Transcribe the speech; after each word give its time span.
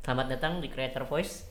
Selamat 0.00 0.32
datang 0.32 0.64
di 0.64 0.72
Creator 0.72 1.04
Voice 1.04 1.44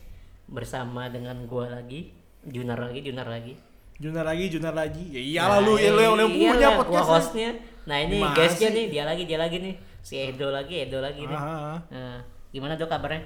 bersama 0.49 1.05
dengan 1.05 1.37
gua 1.45 1.69
lagi, 1.69 2.09
Junar 2.41 2.81
lagi, 2.81 3.05
Junar 3.05 3.29
lagi. 3.29 3.53
Junar 4.01 4.25
lagi, 4.25 4.45
Junar 4.49 4.73
lagi. 4.73 5.03
Ya 5.13 5.21
iyalah 5.21 5.59
lu, 5.61 5.77
ya 5.77 5.93
lu 5.93 6.01
yang 6.01 6.33
punya 6.33 6.73
podcast. 6.73 7.29
hostnya. 7.29 7.53
Nah 7.85 8.01
ini 8.01 8.17
guestnya 8.33 8.73
nih, 8.73 8.85
dia 8.89 9.03
lagi, 9.05 9.29
dia 9.29 9.37
lagi 9.37 9.61
nih. 9.61 9.75
Si 10.01 10.17
Edo 10.17 10.49
lagi, 10.49 10.81
Edo 10.81 10.97
lagi 10.97 11.29
nih. 11.29 11.37
Ah, 11.37 11.77
Nah, 11.93 12.25
gimana 12.49 12.73
dok 12.73 12.89
kabarnya? 12.89 13.21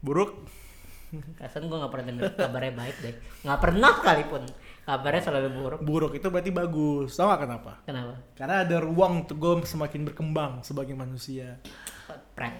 buruk. 0.00 0.46
Kasan 1.36 1.66
gua 1.66 1.82
nggak 1.82 1.92
pernah 1.92 2.06
denger 2.14 2.24
kabarnya 2.38 2.72
baik 2.78 2.96
deh. 3.02 3.14
Nggak 3.42 3.60
pernah 3.60 3.92
kalipun 3.98 4.42
kabarnya 4.86 5.22
selalu 5.26 5.48
buruk. 5.58 5.80
Buruk 5.82 6.12
itu 6.14 6.26
berarti 6.30 6.54
bagus. 6.54 7.18
Gak 7.18 7.50
kenapa? 7.50 7.82
Kenapa? 7.82 8.14
Karena 8.38 8.62
ada 8.62 8.76
ruang 8.78 9.26
untuk 9.26 9.42
gue 9.42 9.66
semakin 9.66 10.06
berkembang 10.06 10.62
sebagai 10.62 10.94
manusia. 10.94 11.58
Prank. 12.38 12.54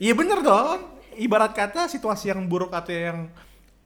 Iya 0.00 0.16
bener 0.16 0.40
dong. 0.40 0.93
Ibarat 1.18 1.52
kata 1.54 1.86
situasi 1.86 2.30
yang 2.30 2.46
buruk 2.46 2.74
atau 2.74 2.92
yang 2.92 3.18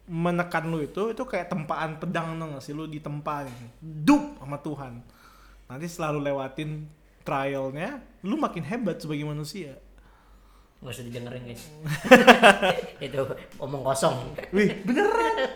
menekan 0.09 0.65
lu 0.73 0.81
itu 0.81 1.13
itu 1.13 1.21
kayak 1.29 1.53
tempaan 1.53 2.01
pedang 2.01 2.33
dong 2.41 2.57
sih 2.65 2.73
lu 2.73 2.89
ditempa 2.89 3.45
nih. 3.45 3.57
Dup 3.81 4.41
sama 4.41 4.57
Tuhan. 4.61 4.93
Nanti 5.69 5.87
selalu 5.87 6.25
lewatin 6.25 6.89
trialnya, 7.29 8.01
lu 8.25 8.41
makin 8.41 8.65
hebat 8.65 8.97
sebagai 9.05 9.29
manusia. 9.29 9.77
Gak 10.81 10.95
usah 10.95 11.05
didengerin 11.05 11.45
guys. 11.45 11.65
Itu 13.05 13.37
omong 13.61 13.83
kosong. 13.85 14.33
Wih, 14.55 14.81
beneran. 14.87 15.53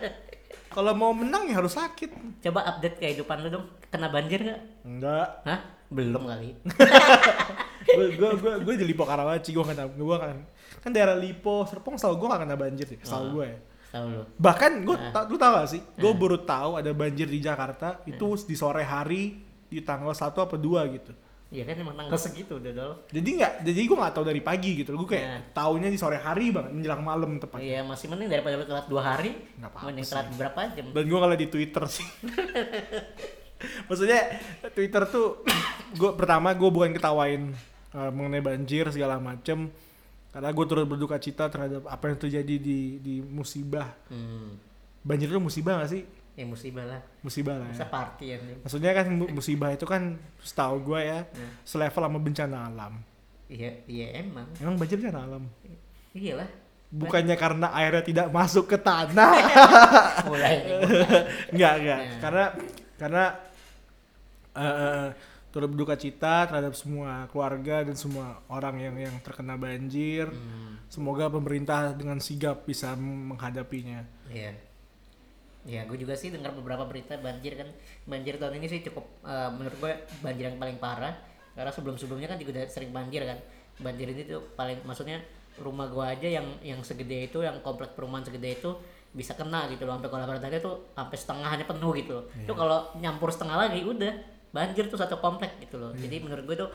Kalau 0.69 0.93
mau 0.93 1.15
menang 1.15 1.49
ya 1.49 1.57
harus 1.57 1.73
sakit. 1.73 2.41
Coba 2.45 2.65
update 2.75 3.01
kehidupan 3.01 3.41
lu 3.41 3.49
dong. 3.49 3.65
Kena 3.89 4.13
banjir 4.13 4.43
nggak? 4.45 4.61
Enggak. 4.85 5.27
Hah? 5.47 5.59
Belum 5.89 6.29
kali. 6.29 6.53
gue 7.93 8.07
gue 8.15 8.31
gue 8.39 8.53
gue 8.63 8.73
di 8.79 8.85
Lipo 8.87 9.03
Karawaci 9.03 9.51
gue 9.51 9.65
kena 9.65 9.85
gue 9.91 10.17
kan 10.17 10.37
kan 10.83 10.91
daerah 10.91 11.15
Lipo 11.15 11.63
Serpong 11.63 11.95
setahu 11.95 12.17
gue 12.17 12.27
gak 12.27 12.41
kena 12.41 12.55
banjir 12.55 12.85
deh 12.85 12.99
setahu 12.99 13.23
Oh. 13.23 13.31
gue 13.33 13.45
ya. 13.47 13.59
Tahu 13.89 14.05
lu. 14.09 14.21
bahkan 14.35 14.71
gue 14.79 14.95
Nah. 14.95 15.23
lu 15.23 15.37
tau 15.37 15.53
gak 15.55 15.69
sih 15.69 15.81
gue 15.93 16.11
baru 16.13 16.37
tahu 16.39 16.75
ada 16.75 16.91
banjir 16.91 17.25
di 17.25 17.39
Jakarta 17.39 18.01
itu 18.03 18.25
di 18.43 18.53
sore 18.53 18.83
hari 18.83 19.37
di 19.63 19.79
tanggal 19.79 20.11
1 20.11 20.19
apa 20.35 20.53
2 20.53 20.61
gitu 20.91 21.13
Iya 21.47 21.63
kan 21.63 21.77
emang 21.77 21.93
tanggal 21.95 22.17
segitu 22.17 22.57
udah 22.57 22.73
dong. 22.73 22.95
jadi 23.07 23.29
nggak 23.31 23.53
jadi 23.61 23.79
gue 23.79 23.93
nggak 23.95 24.11
tahu 24.11 24.25
dari 24.25 24.41
pagi 24.41 24.71
gitu 24.75 24.89
gue 24.95 25.05
kayak 25.07 25.23
Nah. 25.23 25.41
taunya 25.53 25.85
di 25.85 25.95
sore 25.95 26.17
hari 26.17 26.49
banget 26.49 26.73
menjelang 26.73 26.99
malam 26.99 27.37
tepat 27.37 27.61
Iya 27.61 27.79
masih 27.81 28.09
mending 28.09 28.25
daripada 28.27 28.53
lu 28.55 28.65
telat 28.65 28.85
dua 28.87 29.01
hari. 29.05 29.37
Nggak 29.53 29.69
apa-apa 29.69 29.85
Mending 29.87 30.01
sih. 30.03 30.11
telat 30.11 30.27
beberapa 30.27 30.59
jam. 30.67 30.85
dan 30.89 31.03
gue 31.05 31.19
ngeliat 31.19 31.39
di 31.39 31.47
Twitter 31.47 31.83
sih 31.87 32.07
maksudnya 33.87 34.19
Twitter 34.69 35.03
tuh 35.05 35.45
gue 35.99 36.11
pertama 36.13 36.51
gue 36.51 36.67
bukan 36.67 36.91
ketawain 36.91 37.53
uh, 37.93 38.09
mengenai 38.09 38.41
banjir 38.41 38.89
segala 38.89 39.17
macem 39.17 39.69
karena 40.33 40.49
gue 40.49 40.65
turut 40.65 40.85
berduka 40.85 41.15
cita 41.15 41.45
terhadap 41.45 41.85
apa 41.85 42.03
yang 42.05 42.17
terjadi 42.17 42.55
di 42.57 42.79
di 42.97 43.15
musibah 43.21 43.93
Hmm. 44.07 44.57
banjir 44.99 45.27
itu 45.27 45.37
musibah 45.37 45.79
gak 45.79 45.91
sih 45.91 46.03
Ya 46.33 46.43
musibah 46.43 46.81
lah. 46.83 46.97
musibah 47.21 47.55
lah 47.55 47.69
Masa 47.69 47.85
ya 47.85 47.87
party 47.87 48.25
ya 48.25 48.37
nih. 48.39 48.55
maksudnya 48.59 48.91
kan 48.91 49.05
mu- 49.07 49.29
musibah 49.31 49.69
itu 49.69 49.85
kan 49.85 50.01
setahu 50.39 50.81
gue 50.83 51.01
ya 51.03 51.19
Nah. 51.23 51.51
selevel 51.61 52.01
sama 52.01 52.17
bencana 52.17 52.57
alam 52.65 52.93
Iya, 53.45 53.69
iya 53.85 54.07
emang. 54.19 54.49
emang 54.57 54.75
banjir 54.75 54.97
bencana 54.97 55.21
alam 55.23 55.43
Iya 56.11 56.33
lah. 56.35 56.49
bukannya 56.89 57.35
karena 57.35 57.69
airnya 57.71 58.01
tidak 58.01 58.27
masuk 58.29 58.65
ke 58.65 58.77
tanah 58.77 59.33
Mulai. 60.29 60.55
Enggak, 61.53 61.73
enggak. 61.75 61.99
Nah. 61.99 62.17
Karena 62.19 62.43
karena 62.95 63.23
eh, 64.55 65.07
turut 65.53 65.69
berduka 65.69 65.93
cita 65.93 66.49
terhadap 66.49 66.73
semua 66.73 67.29
keluarga 67.29 67.85
dan 67.85 67.93
semua 67.93 68.41
orang 68.49 68.81
yang 68.81 68.95
yang 68.97 69.15
terkena 69.21 69.53
banjir. 69.53 70.33
Hmm. 70.33 70.81
Semoga 70.89 71.29
pemerintah 71.29 71.93
dengan 71.93 72.17
sigap 72.17 72.65
bisa 72.65 72.97
menghadapinya. 72.97 74.01
Iya. 74.33 74.57
Ya, 75.63 75.87
gue 75.87 75.95
juga 75.95 76.17
sih 76.17 76.33
dengar 76.33 76.51
beberapa 76.57 76.83
berita 76.89 77.15
banjir 77.21 77.55
kan. 77.55 77.69
Banjir 78.09 78.41
tahun 78.41 78.59
ini 78.59 78.67
sih 78.67 78.81
cukup 78.81 79.05
eh, 79.23 79.49
menurut 79.53 79.77
gue 79.77 79.93
banjir 80.25 80.49
yang 80.49 80.57
paling 80.57 80.81
parah. 80.81 81.13
Karena 81.53 81.69
sebelum-sebelumnya 81.69 82.33
kan 82.33 82.37
juga 82.41 82.57
udah 82.57 82.65
sering 82.67 82.89
banjir 82.89 83.21
kan. 83.21 83.37
Banjir 83.77 84.09
ini 84.09 84.25
tuh 84.25 84.41
paling 84.57 84.81
maksudnya 84.83 85.21
rumah 85.61 85.85
gua 85.85 86.17
aja 86.17 86.25
yang 86.25 86.49
yang 86.65 86.81
segede 86.81 87.29
itu, 87.29 87.45
yang 87.45 87.61
komplek 87.61 87.93
perumahan 87.93 88.25
segede 88.25 88.57
itu 88.57 88.73
bisa 89.13 89.37
kena 89.37 89.69
gitu 89.69 89.85
loh 89.85 90.01
sampai 90.01 90.09
kalau 90.09 90.25
tadi 90.25 90.57
tuh 90.57 90.89
sampai 90.97 91.17
setengahnya 91.17 91.65
penuh 91.69 91.93
gitu 91.93 92.11
loh. 92.17 92.25
Itu 92.33 92.53
kalau 92.57 92.89
nyampur 92.97 93.29
setengah 93.29 93.69
lagi 93.69 93.85
udah 93.85 94.32
banjir 94.53 94.85
tuh 94.87 95.01
satu 95.01 95.17
komplek 95.17 95.57
gitu 95.65 95.81
loh. 95.81 95.91
Jadi 95.97 96.21
menurut 96.21 96.45
gue 96.45 96.57
tuh 96.61 96.69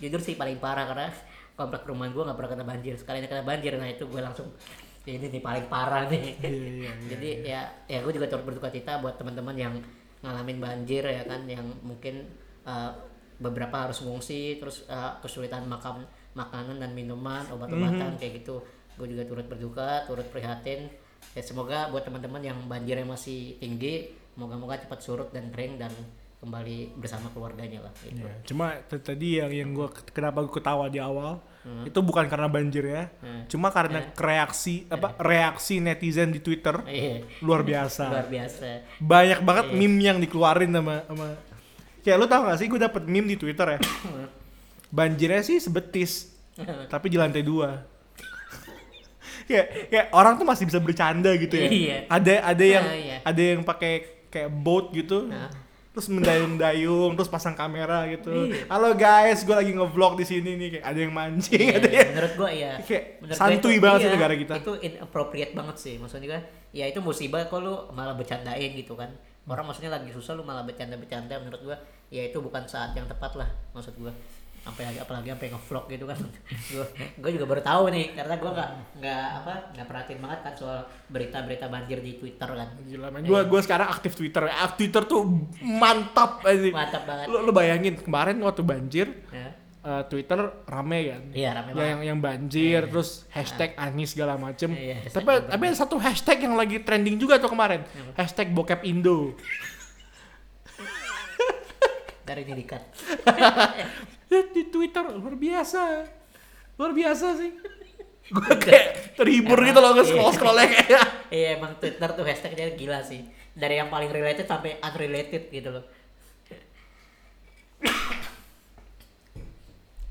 jujur 0.00 0.20
sih 0.24 0.34
paling 0.34 0.56
parah 0.56 0.88
karena 0.88 1.12
komplek 1.58 1.84
perumahan 1.84 2.14
gua 2.16 2.32
nggak 2.32 2.38
pernah 2.40 2.50
kena 2.56 2.64
banjir. 2.64 2.94
Sekali 2.96 3.20
kena 3.28 3.44
banjir 3.44 3.76
nah 3.76 3.88
itu 3.88 4.08
gue 4.08 4.20
langsung 4.24 4.48
ini 5.04 5.28
nih 5.28 5.42
paling 5.44 5.66
parah 5.68 6.08
nih. 6.08 6.40
Iya, 6.40 6.48
iya, 6.48 6.70
iya. 6.72 6.92
Jadi 7.12 7.28
ya 7.44 7.60
ya 7.84 7.98
gue 8.00 8.12
juga 8.16 8.26
turut 8.32 8.44
berduka 8.48 8.72
cita 8.72 8.98
buat 9.04 9.20
teman-teman 9.20 9.54
yang 9.54 9.74
ngalamin 10.24 10.58
banjir 10.58 11.04
ya 11.04 11.22
kan 11.28 11.46
yang 11.46 11.62
mungkin 11.84 12.26
uh, 12.66 12.90
beberapa 13.38 13.86
harus 13.86 14.02
mengungsi 14.02 14.58
terus 14.58 14.82
uh, 14.90 15.14
kesulitan 15.22 15.62
makan 15.70 16.02
makanan 16.34 16.82
dan 16.82 16.90
minuman 16.96 17.44
obat-obatan 17.52 18.16
kayak 18.16 18.42
gitu. 18.42 18.64
Gue 18.98 19.06
juga 19.10 19.28
turut 19.28 19.46
berduka, 19.46 20.06
turut 20.08 20.26
prihatin. 20.32 20.90
Ya 21.34 21.42
semoga 21.42 21.90
buat 21.90 22.06
teman-teman 22.06 22.42
yang 22.42 22.58
banjirnya 22.70 23.06
masih 23.06 23.58
tinggi, 23.58 24.14
moga-moga 24.38 24.78
cepat 24.78 25.02
surut 25.02 25.28
dan 25.34 25.50
kering 25.50 25.78
dan 25.82 25.90
kembali 26.38 26.94
bersama 26.94 27.26
keluarganya 27.30 27.82
lah. 27.82 27.92
Gitu. 27.98 28.22
Iya. 28.22 28.32
Cuma 28.46 28.70
tadi 28.86 29.28
yang 29.36 29.50
yang 29.50 29.70
gua 29.74 29.90
kenapa 29.90 30.38
gue 30.40 30.54
ketawa 30.54 30.86
di 30.86 30.98
awal 30.98 31.42
itu 31.84 32.00
bukan 32.00 32.24
karena 32.26 32.48
banjir 32.48 32.80
ya. 32.82 33.10
Hmm. 33.20 33.44
Cuma 33.44 33.68
karena 33.68 34.00
reaksi 34.14 34.88
apa 34.88 35.12
reaksi 35.20 35.82
netizen 35.82 36.30
di 36.30 36.40
Twitter 36.40 36.80
Iya, 36.86 37.26
luar 37.42 37.60
biasa. 37.60 38.08
luar 38.08 38.24
biasa. 38.24 38.66
Banyak 38.96 39.40
banget 39.42 39.66
Iya. 39.68 39.76
meme 39.76 39.98
yang 40.00 40.18
dikeluarin 40.18 40.70
sama 40.70 41.04
sama 41.04 41.26
kayak 42.00 42.16
lu 42.16 42.24
tau 42.24 42.46
gak 42.46 42.56
sih 42.56 42.66
gue 42.66 42.80
dapet 42.80 43.02
meme 43.04 43.28
di 43.28 43.36
Twitter 43.36 43.76
ya. 43.76 43.80
Banjirnya 44.88 45.44
sih 45.44 45.60
sebetis, 45.60 46.32
tapi 46.88 47.12
di 47.12 47.20
lantai 47.20 47.44
dua. 47.44 47.84
kayak 49.44 49.66
kayak 49.88 50.06
orang 50.12 50.36
tuh 50.36 50.46
masih 50.46 50.64
bisa 50.64 50.80
bercanda 50.80 51.32
gitu 51.36 51.52
ya. 51.52 51.68
Iya. 51.68 51.98
Ada 52.08 52.34
ada 52.46 52.64
yang 52.64 52.84
Ah, 52.84 52.96
iya. 52.96 53.16
ada 53.20 53.42
yang 53.42 53.60
pakai 53.60 53.92
kayak 54.28 54.50
boat 54.54 54.92
gitu. 54.92 55.28
Nah. 55.28 55.52
Terus 55.98 56.14
mendayung-dayung, 56.14 57.18
terus 57.18 57.26
pasang 57.26 57.58
kamera 57.58 58.06
gitu. 58.06 58.30
Iya. 58.30 58.70
Halo 58.70 58.94
guys, 58.94 59.42
gue 59.42 59.50
lagi 59.50 59.74
ngevlog 59.74 60.14
di 60.14 60.30
sini 60.30 60.54
nih. 60.54 60.78
Kayak 60.78 60.84
ada 60.86 60.98
yang 61.02 61.10
mancing, 61.10 61.58
Iya, 61.58 61.74
ada 61.74 61.90
yang 61.90 62.08
menurut 62.14 62.32
gua 62.38 62.50
ya 62.54 62.72
kayak 62.86 63.04
menurut 63.18 63.34
santuy 63.34 63.74
itu- 63.74 63.82
banget 63.82 63.98
sih 63.98 64.06
iya, 64.06 64.14
negara 64.14 64.34
kita. 64.38 64.54
itu 64.62 64.72
inappropriate 64.78 65.52
banget 65.58 65.76
sih 65.82 65.94
maksudnya 65.98 66.38
kan 66.38 66.42
ya 66.70 66.84
itu 66.86 67.02
musibah 67.02 67.42
kok 67.50 67.58
lu 67.58 67.74
malah 67.90 68.14
bercandain 68.14 68.70
gitu 68.78 68.94
kan 68.94 69.10
orang 69.50 69.66
maksudnya 69.66 69.90
lagi 69.90 70.14
susah 70.14 70.38
lu 70.38 70.46
malah 70.46 70.62
bercanda-bercanda 70.62 71.34
menurut 71.42 71.66
gua 71.66 71.76
ya 72.14 72.30
itu 72.30 72.38
bukan 72.38 72.62
saat 72.70 72.94
yang 72.94 73.10
tepat 73.10 73.34
lah 73.34 73.50
maksud 73.74 73.98
gua 73.98 74.14
sampai 74.68 74.84
lagi 74.84 74.98
apalagi 74.98 75.28
sampai 75.28 75.48
nge-vlog 75.48 75.84
gitu 75.88 76.04
kan 76.04 76.18
gua 77.20 77.30
juga 77.30 77.46
baru 77.46 77.62
tahu 77.62 77.82
nih 77.88 78.06
karena 78.12 78.34
gua 78.36 78.50
nggak 78.52 78.70
nggak 78.96 79.26
apa 79.34 79.52
nggak 79.72 79.86
perhatiin 79.86 80.20
banget 80.20 80.40
kan 80.40 80.52
soal 80.52 80.78
berita-berita 81.06 81.66
banjir 81.66 81.98
di 81.98 82.12
Twitter 82.14 82.48
kan 82.50 82.68
Gila 82.84 83.08
gue 83.42 83.60
sekarang 83.60 83.88
aktif 83.88 84.12
Twitter. 84.12 84.44
Ah, 84.44 84.68
Twitter 84.70 85.02
tuh 85.02 85.24
mantap 85.58 86.40
aja. 86.42 86.68
mantap 86.68 87.02
banget 87.02 87.26
Lu, 87.26 87.40
lu 87.40 87.50
bayangin 87.50 87.96
kemarin 87.96 88.36
waktu 88.38 88.60
banjir 88.60 89.06
ya. 89.28 89.48
eh, 89.80 90.02
Twitter 90.04 90.36
rame 90.64 90.98
kan. 91.08 91.22
iya 91.32 91.50
rame 91.52 91.68
Ya, 91.68 91.74
banget 91.74 91.88
yang 91.88 92.00
yang 92.04 92.18
banjir 92.18 92.80
terus 92.86 93.24
hashtag 93.28 93.72
Anies 93.74 94.12
segala 94.12 94.36
macem. 94.36 94.68
Hashtag 94.70 95.12
tapi 95.14 95.30
tapi 95.48 95.62
ada 95.64 95.76
satu 95.76 95.96
hashtag 95.96 96.38
yang 96.40 96.54
lagi 96.54 96.76
trending 96.78 97.16
juga 97.16 97.38
tuh 97.38 97.48
kemarin. 97.48 97.82
Hashtag 98.14 98.50
bokep 98.50 98.84
Indo. 98.84 99.32
dari 102.20 102.44
ini 102.44 102.60
dikat 102.60 102.82
Ya, 103.24 103.48
di 104.28 104.62
Twitter 104.68 105.04
luar 105.08 105.34
biasa. 105.34 106.04
Luar 106.76 106.92
biasa 106.92 107.26
sih. 107.40 107.50
Gue 108.34 108.54
kayak 108.60 109.16
terhibur 109.16 109.56
gitu 109.64 109.80
loh 109.80 109.96
nge-scroll 109.96 110.32
scrollnya 110.36 110.68
kayak. 110.68 111.06
Iya 111.34 111.60
emang 111.60 111.76
Twitter 111.76 112.08
tuh 112.12 112.24
hashtagnya 112.24 112.72
gila 112.76 113.00
sih. 113.04 113.24
Dari 113.52 113.80
yang 113.80 113.88
paling 113.92 114.08
related 114.08 114.48
sampai 114.48 114.80
unrelated 114.80 115.48
gitu 115.52 115.68
loh. 115.72 115.84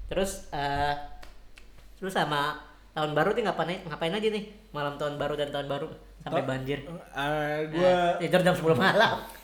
Terus 0.07 0.49
eh 0.53 0.93
terus 1.97 2.13
sama 2.13 2.61
tahun 2.93 3.17
baru 3.17 3.33
nih 3.33 3.43
ngapain 3.49 3.81
ngapain 3.85 4.13
aja 4.13 4.27
nih 4.29 4.45
malam 4.73 4.97
tahun 4.97 5.17
baru 5.17 5.33
dan 5.37 5.49
tahun 5.49 5.67
baru 5.69 5.87
sampai 6.21 6.41
banjir. 6.45 6.85
gue 7.69 7.81
Eh, 7.81 8.17
tidur 8.21 8.41
jam 8.41 8.53
10 8.53 8.73
malam. 8.77 9.36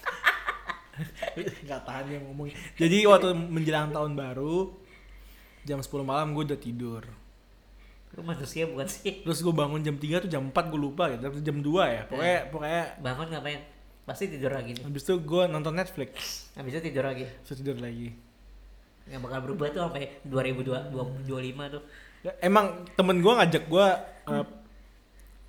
nggak 1.65 1.81
tahan 1.85 2.05
yang 2.09 2.23
ngomong. 2.29 2.53
Jadi 2.81 2.97
waktu 3.09 3.33
menjelang 3.33 3.89
tahun 3.89 4.13
baru 4.13 4.73
jam 5.63 5.79
10 5.79 5.89
malam 6.05 6.35
gue 6.37 6.43
udah 6.53 6.59
tidur. 6.59 7.03
Lu 8.13 8.21
manusia 8.21 8.69
bukan 8.69 8.85
sih? 8.85 9.25
Terus 9.25 9.41
gue 9.41 9.53
bangun 9.55 9.81
jam 9.81 9.97
3 9.97 10.27
tuh 10.27 10.29
jam 10.29 10.43
4 10.53 10.53
gue 10.53 10.79
lupa 10.79 11.09
ya. 11.09 11.17
Tapi 11.17 11.41
jam 11.41 11.57
2 11.57 11.65
ya. 11.65 12.01
Pokoknya 12.05 12.39
pokoknya 12.53 12.83
Bangun 13.01 13.27
ngapain? 13.33 13.61
Pasti 14.03 14.27
tidur 14.27 14.51
lagi 14.51 14.75
nih. 14.75 14.83
habis 14.83 15.03
itu 15.07 15.15
gue 15.23 15.43
nonton 15.47 15.73
Netflix. 15.73 16.11
Habis 16.59 16.77
itu 16.77 16.91
tidur 16.91 17.07
lagi. 17.07 17.25
Terus 17.47 17.57
tidur 17.63 17.77
lagi. 17.79 18.13
Nggak 19.09 19.19
bakal 19.23 19.39
berubah 19.47 19.65
tuh 19.71 19.81
sampai 19.89 20.21
2025 20.27 21.73
tuh. 21.73 21.83
Ya, 22.23 22.31
emang 22.43 22.87
temen 22.95 23.19
gue 23.19 23.33
ngajak 23.35 23.63
gue 23.67 23.87
uh, 24.31 24.45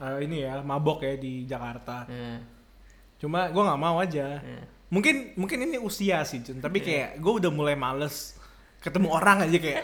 eh, 0.02 0.18
ini 0.26 0.42
ya 0.42 0.62
mabok 0.62 1.02
ya 1.02 1.14
di 1.18 1.46
Jakarta. 1.46 2.06
Nah, 2.08 2.38
Cuma 3.18 3.50
gue 3.50 3.62
nggak 3.62 3.80
mau 3.82 3.96
aja. 4.02 4.42
nah. 4.42 4.73
Mungkin 4.94 5.14
mungkin 5.34 5.58
ini 5.60 5.76
usia 5.76 6.22
sih, 6.22 6.38
Jun. 6.38 6.62
Tapi 6.62 6.78
kayak 6.78 7.18
gue 7.18 7.32
udah 7.34 7.50
mulai 7.50 7.74
males 7.74 8.38
ketemu 8.78 9.10
orang 9.10 9.42
aja 9.42 9.58
kayak 9.58 9.82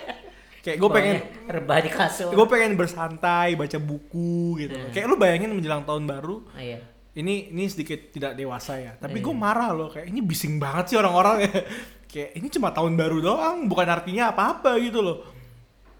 kayak 0.61 0.77
gue 0.77 0.91
pengen 0.91 1.17
rebah 1.47 1.79
di 1.81 1.89
kasur. 1.89 2.31
gue 2.31 2.47
pengen 2.47 2.77
bersantai 2.77 3.57
baca 3.57 3.79
buku 3.81 4.31
gitu. 4.61 4.77
Hmm. 4.77 4.93
Kayak 4.93 5.07
lu 5.07 5.17
bayangin 5.17 5.51
menjelang 5.51 5.83
tahun 5.83 6.05
baru 6.05 6.45
Ah, 6.53 6.61
iya. 6.61 6.79
ini 7.13 7.49
ini 7.49 7.65
sedikit 7.65 8.13
tidak 8.13 8.37
dewasa 8.37 8.77
ya. 8.77 8.93
Tapi 8.95 9.19
Iya. 9.19 9.25
gue 9.25 9.35
marah 9.35 9.73
loh 9.73 9.89
kayak 9.89 10.07
ini 10.07 10.21
bising 10.21 10.57
banget 10.57 10.85
sih 10.87 10.97
orang-orang 10.97 11.43
ya. 11.43 11.53
kayak 12.13 12.31
ini 12.37 12.47
cuma 12.49 12.69
tahun 12.71 12.93
baru 12.93 13.19
doang, 13.21 13.59
bukan 13.67 13.89
artinya 13.89 14.31
apa-apa 14.31 14.77
gitu 14.79 15.01
loh. 15.01 15.25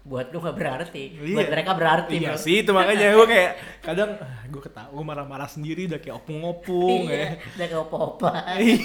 Buat 0.01 0.33
lu 0.33 0.41
gak 0.41 0.57
berarti. 0.57 1.13
Iya. 1.13 1.35
Buat 1.37 1.49
mereka 1.49 1.71
berarti, 1.77 2.15
Iya 2.17 2.33
bro. 2.33 2.41
sih 2.41 2.55
itu 2.65 2.71
makanya 2.73 3.13
gue 3.13 3.27
kayak 3.29 3.51
kadang 3.85 4.09
gue 4.49 4.61
ketawa 4.61 4.89
gue 4.89 5.05
marah-marah 5.05 5.45
sendiri 5.45 5.85
udah 5.85 6.01
kayak 6.01 6.15
opung-opung 6.17 7.05
Iya, 7.05 7.13
ya. 7.13 7.27
udah 7.53 7.65
kayak 7.69 7.81
opa-opa. 7.85 8.31
Iya. 8.57 8.77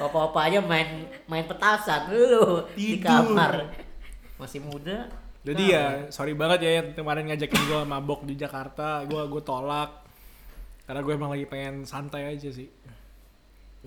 Opa-opa 0.04 0.40
aja 0.44 0.58
main 0.60 0.88
main 1.24 1.44
petasan 1.44 2.08
lu 2.08 2.64
di 2.72 2.96
kamar. 2.96 3.68
Masih 4.36 4.60
muda. 4.60 5.08
Jadi 5.44 5.64
Nah, 5.64 5.72
ya 5.72 5.84
sorry 6.08 6.32
banget 6.32 6.58
ya 6.64 6.70
yang 6.82 6.88
kemarin 6.92 7.28
ngajakin 7.28 7.62
gue 7.64 7.80
mabok 7.84 8.20
di 8.24 8.34
Jakarta, 8.34 9.04
gue 9.04 9.22
gue 9.28 9.42
tolak 9.42 10.04
karena 10.84 11.00
gue 11.00 11.12
emang 11.12 11.30
lagi 11.30 11.44
pengen 11.44 11.84
santai 11.84 12.32
aja 12.32 12.48
sih. 12.48 12.68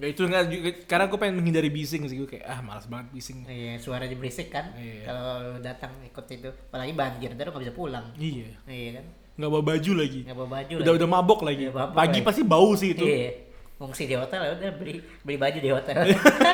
Ya 0.01 0.07
itu 0.09 0.25
nggak 0.25 0.43
juga 0.49 0.69
karena 0.89 1.05
gue 1.05 1.19
pengen 1.21 1.35
menghindari 1.37 1.69
bising 1.69 2.09
sih 2.09 2.17
gue 2.17 2.25
kayak 2.25 2.45
ah 2.49 2.59
malas 2.65 2.89
banget 2.89 3.13
bising. 3.13 3.45
Iya, 3.45 3.77
suara 3.77 4.09
berisik 4.09 4.49
kan. 4.49 4.73
Iya. 4.73 5.05
Kalau 5.05 5.61
datang 5.61 5.93
ikut 6.01 6.25
itu, 6.25 6.49
apalagi 6.49 6.97
banjir, 6.97 7.29
ntar 7.37 7.53
gak 7.53 7.61
bisa 7.61 7.73
pulang. 7.77 8.09
Iya, 8.17 8.49
Iya 8.65 8.91
kan? 8.97 9.05
nggak 9.31 9.47
bawa 9.47 9.63
baju 9.63 9.91
lagi. 9.95 10.19
Nggak 10.25 10.37
bawa 10.37 10.49
baju 10.57 10.73
Udah 10.81 10.93
udah 10.97 11.07
mabok 11.07 11.39
lagi. 11.45 11.63
Iya, 11.69 11.71
mabok 11.71 11.95
Pagi 11.95 12.19
lagi. 12.19 12.25
pasti 12.25 12.41
bau 12.41 12.73
sih 12.73 12.97
itu. 12.97 13.05
Iya. 13.05 13.29
Ngungsi 13.77 14.03
di 14.05 14.15
hotel 14.17 14.39
ya 14.41 14.51
udah 14.57 14.71
beli 14.77 14.93
beli 15.21 15.37
baju 15.37 15.57
di 15.61 15.69
hotel. 15.69 15.95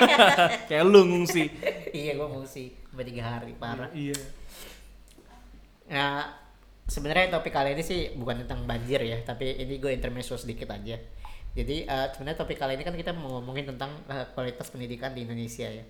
kayak 0.68 0.84
lu 0.84 1.02
ngungsi. 1.08 1.44
iya, 2.04 2.20
gua 2.20 2.28
ngungsi 2.28 2.64
sampai 2.92 3.06
tiga 3.08 3.24
hari 3.24 3.56
parah. 3.56 3.88
iya. 3.96 4.16
Nah, 5.88 6.36
sebenarnya 6.84 7.32
topik 7.32 7.52
kali 7.52 7.76
ini 7.76 7.84
sih 7.84 8.12
bukan 8.16 8.44
tentang 8.44 8.68
banjir 8.68 9.00
ya, 9.04 9.24
tapi 9.24 9.56
ini 9.56 9.80
gue 9.80 9.92
intermezzo 9.92 10.36
sedikit 10.36 10.68
aja. 10.72 11.00
Jadi 11.54 11.84
eh, 11.84 12.08
sebenarnya 12.12 12.38
topik 12.38 12.58
kali 12.58 12.76
ini 12.76 12.84
kan 12.84 12.94
kita 12.94 13.12
mau 13.12 13.40
ngomongin 13.40 13.66
tentang 13.68 13.92
eh, 14.08 14.26
kualitas 14.32 14.68
pendidikan 14.68 15.12
di 15.12 15.24
Indonesia 15.24 15.66
ya. 15.66 15.86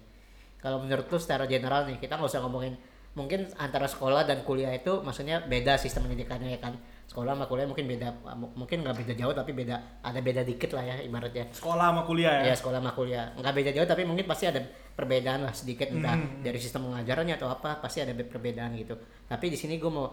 Kalau 0.57 0.81
menurut 0.81 1.05
lu 1.05 1.17
secara 1.17 1.45
general 1.45 1.85
nih, 1.85 1.97
kita 1.97 2.17
nggak 2.17 2.29
usah 2.29 2.41
ngomongin 2.41 2.75
mungkin 3.13 3.49
antara 3.57 3.89
sekolah 3.89 4.29
dan 4.29 4.45
kuliah 4.45 4.69
itu 4.69 5.01
maksudnya 5.01 5.41
beda 5.41 5.73
sistem 5.75 6.05
pendidikannya 6.05 6.53
ya 6.53 6.61
kan. 6.61 6.77
Sekolah 7.07 7.33
sama 7.33 7.47
kuliah 7.47 7.65
mungkin 7.65 7.87
beda, 7.87 8.13
mungkin 8.53 8.83
nggak 8.83 8.95
beda 8.99 9.13
jauh 9.15 9.33
tapi 9.33 9.55
beda 9.55 9.75
ada 10.03 10.19
beda 10.19 10.43
dikit 10.43 10.75
lah 10.75 10.83
ya 10.83 10.95
ibaratnya. 11.01 11.49
Sekolah 11.49 11.89
sama 11.89 12.01
kuliah 12.03 12.43
Ya 12.43 12.51
ya. 12.51 12.55
sekolah 12.55 12.77
sama 12.77 12.91
kuliah 12.93 13.31
nggak 13.33 13.53
beda 13.55 13.71
jauh 13.73 13.87
tapi 13.87 14.03
mungkin 14.03 14.27
pasti 14.27 14.45
ada 14.45 14.59
perbedaan 14.93 15.45
lah 15.45 15.53
sedikit 15.55 15.87
entah 15.89 16.13
Hmm. 16.13 16.43
dari 16.43 16.59
sistem 16.59 16.91
pengajarannya 16.91 17.35
atau 17.37 17.47
apa 17.49 17.79
pasti 17.79 18.03
ada 18.03 18.11
perbedaan 18.13 18.75
gitu. 18.75 18.93
Tapi 19.25 19.45
di 19.49 19.57
sini 19.57 19.79
gue 19.79 19.87
mau 19.89 20.09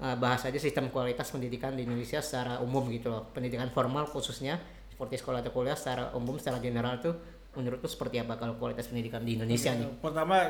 uh, 0.00 0.16
bahas 0.16 0.42
aja 0.42 0.56
sistem 0.56 0.88
kualitas 0.88 1.28
pendidikan 1.28 1.76
di 1.76 1.84
Indonesia 1.84 2.18
secara 2.24 2.58
umum 2.58 2.88
gitu 2.90 3.10
loh. 3.12 3.28
Pendidikan 3.30 3.68
formal 3.70 4.08
khususnya 4.08 4.58
seperti 5.00 5.16
sekolah 5.16 5.40
atau 5.40 5.48
kuliah 5.56 5.72
secara 5.72 6.12
umum 6.12 6.36
secara 6.36 6.60
general 6.60 7.00
tuh 7.00 7.16
menurut 7.56 7.80
tuh 7.80 7.88
seperti 7.88 8.20
apa 8.20 8.36
kalau 8.36 8.60
kualitas 8.60 8.84
pendidikan 8.84 9.24
di 9.24 9.40
Indonesia 9.40 9.72
nih? 9.72 9.88
Pertama 9.96 10.44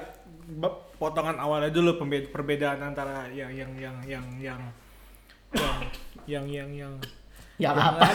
potongan 0.99 1.39
awalnya 1.39 1.71
dulu 1.71 2.03
perbedaan 2.03 2.83
antara 2.83 3.31
yang 3.31 3.55
yang 3.55 3.71
yang 3.79 3.97
yang 4.03 4.27
yang 4.43 4.61
yang 5.55 5.79
yang 6.27 6.45
yang 6.51 6.71
yang 6.75 6.95
Ya 7.61 7.71
apa? 7.77 8.11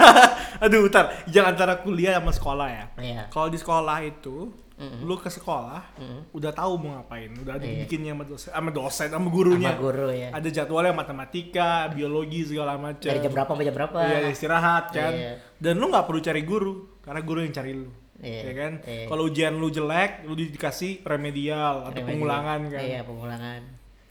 aduh 0.66 0.90
bentar 0.90 1.14
yang 1.30 1.46
antara 1.54 1.78
kuliah 1.78 2.18
sama 2.18 2.34
sekolah 2.34 2.66
ya 2.66 2.84
Iya. 2.98 3.22
kalau 3.30 3.46
di 3.46 3.60
sekolah 3.60 4.02
itu 4.02 4.50
Mm-mm. 4.76 5.02
lu 5.02 5.16
ke 5.16 5.26
sekolah 5.26 5.80
Mm-mm. 5.96 6.20
udah 6.30 6.52
tahu 6.52 6.72
mau 6.76 6.90
ngapain 6.94 7.32
udah 7.32 7.56
Iya. 7.56 7.80
bikinnya 7.82 8.12
sama 8.12 8.24
dosen 8.24 8.50
sama 8.50 8.70
dosen 8.70 9.08
sama 9.08 9.28
gurunya 9.28 9.72
Sama 9.72 9.80
guru 9.82 10.08
ya. 10.10 10.28
ada 10.30 10.48
jadwalnya 10.48 10.92
matematika 10.92 11.68
biologi 11.88 12.44
segala 12.44 12.76
macam 12.76 13.00
Dari 13.02 13.18
jam 13.18 13.32
berapa 13.32 13.48
sampai 13.48 13.64
jam 13.64 13.74
berapa? 13.74 13.98
Iya 13.98 14.18
istirahat 14.28 14.84
kan. 14.90 15.12
Iya. 15.12 15.32
Dan 15.56 15.76
lu 15.76 15.88
nggak 15.88 16.04
perlu 16.04 16.20
cari 16.20 16.42
guru 16.42 16.72
karena 17.00 17.20
guru 17.20 17.40
yang 17.40 17.50
cari 17.50 17.72
lu. 17.72 17.88
Iya, 18.16 18.40
Ya 18.42 18.52
kan? 18.54 18.72
iya. 18.82 19.04
Kalau 19.06 19.22
ujian 19.24 19.52
lu 19.54 19.68
jelek, 19.68 20.24
lu 20.24 20.32
dikasih 20.34 21.00
remedial 21.02 21.80
atau 21.82 21.92
Remedial. 21.94 22.08
pengulangan 22.10 22.60
kan. 22.66 22.80
Iya, 22.82 23.00
pengulangan. 23.02 23.60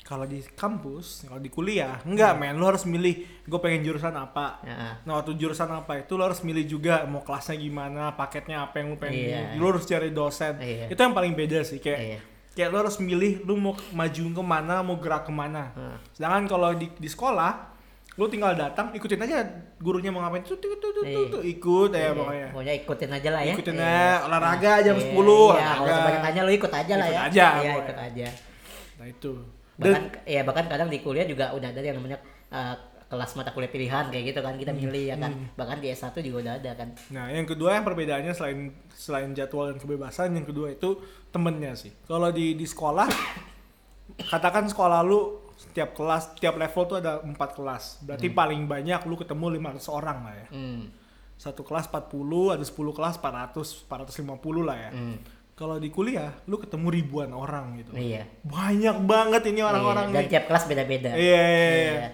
Kalau 0.06 0.22
di 0.24 0.38
kampus, 0.54 1.26
kalau 1.26 1.42
di 1.42 1.50
kuliah, 1.50 1.98
enggak 2.06 2.38
men, 2.38 2.54
lu 2.54 2.64
harus 2.64 2.86
milih 2.86 3.16
gue 3.42 3.58
pengen 3.58 3.82
jurusan 3.82 4.14
apa. 4.14 4.62
Ya. 4.62 5.02
Nah, 5.02 5.18
waktu 5.18 5.34
jurusan 5.34 5.66
apa 5.68 5.98
itu 5.98 6.14
lu 6.14 6.22
harus 6.22 6.40
milih 6.40 6.62
juga 6.64 7.02
mau 7.04 7.20
kelasnya 7.20 7.58
gimana, 7.58 8.14
paketnya 8.14 8.62
apa 8.62 8.78
yang 8.78 8.94
lu 8.94 8.98
pengen. 8.98 9.18
Iya. 9.18 9.58
Lu 9.58 9.66
harus 9.66 9.82
cari 9.84 10.14
dosen. 10.14 10.62
Iya. 10.62 10.94
Itu 10.94 11.00
yang 11.00 11.12
paling 11.12 11.34
beda 11.34 11.66
sih 11.66 11.82
kayak 11.82 12.00
Iya. 12.00 12.20
kayak 12.54 12.70
lu 12.70 12.78
harus 12.80 13.02
milih 13.02 13.42
lu 13.42 13.58
mau 13.58 13.74
maju 13.92 14.24
ke 14.30 14.44
mana, 14.46 14.76
mau 14.80 14.96
gerak 14.96 15.26
ke 15.26 15.34
mana. 15.34 15.74
Hmm. 15.74 15.98
Sedangkan 16.14 16.46
kalau 16.46 16.70
di, 16.72 16.86
di 16.94 17.10
sekolah, 17.10 17.74
lu 18.14 18.30
tinggal 18.30 18.54
datang, 18.54 18.94
ikutin 18.94 19.18
aja 19.20 19.42
gurunya 19.76 20.08
mau 20.08 20.22
ngapain, 20.22 20.40
tuh, 20.40 20.56
tuh, 20.56 20.78
tuh, 20.78 20.94
tuh, 20.94 21.04
tuh, 21.04 21.42
Iya. 21.42 21.50
ikut 21.52 21.90
ya 21.90 21.98
Iya, 22.00 22.10
pokoknya. 22.14 22.48
Pokoknya 22.54 22.74
ikutin 22.78 23.10
aja 23.10 23.30
lah 23.34 23.42
ya. 23.42 23.54
Ikutin 23.58 23.74
Iya. 23.74 23.90
aja, 23.90 24.14
olahraga 24.24 24.72
jam 24.80 24.96
Iya, 24.96 25.02
10, 25.02 25.18
Iya, 25.50 25.66
kalau 25.66 25.82
olahraga. 25.82 25.98
sebanyak 25.98 26.22
tanya 26.22 26.42
lu 26.46 26.52
ikut 26.54 26.72
aja 26.72 26.94
lah 26.94 27.08
Ikut 27.10 27.18
ya. 27.18 27.26
aja, 27.26 27.48
Iya, 27.58 27.74
ikut 27.82 27.98
aja. 28.00 28.28
Nah 28.96 29.08
itu. 29.10 29.34
Bahkan 29.76 30.04
Dan 30.04 30.24
ya 30.24 30.42
bahkan 30.48 30.66
kadang 30.68 30.88
di 30.88 31.04
kuliah 31.04 31.28
juga 31.28 31.52
udah 31.52 31.70
ada 31.72 31.80
yang 31.82 32.00
namanya 32.00 32.20
uh, 32.50 32.76
kelas 33.06 33.38
mata 33.38 33.54
kuliah 33.54 33.70
pilihan 33.70 34.10
kayak 34.10 34.34
gitu 34.34 34.40
kan 34.42 34.58
kita 34.58 34.74
Hmm, 34.74 34.82
milih 34.82 35.04
ya 35.14 35.16
kan. 35.16 35.32
Bahkan 35.54 35.78
di 35.78 35.88
S1 35.94 36.16
juga 36.26 36.38
udah 36.42 36.54
ada 36.58 36.72
kan. 36.74 36.90
nah 37.14 37.30
yang 37.30 37.46
kedua 37.46 37.78
yang 37.78 37.86
perbedaannya 37.86 38.34
selain 38.34 38.74
selain 38.96 39.30
jadwal 39.36 39.70
dan 39.70 39.78
kebebasan, 39.78 40.34
yang 40.34 40.48
kedua 40.48 40.74
itu 40.74 40.98
temennya 41.30 41.78
sih. 41.78 41.92
Kalau 42.08 42.32
di 42.34 42.58
di 42.58 42.66
sekolah, 42.66 43.06
katakan 44.32 44.66
sekolah 44.72 45.06
lu 45.06 45.44
setiap 45.56 45.96
kelas, 45.96 46.36
setiap 46.36 46.56
level 46.60 46.84
tuh 46.88 46.98
ada 47.00 47.24
empat 47.24 47.56
kelas. 47.56 47.84
Berarti 48.04 48.28
paling 48.28 48.68
banyak 48.68 49.08
lu 49.08 49.16
ketemu 49.16 49.60
500 49.60 49.88
orang 49.92 50.18
lah 50.24 50.36
ya. 50.36 50.48
Hmm. 50.52 50.82
Satu 51.36 51.68
kelas 51.68 51.92
40, 51.92 52.56
ada 52.56 52.64
10 52.64 52.96
kelas 52.96 53.16
400, 53.20 53.88
450 53.88 54.64
lah 54.64 54.78
ya. 54.80 54.92
Hmm. 54.92 55.16
Kalau 55.56 55.80
di 55.80 55.88
kuliah, 55.88 56.36
lu 56.46 56.60
ketemu 56.60 56.92
ribuan 56.92 57.32
orang 57.32 57.80
gitu. 57.80 57.96
Iya. 57.96 58.28
Banyak 58.44 59.08
banget 59.08 59.48
ini 59.48 59.64
orang-orang 59.64 60.12
Iya, 60.12 60.14
Dan 60.14 60.24
nih. 60.28 60.32
tiap 60.36 60.44
kelas 60.52 60.64
beda-beda. 60.68 61.12
Iya, 61.16 61.44
iya, 61.48 61.72
iya. 61.72 62.10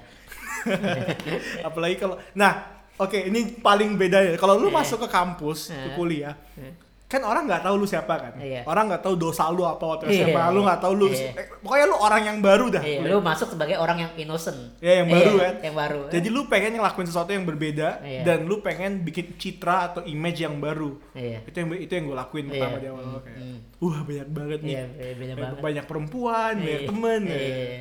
Apalagi 1.67 1.98
kalau 1.98 2.21
nah, 2.31 2.53
oke 2.95 3.17
ini 3.17 3.57
paling 3.57 3.98
beda 3.98 4.21
ya. 4.21 4.33
Kalau 4.38 4.62
lu 4.62 4.69
Iya. 4.69 4.77
masuk 4.77 5.01
ke 5.01 5.10
kampus, 5.10 5.74
ke 5.74 5.89
Iya. 5.89 5.95
kuliah, 5.98 6.36
Iya. 6.53 6.74
Kan 7.12 7.22
orang 7.22 7.44
nggak 7.44 7.60
tahu 7.62 7.75
lu 7.75 7.84
siapa 7.84 8.15
kan. 8.15 8.34
Iya. 8.36 8.63
Orang 8.63 8.88
nggak 8.88 9.03
tahu 9.03 9.20
dosa 9.20 9.51
lu 9.51 9.62
apa 9.62 9.84
waktu 9.84 10.08
Iya. 10.08 10.32
SMA, 10.32 10.46
lu 10.50 10.63
nggak 10.63 10.80
tahu 10.80 10.94
lu 10.96 11.08
Iya. 11.08 11.30
eh, 11.34 11.46
pokoknya 11.60 11.86
lu 11.86 11.98
orang 11.98 12.22
yang 12.24 12.38
baru 12.39 12.65
dah. 12.70 12.80
Iya, 12.80 13.00
lu 13.03 13.20
masuk 13.20 13.48
sebagai 13.50 13.75
orang 13.75 13.98
yang 14.00 14.12
innocent. 14.18 14.80
Ya, 14.80 15.03
yang 15.03 15.12
baru 15.12 15.27
Iya, 15.30 15.44
kan. 15.44 15.56
Yang 15.62 15.75
baru. 15.77 16.00
Jadi 16.08 16.27
lu 16.30 16.41
pengen 16.48 16.72
ngelakuin 16.74 17.03
sesuatu 17.06 17.30
yang 17.30 17.44
berbeda 17.44 17.89
Iya. 18.00 18.22
dan 18.24 18.39
lu 18.44 18.60
pengen 18.60 18.91
bikin 19.01 19.36
citra 19.36 19.91
atau 19.91 20.01
image 20.01 20.39
yang 20.39 20.56
baru. 20.58 20.96
Iya. 21.12 21.44
Itu 21.44 21.58
yang 21.58 21.68
itu 21.75 21.91
yang 21.91 22.06
gue 22.06 22.18
lakuin 22.18 22.46
Iya. 22.46 22.51
pertama 22.56 22.77
di 22.77 22.88
awal 22.88 23.03
Hmm, 23.03 23.20
kayak. 23.20 23.38
hmm. 23.38 23.58
Wah, 23.77 24.00
banyak 24.01 24.27
banget 24.30 24.60
nih. 24.62 24.72
Iya, 24.72 24.84
beda, 24.88 25.12
Banyak- 25.12 25.38
banget. 25.38 25.60
Banyak 25.62 25.86
perempuan, 25.86 26.53
banyak 26.56 26.72
Iya, 26.77 26.88
temen. 26.88 27.22
ya. 27.22 27.36
iya. 27.36 27.80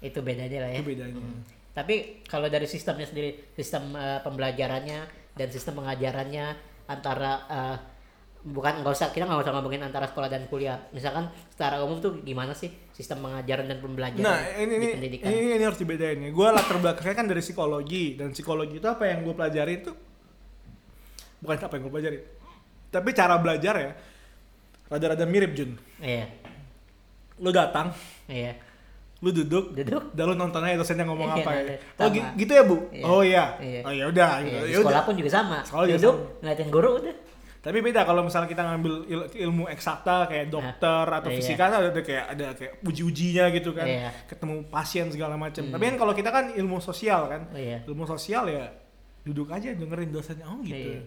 Itu 0.00 0.18
bedanya 0.20 0.58
lah 0.58 0.70
ya. 0.70 0.76
Itu 0.76 0.84
bedanya. 0.86 1.20
Tapi 1.70 1.94
kalau 2.24 2.48
dari 2.48 2.64
sistemnya 2.64 3.04
sendiri, 3.04 3.52
sistem 3.52 3.92
eh, 3.92 4.18
pembelajarannya 4.20 5.00
dan 5.32 5.48
sistem 5.48 5.76
pengajarannya 5.76 6.46
antara 6.86 7.32
eh, 7.46 7.76
bukan 8.42 8.80
nggak 8.80 8.88
usah 8.90 9.08
kita 9.08 9.24
nggak 9.24 9.42
usah 9.42 9.52
ngomongin 9.52 9.80
antara 9.80 10.04
sekolah 10.04 10.26
dan 10.26 10.46
kuliah. 10.46 10.80
Misalkan 10.90 11.28
secara 11.46 11.78
umum 11.78 11.98
tuh 11.98 12.20
gimana 12.20 12.50
sih 12.50 12.68
sistem 12.90 13.20
pengajaran 13.22 13.64
dan 13.64 13.78
pembelajaran 13.78 14.22
Nah, 14.22 14.38
ini 14.56 14.64
di 14.66 14.76
ini, 14.76 14.88
pendidikan? 14.90 15.28
ini 15.28 15.54
ini 15.54 15.62
harus 15.62 15.76
dibedain 15.76 16.16
nih. 16.18 16.30
Gue 16.30 16.48
latar 16.48 16.76
belakangnya 16.76 17.14
kan 17.14 17.26
dari 17.26 17.38
psikologi 17.38 18.14
dan 18.14 18.30
psikologi 18.30 18.76
itu 18.76 18.86
apa 18.86 19.04
yang 19.04 19.22
gue 19.22 19.32
pelajari 19.32 19.72
itu 19.78 19.92
bukan 21.38 21.56
apa 21.58 21.72
yang 21.72 21.82
gue 21.82 21.92
pelajari, 21.94 22.18
tapi 22.90 23.08
cara 23.10 23.34
belajar 23.36 23.74
ya 23.74 23.92
rada-rada 24.86 25.24
mirip 25.24 25.52
Jun. 25.52 25.72
Iya, 25.98 26.28
Lu 27.38 27.48
datang, 27.48 27.96
iya. 28.26 28.52
lu 29.18 29.30
duduk, 29.30 29.72
Duduk. 29.72 30.12
dan 30.12 30.24
lu 30.26 30.34
nonton 30.34 30.60
aja 30.60 30.76
dosennya 30.76 31.04
ngomong 31.04 31.28
Iya, 31.30 31.36
apa 31.38 31.50
ya. 31.54 31.62
Oh 31.62 31.76
sama. 32.02 32.08
gi- 32.10 32.32
gitu 32.38 32.52
ya 32.52 32.62
bu? 32.62 32.76
Iya. 32.90 33.02
Oh 33.02 33.20
iya. 33.20 33.44
Iya. 33.56 33.80
Oh 33.84 33.92
ya 33.94 34.04
udah. 34.06 34.30
Iya, 34.38 34.44
gitu. 34.44 34.56
Ya 34.66 34.76
sekolah 34.76 34.92
udah. 34.92 35.02
pun 35.04 35.14
juga 35.14 35.30
sama. 35.30 35.58
Sekolah 35.62 35.84
juga 35.86 35.96
Duduk, 35.98 36.16
sama. 36.16 36.36
ngeliatin 36.40 36.68
guru 36.68 36.90
udah. 36.98 37.14
Tapi 37.60 37.84
beda 37.84 38.08
kalau 38.08 38.24
misalnya 38.24 38.48
kita 38.48 38.64
ngambil 38.64 38.94
il- 39.04 39.30
ilmu 39.44 39.68
eksakta 39.68 40.24
kayak 40.32 40.48
dokter 40.48 41.04
atau 41.04 41.28
iya. 41.28 41.36
fisika 41.36 41.68
kan 41.68 41.92
ada 41.92 42.00
kayak 42.00 42.24
ada 42.32 42.46
kayak 42.56 42.72
uji-ujinya 42.80 43.44
gitu 43.52 43.76
kan. 43.76 43.84
Iya. 43.84 44.08
Ketemu 44.24 44.64
pasien 44.72 45.12
segala 45.12 45.36
macam. 45.36 45.68
Tapi 45.68 45.84
kan 45.92 45.96
kalau 46.00 46.16
kita 46.16 46.32
kan 46.32 46.56
ilmu 46.56 46.80
sosial 46.80 47.28
kan. 47.28 47.52
Iya. 47.52 47.84
Ilmu 47.84 48.08
sosial 48.08 48.48
ya 48.48 48.64
duduk 49.20 49.52
aja 49.52 49.76
dengerin 49.76 50.08
dosennya 50.08 50.48
oh 50.48 50.64
gitu. 50.64 50.96
Iya. 50.96 51.04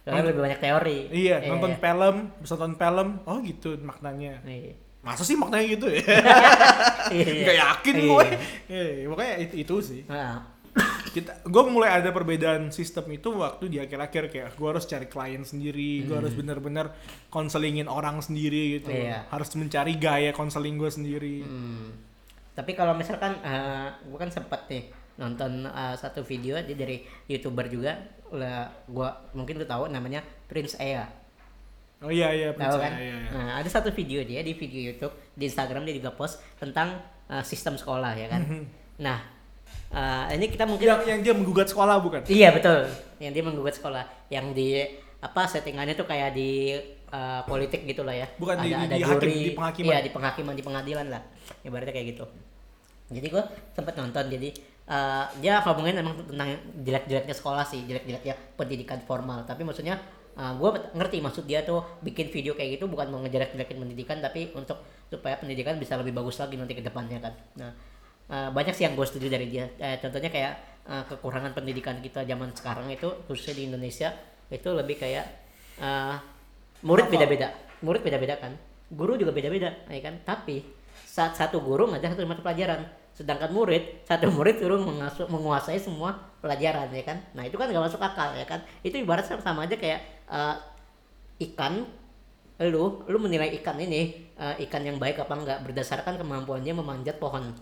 Soalnya 0.00 0.32
lebih 0.32 0.42
banyak 0.48 0.60
teori. 0.64 0.98
Iya, 1.12 1.36
nonton 1.44 1.76
film, 1.76 2.16
bisa 2.40 2.56
nonton 2.56 2.76
film, 2.80 3.08
oh 3.28 3.36
gitu 3.44 3.76
maknanya. 3.84 4.40
Iya. 4.48 4.72
Masa 5.04 5.24
sih 5.28 5.36
maknanya 5.36 5.66
gitu 5.76 5.86
ya? 5.92 6.00
Iya. 7.12 7.24
Gak 7.44 7.56
yakin 7.60 7.94
Iya. 7.96 8.06
gue. 8.08 8.26
Iya, 8.72 8.84
pokoknya 9.12 9.34
itu, 9.44 9.54
itu 9.68 9.74
sih. 9.84 10.00
Nah, 10.08 10.40
kita 11.10 11.42
gue 11.42 11.62
mulai 11.66 11.98
ada 11.98 12.10
perbedaan 12.10 12.70
sistem 12.70 13.10
itu 13.10 13.34
waktu 13.34 13.66
di 13.66 13.78
akhir-akhir 13.82 14.30
kayak 14.30 14.48
gue 14.54 14.68
harus 14.68 14.86
cari 14.86 15.06
klien 15.06 15.42
sendiri 15.42 16.06
gue 16.06 16.16
harus 16.16 16.30
bener-bener 16.32 16.94
konselingin 17.28 17.90
orang 17.90 18.22
sendiri 18.22 18.78
gitu 18.78 18.90
Hmm. 18.94 19.06
Iya. 19.10 19.18
harus 19.28 19.48
mencari 19.54 19.94
gaya 19.96 20.30
konseling 20.30 20.78
gue 20.78 20.90
sendiri 20.90 21.36
Hmm. 21.42 21.88
Tapi 22.50 22.76
kalau 22.76 22.92
misalkan 22.92 23.40
eh 23.40 23.88
gue 24.04 24.18
kan 24.18 24.28
sempat 24.28 24.68
nih 24.68 24.90
nonton 25.16 25.64
eh, 25.64 25.94
satu 25.96 26.20
video 26.22 26.56
dari 26.60 27.00
youtuber 27.26 27.66
juga 27.66 27.96
lah 28.30 28.70
gua 28.86 29.10
mungkin 29.34 29.58
lu 29.58 29.66
tahu 29.66 29.90
namanya 29.90 30.22
Prince 30.46 30.78
Ea 30.78 31.02
oh 32.00 32.08
iya 32.08 32.30
iya 32.30 32.48
tahu 32.54 32.78
percaya, 32.78 32.84
kan 32.86 32.92
iya, 32.96 33.16
iya. 33.18 33.30
nah 33.34 33.50
ada 33.58 33.68
satu 33.68 33.90
video 33.90 34.22
dia 34.22 34.40
di 34.40 34.54
video 34.54 34.94
YouTube 34.94 35.12
di 35.34 35.44
Instagram 35.44 35.82
dia 35.82 35.98
juga 35.98 36.14
post 36.14 36.38
tentang 36.56 37.02
eh, 37.26 37.42
sistem 37.42 37.74
sekolah 37.74 38.12
ya 38.14 38.30
kan 38.30 38.42
nah 39.02 39.18
eh, 39.90 40.24
ini 40.38 40.46
kita 40.50 40.64
mungkin 40.64 40.86
yang 40.86 41.02
yang 41.02 41.20
dia 41.20 41.34
menggugat 41.34 41.68
sekolah 41.70 41.98
bukan 41.98 42.20
Iya 42.30 42.54
betul, 42.54 42.86
yang 43.18 43.32
dia 43.34 43.42
menggugat 43.42 43.74
sekolah, 43.76 44.04
yang 44.30 44.54
di 44.54 44.86
apa 45.20 45.44
settingannya 45.44 45.92
tuh 45.98 46.08
kayak 46.08 46.32
di 46.32 46.72
uh, 47.12 47.44
politik 47.44 47.84
gitu 47.84 48.00
lah 48.08 48.16
ya. 48.16 48.26
Bukan 48.40 48.56
di- 48.64 48.72
ada, 48.72 48.88
di- 48.88 48.88
ada 48.88 48.96
di 48.96 49.02
hakim, 49.04 49.20
juri, 49.20 49.36
di 49.36 49.52
penghakiman. 49.52 49.88
Iya 49.92 49.98
di 50.00 50.10
penghakiman 50.16 50.54
di 50.56 50.64
pengadilan 50.64 51.06
lah, 51.12 51.22
ibaratnya 51.60 51.92
kayak 51.92 52.08
gitu. 52.16 52.24
Jadi 53.10 53.26
gue 53.28 53.42
sempet 53.74 53.94
nonton, 53.98 54.24
jadi 54.30 54.48
uh, 54.88 55.26
dia 55.42 55.60
ngomongin 55.66 56.00
emang 56.00 56.14
tentang 56.24 56.56
jelek-jeleknya 56.86 57.34
sekolah 57.36 57.66
sih, 57.66 57.84
jelek-jeleknya 57.84 58.34
pendidikan 58.56 59.02
formal. 59.04 59.42
Tapi 59.44 59.66
maksudnya 59.66 59.98
uh, 60.38 60.54
gue 60.56 60.70
ngerti 60.96 61.18
maksud 61.20 61.44
dia 61.44 61.66
tuh 61.66 61.82
bikin 62.00 62.30
video 62.32 62.54
kayak 62.56 62.78
gitu 62.78 62.88
bukan 62.88 63.10
mau 63.12 63.20
ngejelek-jelekin 63.26 63.76
pendidikan, 63.76 64.22
tapi 64.22 64.54
untuk 64.56 64.80
supaya 65.10 65.36
pendidikan 65.36 65.76
bisa 65.76 65.98
lebih 65.98 66.14
bagus 66.14 66.38
lagi 66.38 66.54
nanti 66.56 66.72
ke 66.72 66.80
depannya 66.80 67.18
kan. 67.18 67.34
Nah 67.58 67.70
Uh, 68.30 68.46
banyak 68.54 68.70
sih 68.78 68.86
yang 68.86 68.94
gue 68.94 69.02
setuju 69.02 69.26
dari 69.26 69.50
dia. 69.50 69.66
Eh, 69.82 69.98
contohnya 69.98 70.30
kayak 70.30 70.54
uh, 70.86 71.02
kekurangan 71.10 71.50
pendidikan 71.50 71.98
kita 71.98 72.22
zaman 72.22 72.54
sekarang 72.54 72.86
itu 72.86 73.10
khususnya 73.26 73.58
di 73.58 73.62
Indonesia 73.66 74.14
itu 74.46 74.70
lebih 74.70 75.02
kayak 75.02 75.26
uh, 75.82 76.14
murid 76.86 77.10
beda-beda, 77.10 77.50
murid 77.82 78.06
beda-beda 78.06 78.38
kan, 78.38 78.54
guru 78.94 79.18
juga 79.18 79.34
beda-beda, 79.34 79.74
ya 79.90 79.98
kan. 79.98 80.14
Tapi 80.22 80.62
saat 81.02 81.34
satu 81.34 81.58
guru 81.58 81.90
ngajar 81.90 82.14
satu 82.14 82.22
mata 82.22 82.38
pelajaran, 82.38 82.86
sedangkan 83.18 83.50
murid 83.50 84.06
satu 84.06 84.30
murid 84.38 84.62
suruh 84.62 84.78
mengasu- 84.78 85.26
menguasai 85.26 85.82
semua 85.82 86.14
pelajaran 86.38 86.86
ya 86.94 87.02
kan. 87.02 87.18
Nah 87.34 87.42
itu 87.42 87.58
kan 87.58 87.66
nggak 87.66 87.82
masuk 87.82 87.98
akal 87.98 88.30
ya 88.38 88.46
kan. 88.46 88.62
Itu 88.86 88.94
ibaratnya 88.94 89.42
sama 89.42 89.66
aja 89.66 89.74
kayak 89.74 90.06
uh, 90.30 90.54
ikan 91.50 91.82
lu 92.60 93.00
lu 93.08 93.16
menilai 93.16 93.56
ikan 93.58 93.80
ini 93.80 94.30
uh, 94.36 94.52
ikan 94.68 94.84
yang 94.84 95.00
baik 95.00 95.16
apa 95.16 95.32
enggak 95.32 95.58
berdasarkan 95.64 96.20
kemampuannya 96.20 96.76
memanjat 96.76 97.16
pohon 97.16 97.56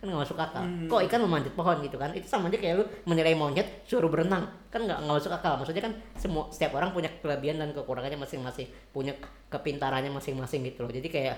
kan 0.00 0.08
nggak 0.08 0.22
masuk 0.24 0.40
akal. 0.40 0.64
Kok 0.88 1.00
ikan 1.04 1.20
memanjat 1.20 1.52
pohon 1.52 1.76
gitu 1.84 2.00
kan? 2.00 2.08
Itu 2.16 2.24
sama 2.24 2.48
aja 2.48 2.56
kayak 2.56 2.74
lu 2.80 2.84
menilai 3.04 3.36
monyet 3.36 3.84
suruh 3.84 4.08
berenang. 4.08 4.48
Kan 4.72 4.88
nggak 4.88 4.96
nggak 5.04 5.16
masuk 5.20 5.28
akal. 5.28 5.60
Maksudnya 5.60 5.84
kan 5.84 5.92
semua 6.16 6.48
setiap 6.48 6.80
orang 6.80 6.96
punya 6.96 7.12
kelebihan 7.20 7.60
dan 7.60 7.76
kekurangannya 7.76 8.16
masing-masing. 8.16 8.64
Punya 8.96 9.12
kepintarannya 9.52 10.08
masing-masing 10.08 10.64
gitu 10.64 10.88
loh. 10.88 10.92
Jadi 10.92 11.04
kayak 11.12 11.36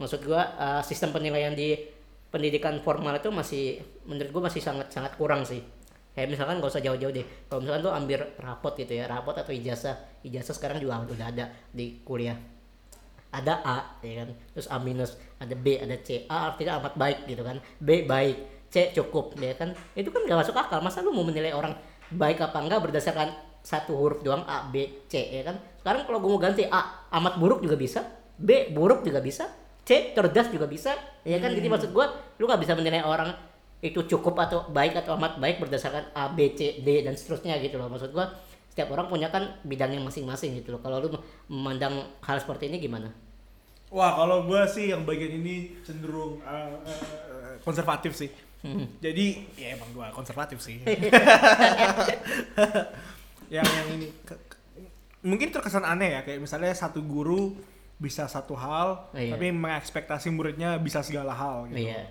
maksud 0.00 0.24
gua 0.24 0.56
uh, 0.56 0.80
sistem 0.80 1.12
penilaian 1.12 1.52
di 1.52 1.76
pendidikan 2.32 2.80
formal 2.80 3.20
itu 3.20 3.28
masih 3.28 3.76
menurut 4.08 4.32
gua 4.32 4.42
masih 4.48 4.64
sangat 4.64 4.88
sangat 4.88 5.12
kurang 5.20 5.44
sih. 5.44 5.60
Kayak 6.16 6.34
misalkan 6.34 6.58
gak 6.64 6.72
usah 6.72 6.82
jauh-jauh 6.82 7.12
deh. 7.12 7.22
Kalau 7.46 7.60
misalkan 7.60 7.82
tuh 7.84 7.94
ambil 7.94 8.20
rapot 8.40 8.72
gitu 8.74 8.90
ya 8.96 9.04
rapot 9.04 9.36
atau 9.36 9.52
ijazah. 9.52 10.24
Ijazah 10.24 10.56
sekarang 10.56 10.80
juga 10.80 11.04
udah 11.04 11.28
ada 11.28 11.52
di 11.70 12.00
kuliah. 12.02 12.34
Ada 13.28 13.60
A 13.60 13.78
ya 14.00 14.24
kan? 14.24 14.32
Terus 14.56 14.66
A 14.72 14.80
minus 14.80 15.20
ada 15.38 15.54
B 15.54 15.78
ada 15.78 15.96
C. 16.02 16.26
A 16.26 16.52
artinya 16.52 16.82
amat 16.82 16.94
baik 16.98 17.18
gitu 17.30 17.42
kan. 17.46 17.62
B 17.78 18.04
baik. 18.04 18.68
C 18.68 18.92
cukup 18.92 19.32
ya 19.40 19.56
kan. 19.56 19.72
Itu 19.96 20.12
kan 20.12 20.28
gak 20.28 20.38
masuk 20.44 20.54
akal. 20.58 20.84
Masa 20.84 21.00
lu 21.00 21.14
mau 21.14 21.24
menilai 21.24 21.56
orang 21.56 21.72
baik 22.12 22.44
apa 22.44 22.58
enggak 22.60 22.84
berdasarkan 22.84 23.32
satu 23.64 23.96
huruf 23.96 24.20
doang 24.20 24.44
A 24.44 24.68
B 24.68 25.06
C 25.08 25.40
ya 25.40 25.42
kan? 25.46 25.56
Sekarang 25.80 26.04
kalau 26.04 26.20
gue 26.20 26.30
mau 26.30 26.40
ganti 26.42 26.68
A 26.68 27.08
amat 27.16 27.40
buruk 27.40 27.64
juga 27.64 27.78
bisa. 27.78 28.04
B 28.36 28.74
buruk 28.74 29.06
juga 29.06 29.24
bisa. 29.24 29.48
C 29.88 30.12
cerdas 30.12 30.52
juga 30.52 30.68
bisa. 30.68 30.92
Ya 31.24 31.40
kan? 31.40 31.54
Jadi 31.56 31.64
maksud 31.64 31.90
gue 31.96 32.06
lu 32.36 32.44
nggak 32.44 32.60
bisa 32.60 32.76
menilai 32.76 33.00
orang 33.00 33.32
itu 33.78 34.02
cukup 34.10 34.34
atau 34.42 34.66
baik 34.74 34.98
atau 35.00 35.14
amat 35.14 35.38
baik 35.38 35.62
berdasarkan 35.62 36.10
A 36.12 36.34
B 36.34 36.52
C 36.52 36.82
D 36.82 37.06
dan 37.06 37.14
seterusnya 37.16 37.56
gitu 37.62 37.78
loh. 37.78 37.88
Maksud 37.88 38.10
gue 38.12 38.26
setiap 38.68 38.90
orang 38.94 39.08
punya 39.08 39.32
kan 39.32 39.58
bidangnya 39.64 40.02
masing-masing 40.02 40.60
gitu 40.60 40.76
loh. 40.76 40.80
Kalau 40.84 41.00
lu 41.00 41.08
memandang 41.48 42.04
hal 42.20 42.36
seperti 42.36 42.68
ini 42.68 42.82
gimana 42.82 43.27
Wah, 43.88 44.12
kalau 44.14 44.44
gue 44.44 44.60
sih 44.68 44.88
yang 44.88 45.02
bagian 45.02 45.32
ini 45.34 45.54
cenderung 45.80 46.42
uh, 46.42 46.76
uh, 46.78 47.56
konservatif 47.60 48.12
sih. 48.14 48.28
Jadi, 48.98 49.26
ya 49.54 49.72
emang 49.72 49.88
gue 49.92 50.06
konservatif 50.12 50.58
sih. 50.58 50.82
yang 53.48 53.64
yang 53.64 53.86
ini 53.94 54.12
ke- 54.20 54.36
ke- 54.36 54.60
mungkin 55.22 55.48
terkesan 55.48 55.82
aneh 55.82 56.12
ya, 56.12 56.20
kayak 56.22 56.38
misalnya 56.38 56.72
satu 56.72 57.00
guru 57.00 57.56
bisa 57.96 58.26
satu 58.26 58.54
hal, 58.54 59.08
Iya. 59.10 59.34
tapi 59.34 59.50
mengekspektasi 59.50 60.28
muridnya 60.28 60.76
bisa 60.76 61.00
segala 61.00 61.32
hal. 61.32 61.66
Gitu. 61.68 61.88
iya 61.88 62.06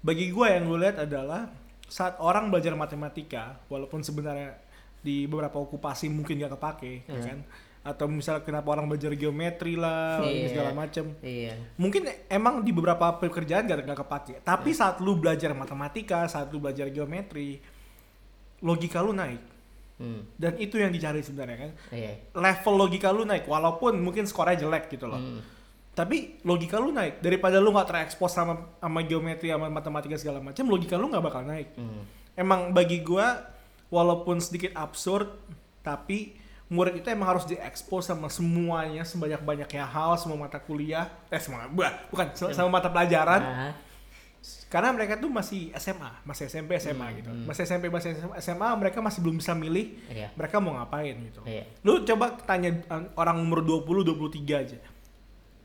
Bagi 0.00 0.30
gue 0.30 0.46
yang 0.46 0.64
gue 0.64 0.78
lihat 0.80 0.96
adalah 1.00 1.50
saat 1.84 2.14
orang 2.18 2.48
belajar 2.48 2.72
matematika, 2.72 3.58
walaupun 3.66 4.00
sebenarnya 4.00 4.54
di 5.00 5.24
beberapa 5.24 5.58
okupasi 5.58 6.06
mungkin 6.08 6.38
gak 6.38 6.54
kepake, 6.54 7.04
ya 7.04 7.14
Hmm. 7.14 7.24
kan? 7.24 7.38
Atau 7.80 8.12
misalnya 8.12 8.44
kenapa 8.44 8.76
orang 8.76 8.84
belajar 8.84 9.08
geometri 9.16 9.72
lah, 9.72 10.20
Iya. 10.20 10.52
segala 10.52 10.70
macem. 10.76 11.16
iya. 11.24 11.56
Mungkin 11.80 12.04
emang 12.28 12.60
di 12.60 12.76
beberapa 12.76 13.16
pekerjaan 13.16 13.64
gak, 13.64 13.88
gak 13.88 14.00
kepake 14.04 14.34
tapi 14.44 14.76
saat 14.76 15.00
lu 15.00 15.16
belajar 15.16 15.56
matematika 15.56 16.28
saat 16.28 16.52
lu 16.52 16.60
belajar 16.60 16.92
geometri 16.92 17.56
logika 18.60 19.00
lu 19.00 19.12
naik. 19.12 19.40
Hmm. 20.00 20.24
dan 20.40 20.56
itu 20.56 20.80
yang 20.80 20.88
dicari 20.88 21.20
sebenarnya 21.20 21.56
kan? 21.60 21.72
Iya. 21.92 22.32
Level 22.32 22.74
logika 22.80 23.12
lu 23.12 23.28
naik 23.28 23.44
walaupun 23.44 24.00
mungkin 24.00 24.24
skornya 24.24 24.56
jelek 24.56 24.88
gitu 24.88 25.04
loh. 25.04 25.20
Hmm. 25.20 25.40
tapi 25.92 26.40
logika 26.40 26.80
lu 26.80 26.88
naik. 26.88 27.20
Daripada 27.20 27.60
lu 27.60 27.68
nggak 27.68 27.84
terekspos 27.84 28.32
sama 28.32 28.72
sama 28.80 29.04
geometri 29.04 29.52
sama 29.52 29.68
matematika 29.68 30.16
segala 30.16 30.40
macam 30.40 30.64
logika 30.64 30.96
lu 30.96 31.12
nggak 31.12 31.20
bakal 31.20 31.44
naik. 31.44 31.76
Hmm. 31.76 32.04
emang 32.32 32.72
bagi 32.72 33.04
gua 33.04 33.44
walaupun 33.92 34.40
sedikit 34.40 34.72
absurd 34.72 35.28
tapi 35.84 36.32
murid 36.70 37.02
itu 37.02 37.08
emang 37.10 37.34
harus 37.34 37.44
diekspos 37.44 38.06
sama 38.06 38.30
semuanya 38.30 39.02
sebanyak 39.02 39.42
banyaknya 39.42 39.82
hal 39.82 40.14
semua 40.14 40.46
mata 40.46 40.62
kuliah 40.62 41.10
eh 41.26 41.42
semua 41.42 41.66
bah, 41.66 42.06
bukan 42.08 42.30
se- 42.32 42.54
sama 42.54 42.78
mata 42.78 42.86
pelajaran. 42.86 43.42
Ah, 43.42 43.72
karena 44.70 44.94
mereka 44.94 45.18
tuh 45.18 45.28
masih 45.28 45.74
SMA 45.76 46.10
masih 46.22 46.46
SMP 46.46 46.78
SMA 46.78 47.20
gitu. 47.20 47.28
Masih 47.44 47.66
SMP 47.66 47.90
masih 47.90 48.14
SMA 48.38 48.68
mereka 48.78 49.02
masih 49.02 49.18
belum 49.20 49.36
bisa 49.36 49.52
milih 49.52 49.98
iya. 50.08 50.30
mereka 50.32 50.62
mau 50.62 50.78
ngapain 50.78 51.12
gitu. 51.26 51.42
Iya. 51.42 51.66
Lu 51.82 52.06
coba 52.06 52.38
tanya 52.46 52.70
uh, 52.86 53.02
orang 53.18 53.42
umur 53.42 53.60
20 53.60 53.84
23 54.06 54.62
aja. 54.62 54.78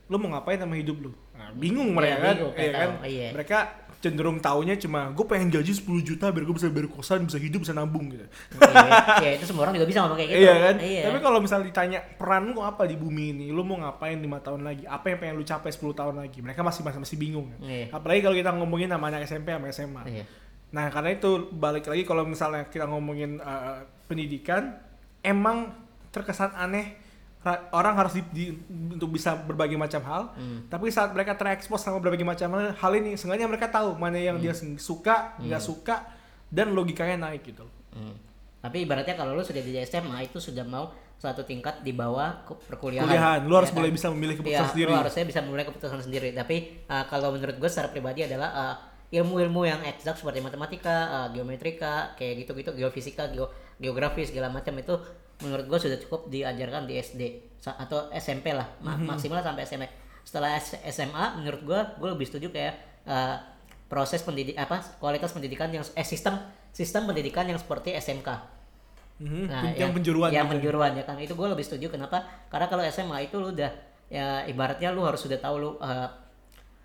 Lu 0.10 0.18
mau 0.18 0.34
ngapain 0.34 0.58
sama 0.58 0.76
hidup 0.76 0.98
lu? 1.00 1.12
Nah, 1.38 1.54
bingung 1.54 1.94
Iya, 1.94 1.96
mereka 1.96 2.16
kan? 2.18 2.36
bingung, 2.36 2.54
iya 2.58 2.72
kan? 2.74 2.90
iya. 3.06 3.28
mereka 3.30 3.58
cenderung 4.06 4.38
taunya 4.38 4.78
cuma 4.78 5.10
gue 5.10 5.26
pengen 5.26 5.50
gaji 5.50 5.74
10 5.74 5.90
juta 6.06 6.30
biar 6.30 6.46
gue 6.46 6.56
bisa 6.56 6.70
bayar 6.70 6.88
kosan 6.94 7.26
bisa 7.26 7.42
hidup 7.42 7.66
bisa 7.66 7.74
nabung 7.74 8.14
gitu. 8.14 8.22
Iya 8.62 9.18
iya, 9.26 9.32
itu 9.42 9.50
semua 9.50 9.66
orang 9.66 9.82
juga 9.82 9.90
bisa 9.90 10.06
ngomong 10.06 10.18
kayak 10.22 10.30
gitu. 10.30 10.42
Iya 10.46 10.54
kan? 10.62 10.76
Iya. 10.78 11.04
Tapi 11.10 11.18
kalau 11.26 11.40
misalnya 11.42 11.66
ditanya 11.66 12.00
peran 12.06 12.54
lu 12.54 12.62
apa 12.62 12.86
di 12.86 12.94
bumi 12.94 13.34
ini? 13.34 13.46
Lu 13.50 13.66
mau 13.66 13.82
ngapain 13.82 14.22
lima 14.22 14.38
tahun 14.46 14.62
lagi? 14.62 14.86
Apa 14.86 15.10
yang 15.10 15.18
pengen 15.18 15.36
lu 15.42 15.46
capai 15.48 15.74
10 15.74 15.82
tahun 15.98 16.16
lagi? 16.22 16.38
Mereka 16.46 16.62
masih 16.62 16.86
masih, 16.86 17.00
masih 17.02 17.18
bingung 17.18 17.50
kan? 17.50 17.60
Iya. 17.66 17.90
apalagi 17.90 18.22
kalau 18.22 18.36
kita 18.38 18.52
ngomongin 18.54 18.90
sama 18.94 19.10
anak 19.10 19.26
SMP 19.26 19.50
sama 19.52 19.68
SMA 19.74 20.04
iya. 20.08 20.26
Nah, 20.76 20.92
karena 20.92 21.16
itu 21.16 21.56
balik 21.56 21.88
lagi 21.88 22.04
kalau 22.04 22.28
misalnya 22.28 22.68
kita 22.68 22.84
ngomongin 22.90 23.40
uh, 23.40 23.88
pendidikan, 24.12 24.76
emang 25.24 25.72
terkesan 26.12 26.52
aneh 26.52 27.00
orang 27.72 27.94
harus 27.96 28.14
di, 28.14 28.24
di- 28.28 28.56
untuk 28.90 29.12
bisa 29.12 29.38
berbagai 29.38 29.76
macam 29.76 30.02
hal. 30.02 30.24
Hmm. 30.34 30.66
Tapi 30.66 30.90
saat 30.90 31.12
mereka 31.12 31.34
terekspos 31.34 31.78
sama 31.78 32.00
berbagai 32.00 32.24
macam 32.24 32.50
hal, 32.52 32.74
hal 32.74 32.92
ini, 32.96 33.14
seenggaknya 33.14 33.46
mereka 33.46 33.70
tahu 33.70 33.94
mana 33.94 34.18
yang 34.18 34.38
dia 34.38 34.50
Hmm. 34.50 34.74
sen- 34.74 34.80
suka, 34.80 35.38
nggak 35.38 35.62
suka, 35.62 36.10
dan 36.48 36.72
logikanya 36.72 37.30
naik 37.30 37.46
gitu. 37.46 37.66
Hmm. 37.92 38.18
Tapi 38.60 38.82
ibaratnya 38.82 39.14
kalau 39.14 39.32
lu 39.32 39.46
sudah 39.46 39.62
di 39.62 39.78
SMA 39.80 40.26
itu 40.26 40.42
sudah 40.42 40.64
mau 40.64 40.90
satu 41.16 41.42
tingkat 41.42 41.80
di 41.80 41.94
bawah 41.94 42.42
perkuliahan. 42.66 43.06
Kuliahan, 43.06 43.40
lu 43.46 43.54
harus 43.54 43.70
Ya 43.70 43.76
mulai 43.78 43.90
kan? 43.90 43.98
bisa 43.98 44.08
memilih 44.10 44.36
Iya, 44.36 44.42
keputusan 44.42 44.68
sendiri. 44.68 44.90
Lu 44.90 44.98
harusnya 45.00 45.26
bisa 45.26 45.40
memulai 45.42 45.66
keputusan 45.66 46.00
sendiri. 46.02 46.30
Tapi 46.32 46.56
uh, 46.86 47.06
kalau 47.06 47.30
menurut 47.30 47.56
gue 47.56 47.70
secara 47.70 47.88
pribadi 47.88 48.26
adalah 48.26 48.50
uh, 48.52 48.76
ilmu-ilmu 49.08 49.62
yang 49.64 49.80
eksak 49.86 50.18
seperti 50.18 50.42
matematika, 50.42 50.96
uh, 51.08 51.28
geometrika, 51.30 52.18
kayak 52.18 52.42
gitu-gitu, 52.44 52.74
geofisika, 52.74 53.30
geo 53.30 53.48
geografi 53.76 54.26
segala 54.26 54.50
macam 54.50 54.74
itu 54.76 54.96
menurut 55.38 55.66
gue 55.66 55.80
sudah 55.82 55.98
cukup 55.98 56.28
diajarkan 56.28 56.84
di 56.84 56.96
SD 56.96 57.22
atau 57.62 58.08
SMP 58.14 58.52
lah, 58.52 58.68
Mhm. 58.80 59.04
maksimal 59.06 59.42
sampai 59.42 59.64
SMA. 59.64 59.88
Setelah 60.22 60.56
SMA 60.86 61.26
menurut 61.36 61.62
gue 61.62 61.80
gue 61.98 62.10
lebih 62.10 62.26
setuju 62.26 62.48
kayak 62.50 62.74
uh, 63.04 63.36
proses 63.86 64.20
pendidik 64.20 64.56
apa 64.56 64.80
kualitas 64.96 65.30
pendidikan 65.30 65.70
yang 65.70 65.84
eh 65.84 66.04
sistem 66.04 66.38
sistem 66.70 67.06
pendidikan 67.06 67.44
yang 67.44 67.56
seperti 67.56 67.94
SMK. 67.94 68.30
Mhm, 69.18 69.44
Nah, 69.46 69.72
yang, 69.72 69.92
penjuruan. 69.92 70.28
yang 70.30 70.44
gitu. 70.46 70.60
penjuruan 70.60 70.92
ya 70.92 71.04
kan 71.04 71.16
itu 71.16 71.32
gue 71.32 71.48
lebih 71.48 71.64
setuju 71.64 71.88
kenapa 71.90 72.20
karena 72.46 72.68
kalau 72.68 72.84
SMA 72.84 73.24
itu 73.24 73.36
lu 73.36 73.50
udah 73.50 73.72
ya 74.06 74.44
ibaratnya 74.44 74.92
lu 74.92 75.02
harus 75.02 75.20
sudah 75.20 75.38
tahu 75.38 75.56
lu 75.58 75.72
eh, 75.78 76.08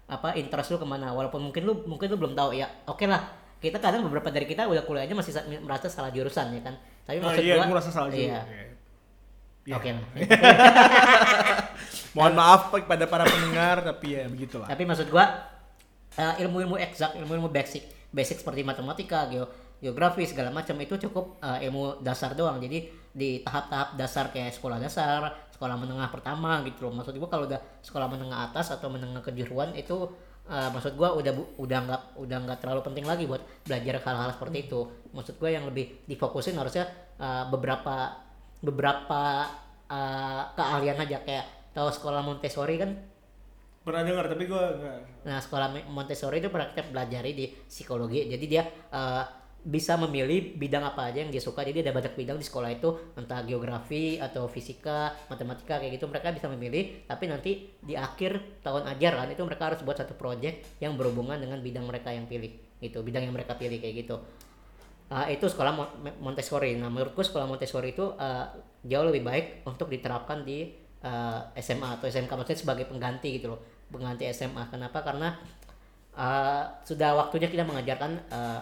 apa 0.06 0.34
interest 0.34 0.70
lu 0.70 0.78
ke 0.78 0.86
mana 0.86 1.10
walaupun 1.10 1.38
mungkin 1.40 1.62
lu 1.62 1.82
mungkin 1.84 2.06
lu 2.06 2.16
belum 2.16 2.32
tahu 2.32 2.50
ya 2.52 2.66
oke 2.84 3.02
lah 3.04 3.22
kita 3.58 3.76
kadang 3.76 4.02
beberapa 4.02 4.26
dari 4.28 4.42
kita 4.44 4.64
udah 4.64 4.82
kuliahnya 4.82 5.12
masih 5.12 5.32
sa- 5.32 5.44
merasa 5.44 5.86
salah 5.86 6.08
jurusan 6.08 6.50
ya 6.50 6.62
kan 6.62 6.74
tapi 7.10 7.18
Oh, 7.18 7.26
maksud 7.26 7.42
iya, 7.42 7.54
gua 7.58 7.82
salah 7.82 8.08
juga. 8.08 8.22
iya. 8.22 8.40
Iya. 9.66 9.74
oke 9.74 9.88
lah 9.90 10.04
Mohon 12.10 12.34
maaf 12.34 12.74
kepada 12.74 13.06
para 13.06 13.22
pendengar, 13.22 13.86
tapi 13.86 14.18
ya 14.18 14.26
begitulah. 14.26 14.66
tapi 14.66 14.82
maksud 14.82 15.10
gua 15.10 15.26
eh, 16.14 16.34
ilmu-ilmu 16.42 16.78
eksak 16.78 17.18
ilmu-ilmu 17.18 17.50
basic 17.50 17.86
basic 18.10 18.42
seperti 18.42 18.62
matematika 18.62 19.26
geo 19.26 19.46
geografi 19.78 20.26
segala 20.26 20.50
macam 20.50 20.74
itu 20.78 20.98
cukup 20.98 21.38
eh, 21.38 21.66
ilmu 21.66 22.02
dasar 22.02 22.34
doang 22.34 22.58
jadi 22.58 22.90
di 23.10 23.42
tahap-tahap 23.42 23.98
dasar 23.98 24.30
kayak 24.30 24.54
sekolah 24.54 24.78
dasar 24.78 25.50
sekolah 25.50 25.74
menengah 25.74 26.06
pertama 26.10 26.62
gitu 26.62 26.86
loh 26.86 26.94
maksud 26.94 27.14
gua 27.14 27.26
kalau 27.26 27.46
udah 27.46 27.58
sekolah 27.82 28.06
menengah 28.06 28.50
atas 28.50 28.70
atau 28.70 28.90
menengah 28.90 29.22
kejuruan 29.22 29.74
itu 29.74 30.10
eh, 30.50 30.68
maksud 30.74 30.92
gua 30.98 31.14
udah 31.14 31.32
bu- 31.32 31.50
udah 31.62 31.78
nggak 31.86 32.02
udah 32.18 32.38
nggak 32.44 32.58
terlalu 32.60 32.80
penting 32.82 33.06
lagi 33.06 33.24
buat 33.30 33.42
belajar 33.64 34.02
hal-hal 34.02 34.30
seperti 34.34 34.66
itu 34.66 34.80
maksud 35.14 35.34
gua 35.38 35.50
yang 35.54 35.64
lebih 35.70 36.04
difokusin 36.10 36.58
harusnya 36.58 36.84
eh, 37.16 37.44
beberapa 37.48 38.18
beberapa 38.60 39.22
eh, 39.88 40.42
keahlian 40.58 40.98
aja 41.00 41.18
kayak 41.24 41.46
tahu 41.72 41.88
sekolah 41.88 42.20
Montessori 42.26 42.76
kan 42.76 42.90
Pernah 43.80 44.04
dengar 44.04 44.28
tapi 44.28 44.44
gue 44.44 44.60
enggak. 44.76 45.24
Nah, 45.24 45.40
sekolah 45.40 45.72
Montessori 45.88 46.36
itu 46.36 46.52
pernah 46.52 46.68
kita 46.68 46.92
pelajari 46.92 47.32
di 47.32 47.48
psikologi. 47.64 48.28
Jadi 48.28 48.44
dia 48.44 48.60
eh, 48.68 49.24
bisa 49.60 50.00
memilih 50.00 50.56
bidang 50.56 50.80
apa 50.80 51.12
aja 51.12 51.20
yang 51.20 51.28
dia 51.28 51.42
suka. 51.42 51.60
Jadi 51.60 51.84
ada 51.84 51.92
banyak 51.92 52.16
bidang 52.16 52.40
di 52.40 52.46
sekolah 52.46 52.70
itu, 52.72 52.96
entah 53.16 53.44
geografi 53.44 54.16
atau 54.16 54.48
fisika, 54.48 55.12
matematika 55.28 55.76
kayak 55.76 56.00
gitu. 56.00 56.08
Mereka 56.08 56.32
bisa 56.32 56.48
memilih, 56.48 57.04
tapi 57.04 57.28
nanti 57.28 57.68
di 57.84 57.92
akhir 57.92 58.62
tahun 58.64 58.88
ajaran 58.96 59.28
itu 59.28 59.42
mereka 59.44 59.72
harus 59.72 59.80
buat 59.84 60.00
satu 60.00 60.16
project 60.16 60.80
yang 60.80 60.96
berhubungan 60.96 61.36
dengan 61.36 61.60
bidang 61.60 61.84
mereka 61.84 62.08
yang 62.08 62.24
pilih. 62.24 62.56
Gitu, 62.80 62.96
bidang 63.04 63.28
yang 63.28 63.36
mereka 63.36 63.52
pilih 63.60 63.76
kayak 63.76 64.08
gitu. 64.08 64.16
Uh, 65.10 65.26
itu 65.28 65.44
sekolah 65.44 65.74
Mon- 65.74 66.16
Montessori. 66.22 66.78
Nah, 66.78 66.88
menurutku 66.88 67.20
sekolah 67.20 67.44
Montessori 67.44 67.92
itu 67.92 68.14
uh, 68.16 68.46
jauh 68.86 69.04
lebih 69.04 69.26
baik 69.26 69.46
untuk 69.68 69.90
diterapkan 69.92 70.46
di 70.46 70.72
uh, 71.04 71.52
SMA 71.58 72.00
atau 72.00 72.08
SMK 72.08 72.30
maksudnya 72.32 72.60
sebagai 72.62 72.84
pengganti 72.88 73.36
gitu 73.36 73.52
loh, 73.52 73.60
pengganti 73.92 74.24
SMA. 74.32 74.70
Kenapa? 74.70 75.02
Karena 75.02 75.34
uh, 76.14 76.64
sudah 76.86 77.18
waktunya 77.18 77.50
kita 77.50 77.66
mengajarkan 77.66 78.12
uh, 78.30 78.60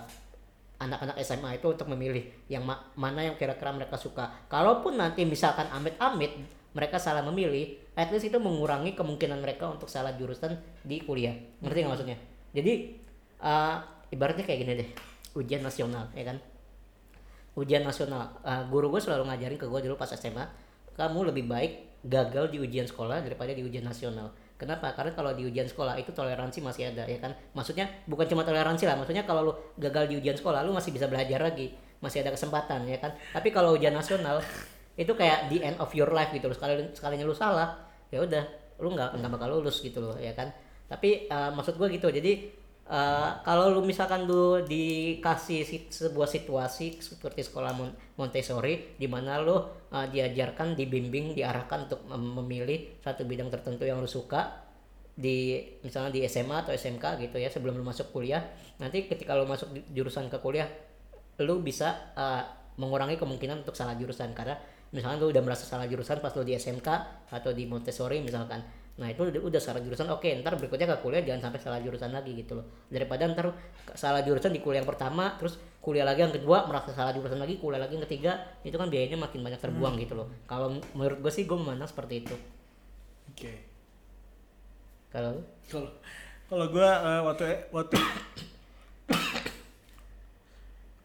anak-anak 0.79 1.19
SMA 1.27 1.59
itu 1.59 1.67
untuk 1.67 1.91
memilih 1.91 2.23
yang 2.47 2.63
ma- 2.63 2.87
mana 2.95 3.27
yang 3.27 3.35
kira-kira 3.35 3.75
mereka 3.75 3.99
suka. 3.99 4.31
Kalaupun 4.47 4.95
nanti 4.95 5.27
misalkan 5.27 5.67
amit-amit 5.75 6.39
mereka 6.73 7.03
salah 7.03 7.27
memilih, 7.27 7.75
at 7.99 8.15
least 8.15 8.31
itu 8.31 8.39
mengurangi 8.39 8.95
kemungkinan 8.95 9.43
mereka 9.43 9.67
untuk 9.67 9.91
salah 9.91 10.15
jurusan 10.15 10.55
di 10.87 11.03
kuliah. 11.03 11.35
Ngerti 11.59 11.79
nggak 11.83 11.91
maksudnya? 11.91 12.19
Jadi 12.55 12.95
uh, 13.43 13.83
ibaratnya 14.15 14.47
kayak 14.47 14.61
gini 14.63 14.73
deh, 14.79 14.89
ujian 15.35 15.67
nasional, 15.67 16.07
ya 16.15 16.31
kan? 16.31 16.39
Ujian 17.59 17.83
nasional, 17.83 18.39
uh, 18.47 18.63
guru 18.71 18.95
gue 18.95 19.03
selalu 19.03 19.27
ngajarin 19.27 19.59
ke 19.59 19.67
gue 19.67 19.81
dulu 19.91 19.99
pas 19.99 20.15
SMA, 20.15 20.47
kamu 20.95 21.35
lebih 21.35 21.51
baik 21.51 21.73
gagal 22.07 22.55
di 22.55 22.63
ujian 22.63 22.87
sekolah 22.87 23.27
daripada 23.27 23.51
di 23.51 23.67
ujian 23.67 23.83
nasional. 23.83 24.31
Kenapa? 24.59 24.91
Karena 24.91 25.15
kalau 25.15 25.31
di 25.38 25.47
ujian 25.47 25.71
sekolah 25.71 25.95
itu 26.03 26.11
toleransi 26.11 26.59
masih 26.59 26.91
ada 26.91 27.07
ya 27.07 27.23
kan. 27.23 27.31
Maksudnya 27.55 27.87
bukan 28.11 28.27
cuma 28.27 28.43
toleransi 28.43 28.91
lah, 28.91 28.99
maksudnya 28.99 29.23
kalau 29.23 29.47
lu 29.47 29.53
gagal 29.79 30.11
di 30.11 30.19
ujian 30.19 30.35
sekolah 30.35 30.67
lu 30.67 30.75
masih 30.75 30.91
bisa 30.91 31.07
belajar 31.07 31.38
lagi, 31.38 31.71
masih 32.03 32.27
ada 32.27 32.35
kesempatan 32.35 32.83
ya 32.91 32.99
kan. 32.99 33.15
Tapi 33.31 33.55
kalau 33.55 33.79
ujian 33.79 33.95
nasional 33.95 34.43
itu 34.99 35.15
kayak 35.15 35.47
the 35.47 35.62
end 35.62 35.79
of 35.79 35.95
your 35.95 36.11
life 36.11 36.35
gitu 36.35 36.50
loh. 36.50 36.59
Sekali 36.59 36.91
sekalinya 36.91 37.23
lu 37.23 37.38
salah, 37.38 37.79
ya 38.11 38.19
udah 38.19 38.45
lu 38.83 38.99
nggak 38.99 39.23
nggak 39.23 39.31
bakal 39.31 39.49
lulus 39.62 39.79
gitu 39.79 40.03
loh 40.03 40.19
ya 40.19 40.35
kan. 40.35 40.50
Tapi 40.91 41.31
eh, 41.31 41.50
maksud 41.55 41.79
gua 41.79 41.87
gitu. 41.87 42.11
Jadi 42.11 42.58
eh, 42.88 43.30
kalau 43.45 43.71
lu 43.71 43.80
misalkan 43.85 44.25
lu 44.25 44.64
dikasih 44.64 45.61
si- 45.62 45.88
sebuah 45.92 46.28
situasi 46.28 46.99
seperti 46.99 47.45
sekolah 47.45 47.73
Mon- 47.76 47.97
Montessori 48.16 48.97
di 48.97 49.07
mana 49.07 49.38
lu 49.40 49.57
eh, 49.92 50.07
diajarkan, 50.09 50.74
dibimbing, 50.74 51.37
diarahkan 51.37 51.88
untuk 51.88 52.01
mem- 52.09 52.35
memilih 52.42 52.98
satu 53.05 53.29
bidang 53.29 53.53
tertentu 53.53 53.85
yang 53.85 54.01
lu 54.01 54.09
suka 54.09 54.68
di 55.18 55.59
misalnya 55.83 56.14
di 56.14 56.22
SMA 56.31 56.62
atau 56.62 56.70
SMK 56.70 57.18
gitu 57.27 57.42
ya 57.42 57.51
sebelum 57.51 57.74
lu 57.74 57.83
masuk 57.83 58.14
kuliah 58.14 58.38
nanti 58.79 59.11
ketika 59.11 59.35
lu 59.35 59.51
masuk 59.51 59.66
jurusan 59.90 60.31
ke 60.31 60.38
kuliah 60.38 60.70
lu 61.42 61.59
bisa 61.59 62.14
uh, 62.14 62.46
mengurangi 62.79 63.18
kemungkinan 63.18 63.66
untuk 63.66 63.74
salah 63.74 63.98
jurusan 63.98 64.31
karena 64.31 64.55
misalnya 64.94 65.18
lu 65.18 65.35
udah 65.35 65.42
merasa 65.42 65.66
salah 65.66 65.90
jurusan 65.90 66.22
pas 66.22 66.31
lu 66.38 66.46
di 66.46 66.55
SMK 66.55 66.88
atau 67.35 67.51
di 67.51 67.66
Montessori 67.66 68.22
misalkan 68.22 68.62
nah 68.99 69.07
itu 69.07 69.23
udah, 69.23 69.43
udah 69.47 69.61
salah 69.63 69.79
jurusan. 69.79 70.11
Oke 70.11 70.35
ntar 70.43 70.59
berikutnya 70.59 70.91
ke 70.91 70.97
kuliah 70.99 71.23
jangan 71.23 71.49
sampai 71.49 71.61
salah 71.63 71.79
jurusan 71.79 72.11
lagi 72.11 72.35
gitu 72.35 72.59
loh. 72.59 72.67
Daripada 72.91 73.31
ntar 73.31 73.55
salah 73.95 74.27
jurusan 74.27 74.51
di 74.51 74.59
kuliah 74.59 74.83
yang 74.83 74.91
pertama 74.91 75.39
terus 75.39 75.57
kuliah 75.79 76.03
lagi 76.03 76.27
yang 76.27 76.35
kedua 76.35 76.67
merasa 76.67 76.91
salah 76.91 77.15
jurusan 77.15 77.39
lagi 77.39 77.63
kuliah 77.63 77.79
lagi 77.79 77.95
yang 77.95 78.05
ketiga 78.05 78.43
itu 78.67 78.75
kan 78.75 78.91
biayanya 78.91 79.17
makin 79.17 79.41
banyak 79.41 79.61
terbuang 79.63 79.95
gitu 80.03 80.19
loh. 80.19 80.29
Kalau 80.51 80.83
menurut 80.99 81.23
gue 81.23 81.33
sih 81.33 81.47
gue 81.47 81.57
memandang 81.57 81.89
seperti 81.89 82.27
itu. 82.27 82.35
Oke. 83.33 83.53
kalau 85.09 85.41
lu? 85.41 85.43
Kalau 85.71 85.89
kalau 86.49 86.67
gue 86.69 86.91
waktu 87.25 87.45
waktu 87.73 87.97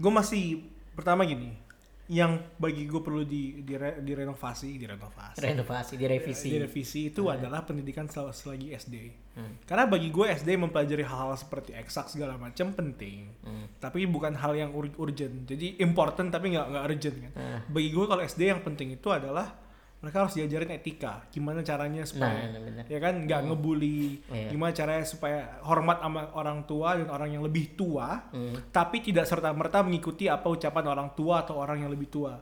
gue 0.02 0.12
masih 0.12 0.66
pertama 0.98 1.24
gini, 1.24 1.56
yang 2.06 2.36
bagi 2.54 2.84
gue 2.84 3.00
perlu 3.00 3.24
di, 3.24 3.64
dire- 3.64 3.98
direnovasi, 3.98 4.76
direnovasi, 4.76 5.40
renovasi 5.40 5.94
direvisi 5.96 6.48
direvisi 6.50 7.00
itu 7.08 7.32
adalah 7.32 7.64
pendidikan 7.64 8.06
sel- 8.06 8.30
selagi 8.30 8.72
SD. 8.72 8.96
Hmm. 9.34 9.64
Karena 9.64 9.88
bagi 9.88 10.12
gue 10.12 10.28
SD 10.28 10.60
mempelajari 10.60 11.00
hal-hal 11.02 11.34
seperti 11.34 11.72
eksak 11.72 12.06
segala 12.08 12.36
macam 12.36 12.70
penting, 12.70 13.32
Hmm. 13.40 13.66
tapi 13.80 14.04
bukan 14.04 14.36
hal 14.36 14.52
yang 14.52 14.72
ur- 14.72 14.94
urgent. 14.98 15.48
Jadi 15.48 15.80
important 15.80 16.28
tapi 16.28 16.52
nggak 16.52 16.68
nggak 16.70 16.84
urgent 16.86 17.16
kan. 17.18 17.32
Hmm. 17.34 17.60
Bagi 17.68 17.90
gue 17.90 18.06
kalau 18.06 18.22
SD 18.22 18.42
yang 18.46 18.62
penting 18.62 18.92
itu 18.92 19.08
adalah 19.08 19.63
mereka 20.04 20.20
harus 20.20 20.36
diajarin 20.36 20.68
etika, 20.70 21.24
gimana 21.28 21.64
caranya 21.64 22.04
supaya 22.04 22.44
nah 22.46 22.60
benar 22.60 22.84
ya 22.86 23.00
kan 23.00 23.24
nggak 23.24 23.42
ngebully 23.42 24.20
Iya. 24.28 24.52
gimana 24.52 24.72
caranya 24.72 25.04
supaya 25.04 25.40
hormat 25.64 25.98
sama 25.98 26.28
orang 26.34 26.60
tua 26.64 26.94
dan 26.94 27.08
orang 27.08 27.32
yang 27.32 27.42
lebih 27.42 27.72
tua 27.74 28.28
Hmm. 28.30 28.68
tapi 28.70 29.00
tidak 29.00 29.24
serta 29.24 29.50
merta 29.50 29.80
mengikuti 29.80 30.28
apa 30.28 30.44
ucapan 30.46 30.86
orang 30.86 31.10
tua 31.14 31.42
atau 31.42 31.56
orang 31.56 31.80
yang 31.80 31.90
lebih 31.90 32.12
tua 32.12 32.36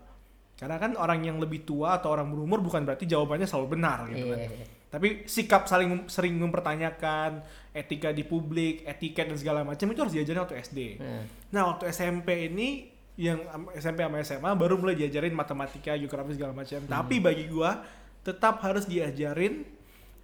karena 0.58 0.78
kan 0.78 0.94
orang 0.94 1.22
yang 1.22 1.38
lebih 1.38 1.62
tua 1.62 1.96
atau 1.96 2.10
orang 2.12 2.30
berumur 2.30 2.60
bukan 2.60 2.82
berarti 2.82 3.06
jawabannya 3.06 3.46
selalu 3.46 3.68
benar 3.72 4.06
gitu 4.08 4.26
Iya, 4.26 4.34
kan 4.36 4.40
iya. 4.42 4.66
tapi 4.88 5.08
sikap 5.26 5.66
saling 5.66 6.06
sering 6.06 6.36
mempertanyakan 6.36 7.42
etika 7.72 8.10
di 8.10 8.22
publik 8.22 8.84
etiket 8.84 9.26
dan 9.26 9.38
segala 9.38 9.62
macam 9.62 9.86
itu 9.86 10.00
harus 10.00 10.12
diajarin 10.12 10.42
waktu 10.42 10.58
SD 10.60 10.80
Hmm. 10.98 11.24
Nah 11.50 11.62
waktu 11.68 11.90
SMP 11.90 12.48
ini 12.48 12.91
yang 13.22 13.38
SMP 13.78 14.02
sama 14.02 14.18
SMA 14.26 14.52
baru 14.58 14.82
mulai 14.82 14.98
diajarin 14.98 15.38
matematika, 15.38 15.94
geografi 15.94 16.34
segala 16.34 16.58
macam. 16.58 16.82
Tapi 16.90 17.22
bagi 17.22 17.46
gua 17.46 17.86
tetap 18.26 18.66
harus 18.66 18.90
diajarin 18.90 19.62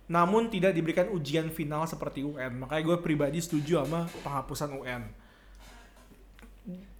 namun 0.07 0.47
tidak 0.47 0.71
diberikan 0.71 1.11
ujian 1.11 1.51
final 1.51 1.83
seperti 1.83 2.23
UN. 2.23 2.63
Makanya 2.63 2.95
gue 2.95 2.97
pribadi 3.03 3.43
setuju 3.43 3.83
sama 3.83 4.07
penghapusan 4.23 4.71
UN. 4.79 5.03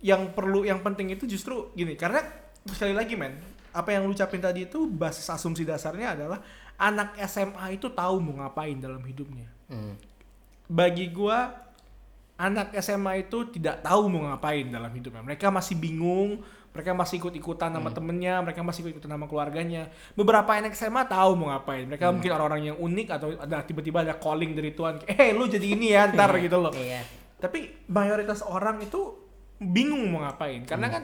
Yang 0.04 0.22
perlu 0.36 0.68
yang 0.68 0.84
penting 0.84 1.16
itu 1.16 1.24
justru 1.24 1.72
gini 1.74 1.96
karena 1.96 2.20
sekali 2.68 2.92
lagi 2.92 3.16
men 3.16 3.40
apa 3.72 3.96
yang 3.96 4.06
lu 4.08 4.12
ucapin 4.12 4.44
tadi 4.44 4.68
itu 4.68 4.90
basis 4.92 5.28
asumsi 5.32 5.64
dasarnya 5.64 6.20
adalah 6.20 6.40
anak 6.78 7.16
SMA 7.26 7.80
itu 7.80 7.88
tahu 7.92 8.20
mau 8.20 8.44
ngapain 8.44 8.78
dalam 8.78 9.02
hidupnya 9.04 9.50
Hmm. 9.68 10.00
bagi 10.72 11.12
gua 11.12 11.52
anak 12.38 12.78
SMA 12.80 13.28
itu 13.28 13.50
tidak 13.50 13.82
tahu 13.82 14.08
mau 14.14 14.30
ngapain 14.30 14.70
dalam 14.70 14.94
hidupnya. 14.94 15.26
Mereka 15.26 15.50
masih 15.50 15.74
bingung, 15.78 16.46
mereka 16.70 16.94
masih 16.94 17.18
ikut-ikutan 17.18 17.74
sama 17.74 17.90
temennya, 17.90 18.38
mereka 18.46 18.62
masih 18.62 18.86
ikut-ikutan 18.86 19.18
sama 19.18 19.26
keluarganya. 19.26 19.90
Beberapa 20.14 20.54
anak 20.54 20.78
SMA 20.78 21.10
tahu 21.10 21.34
mau 21.34 21.50
ngapain. 21.50 21.90
Mereka 21.90 22.14
mungkin 22.14 22.32
orang-orang 22.38 22.62
yang 22.74 22.78
unik 22.78 23.08
atau 23.10 23.28
ada 23.34 23.66
tiba-tiba 23.66 24.06
ada 24.06 24.16
calling 24.22 24.54
dari 24.54 24.72
Tuhan, 24.78 25.02
eh 25.10 25.34
lu 25.34 25.50
jadi 25.50 25.68
ini 25.74 25.98
ya 25.98 26.14
ntar 26.14 26.30
gitu 26.46 26.62
loh. 26.62 26.72
Iya. 26.78 27.02
Tapi 27.42 27.90
mayoritas 27.90 28.46
orang 28.46 28.86
itu 28.86 29.18
bingung 29.58 30.14
mau 30.14 30.22
ngapain 30.22 30.62
karena 30.70 30.88
kan 30.94 31.04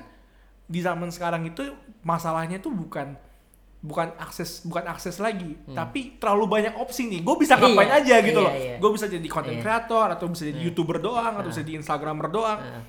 di 0.69 0.80
zaman 0.80 1.10
sekarang 1.10 1.50
itu 1.50 1.74
masalahnya 2.06 2.62
tuh 2.62 2.69
bukan 2.69 3.17
bukan 3.84 4.15
akses 4.15 4.63
bukan 4.63 4.88
akses 4.88 5.19
lagi 5.19 5.60
tapi 5.67 6.15
terlalu 6.15 6.48
banyak 6.50 6.74
opsi 6.74 7.04
nih 7.06 7.19
gue 7.19 7.36
bisa 7.36 7.54
ngapain 7.54 7.84
Iya, 7.86 8.00
aja 8.00 8.15
gitu 8.22 8.39
iya, 8.39 8.48
loh 8.48 8.54
iya. 8.56 8.76
gue 8.80 8.89
bisa 8.89 9.06
jadi 9.06 9.28
content 9.28 9.54
Iya. 9.54 9.62
creator 9.62 10.08
atau 10.10 10.26
bisa 10.26 10.43
jadi 10.46 10.56
Iya. 10.56 10.65
youtuber 10.65 10.98
doang 10.98 11.34
atau 11.34 11.43
Ah. 11.43 11.52
bisa 11.52 11.62
jadi 11.62 11.76
instagramer 11.76 12.28
doang 12.30 12.58
Nah. 12.58 12.84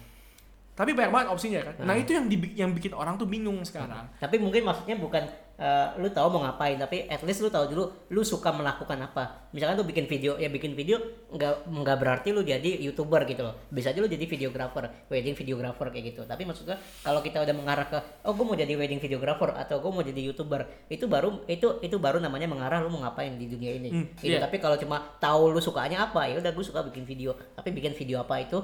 tapi 0.72 0.90
banyak 0.90 1.11
banget 1.11 1.28
opsinya 1.28 1.61
kan 1.61 1.74
nah 1.83 1.92
Ah. 1.92 1.98
itu 1.98 2.11
yang 2.11 2.26
dibi- 2.26 2.54
yang 2.54 2.70
bikin 2.70 2.92
orang 2.92 3.14
tuh 3.14 3.26
bingung 3.26 3.59
sekarang 3.61 4.07
Tapi 4.16 4.38
mungkin 4.38 4.62
maksudnya 4.62 4.94
bukan 4.96 5.22
eh, 5.58 5.86
lu 6.00 6.08
tahu 6.10 6.38
mau 6.38 6.40
ngapain, 6.46 6.78
tapi 6.78 7.06
at 7.06 7.22
least 7.22 7.42
lu 7.42 7.50
tahu 7.50 7.70
dulu 7.70 7.84
lu 8.10 8.22
suka 8.26 8.50
melakukan 8.50 8.98
apa. 9.02 9.50
Misalkan 9.54 9.78
lu 9.78 9.86
bikin 9.86 10.06
video, 10.10 10.34
ya 10.38 10.50
bikin 10.50 10.74
video 10.74 10.98
nggak 11.30 11.70
nggak 11.70 11.96
berarti 11.98 12.28
lu 12.34 12.42
jadi 12.42 12.82
youtuber 12.82 13.22
gitu 13.26 13.46
loh. 13.46 13.54
Bisa 13.70 13.94
aja 13.94 14.02
lu 14.02 14.10
jadi 14.10 14.26
videographer, 14.26 14.90
wedding 15.10 15.36
videographer 15.38 15.90
kayak 15.94 16.14
gitu. 16.14 16.22
Tapi 16.26 16.42
maksudnya 16.42 16.78
kalau 17.02 17.22
kita 17.22 17.42
udah 17.42 17.54
mengarah 17.54 17.86
ke, 17.86 17.98
oh 18.26 18.32
gue 18.34 18.44
mau 18.44 18.56
jadi 18.58 18.74
wedding 18.74 18.98
videographer 18.98 19.54
atau 19.54 19.78
gue 19.78 19.90
mau 19.90 20.02
jadi 20.02 20.20
youtuber, 20.20 20.66
itu 20.90 21.06
baru 21.06 21.46
itu 21.46 21.78
itu 21.82 21.96
baru 22.02 22.18
namanya 22.18 22.50
mengarah 22.50 22.82
lu 22.82 22.90
mau 22.90 23.06
ngapain 23.06 23.34
di 23.38 23.46
dunia 23.46 23.78
ini. 23.78 23.90
Hmm, 23.90 24.06
gitu. 24.18 24.34
iya. 24.34 24.42
Tapi 24.42 24.58
kalau 24.58 24.74
cuma 24.78 24.98
tahu 25.22 25.54
lu 25.54 25.60
sukanya 25.62 26.10
apa, 26.10 26.26
ya 26.26 26.42
udah 26.42 26.50
gue 26.50 26.64
suka 26.64 26.82
bikin 26.86 27.06
video. 27.06 27.34
Tapi 27.54 27.70
bikin 27.70 27.94
video 27.94 28.22
apa 28.22 28.42
itu 28.42 28.58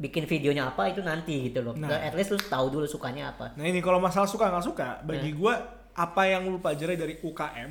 bikin 0.00 0.24
videonya 0.24 0.72
apa 0.72 0.88
itu 0.88 1.04
nanti 1.04 1.52
gitu 1.52 1.60
loh. 1.60 1.76
Nah. 1.76 1.92
At 1.92 2.16
least 2.16 2.32
lu 2.32 2.40
tahu 2.40 2.72
dulu 2.72 2.88
sukanya 2.88 3.36
apa. 3.36 3.52
Nah 3.52 3.68
ini 3.68 3.84
kalau 3.84 4.00
masalah 4.00 4.24
suka 4.24 4.48
nggak 4.48 4.64
suka, 4.64 4.88
bagi 5.04 5.36
gua 5.36 5.79
apa 5.92 6.22
yang 6.24 6.44
lu 6.44 6.58
pelajari 6.58 6.94
dari 6.94 7.14
UKM 7.16 7.70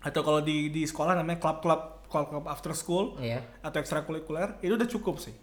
atau 0.00 0.20
kalau 0.20 0.40
di 0.40 0.68
di 0.68 0.82
sekolah 0.82 1.12
namanya 1.12 1.38
klub-klub 1.38 2.08
klub-klub 2.08 2.44
after 2.44 2.72
school 2.72 3.14
Iya. 3.16 3.44
atau 3.60 3.78
ekstrakurikuler 3.78 4.58
itu 4.60 4.72
udah 4.72 4.88
cukup 4.88 5.20
sih. 5.20 5.36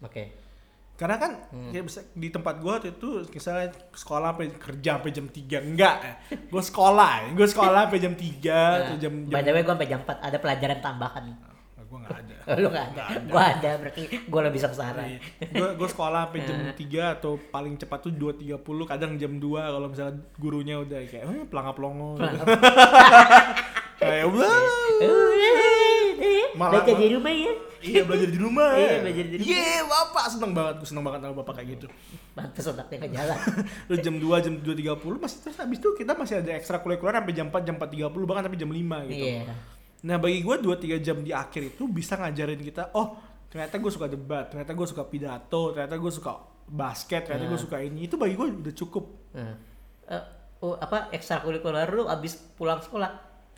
Oke. 0.00 0.30
Karena 0.92 1.16
kan 1.16 1.32
Hmm. 1.50 1.72
ya 1.72 1.82
bisa 1.82 2.04
di 2.12 2.28
tempat 2.28 2.60
gua 2.60 2.78
waktu 2.78 2.92
itu 2.92 3.26
misalnya 3.26 3.72
sekolah 3.90 4.36
sampai 4.36 4.54
kerja 4.54 4.90
sampai 4.94 5.10
jam 5.10 5.26
3 5.26 5.58
enggak. 5.58 5.96
Gue 6.46 6.62
sekolah, 6.62 7.32
gue 7.32 7.48
sekolah 7.48 7.88
sampai 7.88 7.98
jam 7.98 8.14
3 8.14 8.54
atau 8.78 8.96
jam 9.00 9.12
jam 9.24 9.32
By 9.32 9.42
the 9.42 9.50
way 9.50 9.62
gue 9.62 9.72
sampai 9.72 9.88
jam 9.88 10.00
4 10.00 10.20
ada 10.20 10.38
pelajaran 10.38 10.78
tambahan. 10.78 11.24
Gua 11.92 11.98
nggak 12.00 12.16
ada. 12.16 12.34
lu 12.56 12.68
gak 12.68 12.86
ada. 12.90 13.02
Gua 13.22 13.42
ada 13.46 13.70
berarti 13.76 14.02
gua 14.24 14.40
lebih 14.42 14.60
sengsara. 14.64 15.04
gue 15.42 15.68
gue 15.76 15.88
sekolah 15.90 16.20
sampai 16.24 16.40
jam 16.40 16.58
3 16.72 16.80
atau 17.14 17.36
paling 17.46 17.76
cepat 17.76 17.98
tuh 18.00 18.12
2.30 18.32 18.56
kadang 18.88 19.12
jam 19.14 19.36
2 19.36 19.44
kalau 19.44 19.86
misalnya 19.86 20.16
gurunya 20.34 20.76
udah 20.78 20.98
kayak 21.04 21.24
eh, 21.26 21.44
pelangap 21.44 21.76
gitu. 21.76 22.16
kayak 24.00 24.24
udah 24.26 24.50
Malah- 26.52 26.72
Baca 26.78 26.92
di 26.92 27.08
rumah 27.10 27.32
ya. 27.32 27.52
iya 27.82 28.00
belajar 28.02 28.28
di 28.28 28.38
rumah 28.38 28.68
Iya, 28.72 29.00
belajar 29.00 29.24
di 29.24 29.36
rumah. 29.36 29.48
iya 29.48 29.82
bapak 29.82 30.24
seneng 30.28 30.52
banget 30.52 30.74
gue 30.76 30.86
seneng 30.86 31.02
banget 31.02 31.20
sama 31.20 31.34
bapak 31.36 31.54
kayak 31.56 31.68
gitu 31.72 31.86
Pantes 32.32 32.64
otaknya 32.64 32.96
ke 32.98 33.08
jalan. 33.10 33.38
terus 33.84 33.98
jam 34.00 34.14
2 34.16 34.22
jam 34.38 34.54
2.30 34.56 35.18
masih 35.18 35.38
terus 35.40 35.56
habis 35.58 35.76
itu 35.76 35.88
kita 35.92 36.12
masih 36.14 36.34
ada 36.38 36.50
ekstrakurikuler 36.54 37.14
sampai 37.14 37.34
jam 37.34 37.46
4 37.48 37.66
jam 37.66 37.74
4.30 37.76 38.22
bahkan 38.22 38.42
sampai 38.46 38.60
jam 38.60 38.70
5 38.70 39.08
gitu 39.08 39.24
Iya. 39.26 39.42
Nah 40.02 40.16
bagi 40.18 40.42
gue 40.42 40.56
2-3 40.58 40.98
jam 40.98 41.18
di 41.22 41.30
akhir 41.30 41.74
itu 41.78 41.86
bisa 41.86 42.18
ngajarin 42.18 42.58
kita, 42.58 42.90
oh 42.98 43.14
ternyata 43.46 43.78
gue 43.78 43.92
suka 43.92 44.06
debat, 44.10 44.50
ternyata 44.50 44.72
gue 44.74 44.86
suka 44.88 45.04
pidato, 45.06 45.70
ternyata 45.70 45.94
gue 45.94 46.12
suka 46.12 46.32
basket, 46.66 47.28
ternyata 47.28 47.46
gue 47.52 47.60
suka 47.60 47.76
ini. 47.78 48.10
Itu 48.10 48.18
bagi 48.18 48.34
gue 48.34 48.48
udah 48.50 48.74
cukup. 48.74 49.04
Nah. 49.36 49.54
Eh, 50.10 50.24
oh, 50.64 50.74
apa 50.74 51.12
ekstrakurikuler 51.14 51.86
lu 51.92 52.10
abis 52.10 52.38
pulang 52.58 52.82
sekolah? 52.82 53.10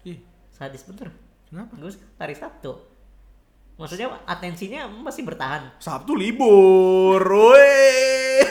Ih, 0.05 0.21
Sadis 0.53 0.85
bener. 0.85 1.09
kenapa? 1.49 1.79
Gue 1.79 1.95
hari 2.21 2.35
Sabtu. 2.35 2.77
Maksudnya 3.75 4.07
atensinya 4.27 4.87
masih 4.87 5.27
bertahan. 5.27 5.79
Sabtu 5.83 6.15
libur, 6.15 7.19
woi. 7.19 8.43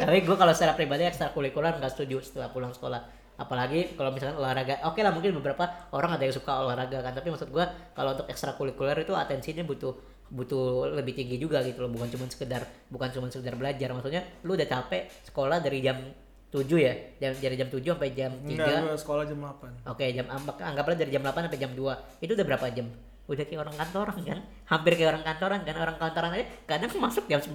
Tapi 0.00 0.18
gue 0.24 0.36
kalau 0.36 0.52
secara 0.56 0.72
pribadi 0.72 1.04
ekstrakurikuler 1.04 1.76
nggak 1.76 1.92
setuju 1.92 2.24
setelah 2.24 2.48
pulang 2.48 2.72
sekolah. 2.72 3.25
Apalagi 3.36 3.94
kalau 3.94 4.10
misalnya 4.10 4.36
olahraga, 4.36 4.80
oke 4.84 5.00
lah 5.00 5.12
mungkin 5.12 5.36
beberapa 5.36 5.64
orang 5.92 6.16
ada 6.16 6.24
yang 6.24 6.32
suka 6.32 6.52
olahraga 6.56 6.98
kan. 7.00 7.12
Tapi 7.12 7.28
maksud 7.28 7.48
gue 7.48 7.64
kalau 7.92 8.16
untuk 8.16 8.26
ekstrakurikuler 8.26 8.96
itu 9.00 9.12
atensinya 9.12 9.62
butuh 9.62 9.92
butuh 10.26 10.90
lebih 10.90 11.14
tinggi 11.14 11.36
juga 11.36 11.60
gitu 11.62 11.84
loh. 11.84 11.90
Bukan 11.92 12.08
cuma 12.08 12.24
sekedar 12.26 12.64
bukan 12.88 13.08
cuma 13.12 13.28
sekedar 13.28 13.54
belajar. 13.54 13.92
Maksudnya 13.92 14.24
lu 14.42 14.56
udah 14.56 14.64
capek 14.64 15.06
sekolah 15.22 15.60
dari 15.60 15.80
jam 15.80 16.00
7 16.46 16.62
ya, 16.78 16.94
jam 17.20 17.36
dari 17.36 17.56
jam 17.58 17.68
7 17.68 17.82
sampai 17.84 18.10
jam 18.16 18.32
3. 18.32 18.48
Enggak, 18.48 18.96
sekolah 18.96 19.24
jam 19.28 19.38
8. 19.38 19.72
Oke, 19.92 20.04
jam 20.10 20.26
anggap- 20.26 20.62
anggaplah 20.62 20.96
dari 20.96 21.10
jam 21.12 21.20
8 21.20 21.44
sampai 21.44 21.60
jam 21.60 21.72
2. 21.74 21.92
Itu 22.22 22.32
udah 22.32 22.46
berapa 22.46 22.66
jam? 22.72 22.86
Udah 23.26 23.42
kayak 23.42 23.60
orang 23.60 23.74
kantoran 23.74 24.16
kan? 24.16 24.38
Hampir 24.64 24.92
kayak 24.94 25.10
orang 25.10 25.24
kantoran 25.24 25.60
kan? 25.60 25.74
Orang 25.76 25.96
kantoran 25.96 26.30
aja 26.32 26.46
kadang 26.62 26.90
masuk 26.96 27.26
jam 27.26 27.38
9, 27.38 27.50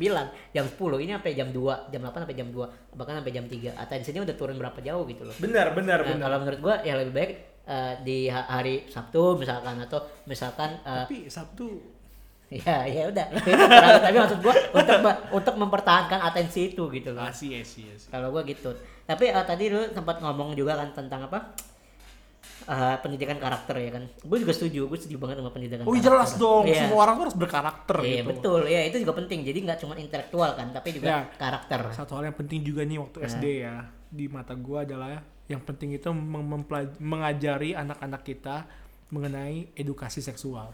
jam 0.51 0.65
10. 0.67 0.75
Ini 0.99 1.11
sampai 1.15 1.31
jam 1.31 1.49
2, 1.49 1.87
jam 1.87 2.01
8 2.01 2.21
sampai 2.21 2.35
jam 2.35 2.49
2, 2.49 2.67
bahkan 2.91 3.15
sampai 3.15 3.31
jam 3.31 3.45
3. 3.45 3.71
Atensinya 3.73 4.21
udah 4.21 4.35
turun 4.35 4.55
berapa 4.55 4.79
jauh 4.79 5.03
gitu 5.05 5.23
loh. 5.23 5.35
Benar, 5.37 5.71
benar, 5.71 5.99
Nah, 5.99 6.07
benar. 6.11 6.21
kalau 6.21 6.37
menurut 6.39 6.59
gua 6.59 6.75
ya 6.81 6.93
lebih 6.93 7.13
baik 7.13 7.31
eh, 7.63 7.93
di 8.01 8.17
ha- 8.27 8.51
hari 8.51 8.83
Sabtu 8.85 9.35
misalkan 9.35 9.79
atau 9.79 9.99
misalkan 10.25 10.75
eh, 10.77 11.03
Tapi 11.03 11.17
Sabtu 11.25 11.67
ya 12.51 12.83
ya 12.83 13.07
udah 13.07 13.25
tapi 14.03 14.15
maksud 14.17 14.43
gua 14.43 14.51
untuk 14.75 14.99
untuk 15.31 15.55
mempertahankan 15.55 16.19
atensi 16.21 16.67
itu 16.69 16.83
gitu 16.89 17.15
loh. 17.15 17.23
asih, 17.23 17.63
asih, 17.63 17.87
asih. 17.89 18.11
Kalau 18.11 18.27
gua 18.29 18.43
gitu. 18.43 18.75
Tapi 19.01 19.31
eh, 19.31 19.45
tadi 19.45 19.71
lu 19.71 19.87
sempat 19.87 20.19
ngomong 20.19 20.51
juga 20.51 20.75
kan 20.75 20.91
tentang 20.91 21.31
apa? 21.31 21.55
Eh, 22.61 22.95
pendidikan 23.01 23.41
karakter 23.41 23.73
ya 23.75 23.89
kan. 23.89 24.03
Gue 24.21 24.37
juga 24.37 24.53
setuju, 24.53 24.85
gue 24.85 24.97
setuju 24.97 25.17
banget 25.17 25.41
sama 25.41 25.49
pendidikan 25.49 25.81
Oh 25.81 25.89
karakter. 25.89 26.05
jelas 26.05 26.29
dong, 26.37 26.63
Iya. 26.69 26.85
semua 26.85 26.99
orang 27.01 27.13
tuh 27.17 27.23
harus 27.25 27.37
berkarakter 27.37 27.97
Iya 27.99 28.21
gitu. 28.21 28.29
betul, 28.29 28.61
ya 28.65 28.81
itu 28.85 28.97
juga 29.01 29.13
penting. 29.17 29.39
Jadi 29.41 29.59
nggak 29.65 29.77
cuma 29.81 29.93
intelektual 29.97 30.49
kan, 30.53 30.67
tapi 30.69 30.89
juga 30.93 31.07
Ya. 31.07 31.19
karakter. 31.35 31.79
Satu 31.91 32.13
hal 32.15 32.29
yang 32.29 32.37
penting 32.37 32.61
juga 32.61 32.85
nih 32.85 32.97
waktu 32.97 33.17
SD 33.23 33.45
ya 33.61 33.75
di 34.07 34.25
mata 34.27 34.53
gua 34.53 34.83
adalah 34.83 35.19
yang 35.45 35.59
penting 35.59 35.91
itu 35.91 36.07
mengajari 36.99 37.73
anak-anak 37.73 38.21
kita 38.21 38.67
mengenai 39.09 39.73
edukasi 39.73 40.21
seksual. 40.21 40.71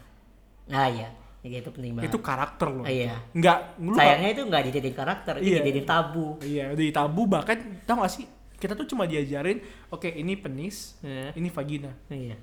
Nah 0.68 0.86
iya, 0.86 1.08
ya, 1.40 1.58
itu 1.58 1.70
penting 1.72 1.96
banget. 1.96 2.12
Itu 2.12 2.18
karakter 2.20 2.68
loh. 2.70 2.84
Iya. 2.84 3.16
Enggak, 3.32 3.74
lu 3.78 3.96
Sayangnya 3.96 4.30
itu 4.30 4.42
nggak 4.44 4.62
dijadiin 4.70 4.94
karakter, 4.94 5.34
itu 5.40 5.46
Iya. 5.48 5.58
dijadiin 5.64 5.86
tabu. 5.86 6.26
Iya, 6.40 6.64
di 6.76 6.92
tabu 6.92 7.26
bahkan 7.26 7.58
tau 7.82 8.04
gak 8.04 8.12
sih? 8.12 8.26
Kita 8.58 8.74
tuh 8.74 8.84
cuma 8.84 9.06
diajarin, 9.06 9.62
oke 9.88 10.06
ini 10.08 10.34
penis, 10.34 10.98
Iya. 11.00 11.30
ini 11.32 11.48
vagina. 11.48 11.94
Iya. 12.08 12.34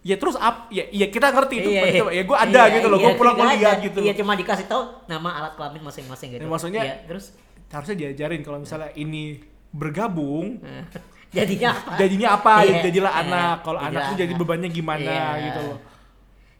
Ya 0.00 0.16
terus 0.16 0.32
up, 0.32 0.70
ya, 0.70 0.86
ya 0.88 1.06
kita 1.06 1.28
ngerti 1.28 1.54
itu. 1.58 1.70
Iya, 1.70 1.82
iya. 1.90 2.02
Ya 2.10 2.22
gue 2.22 2.38
ada 2.38 2.62
Iya, 2.64 2.74
gitu 2.78 2.86
loh, 2.88 2.96
iya, 2.96 3.04
gue 3.04 3.12
pulang 3.14 3.34
gue 3.34 3.42
nggak 3.42 3.58
lihat 3.58 3.78
gitu. 3.82 3.98
Iya 4.00 4.12
cuma 4.14 4.32
dikasih 4.32 4.64
tahu 4.64 4.82
nama 5.04 5.28
alat 5.36 5.52
kelamin 5.54 5.82
masing-masing 5.82 6.28
gitu. 6.32 6.42
Ya, 6.42 6.48
maksudnya- 6.48 6.84
Iya, 6.84 6.96
terus 7.04 7.26
Harusnya 7.70 7.94
diajarin 7.96 8.42
kalau 8.42 8.58
misalnya 8.58 8.90
ini 8.94 9.38
bergabung, 9.70 10.58
jadinya 11.30 11.70
apa? 11.70 11.94
jadinya 11.96 12.28
apa? 12.34 12.52
Iya. 12.62 12.82
Jadilah 12.82 13.12
Iya, 13.12 13.22
anak. 13.22 13.56
Kalau 13.62 13.78
anak 13.78 14.00
tuh 14.10 14.16
jadi 14.18 14.32
bebannya 14.34 14.68
gimana 14.68 15.06
Iya. 15.38 15.44
gitu 15.46 15.60
loh. 15.68 15.78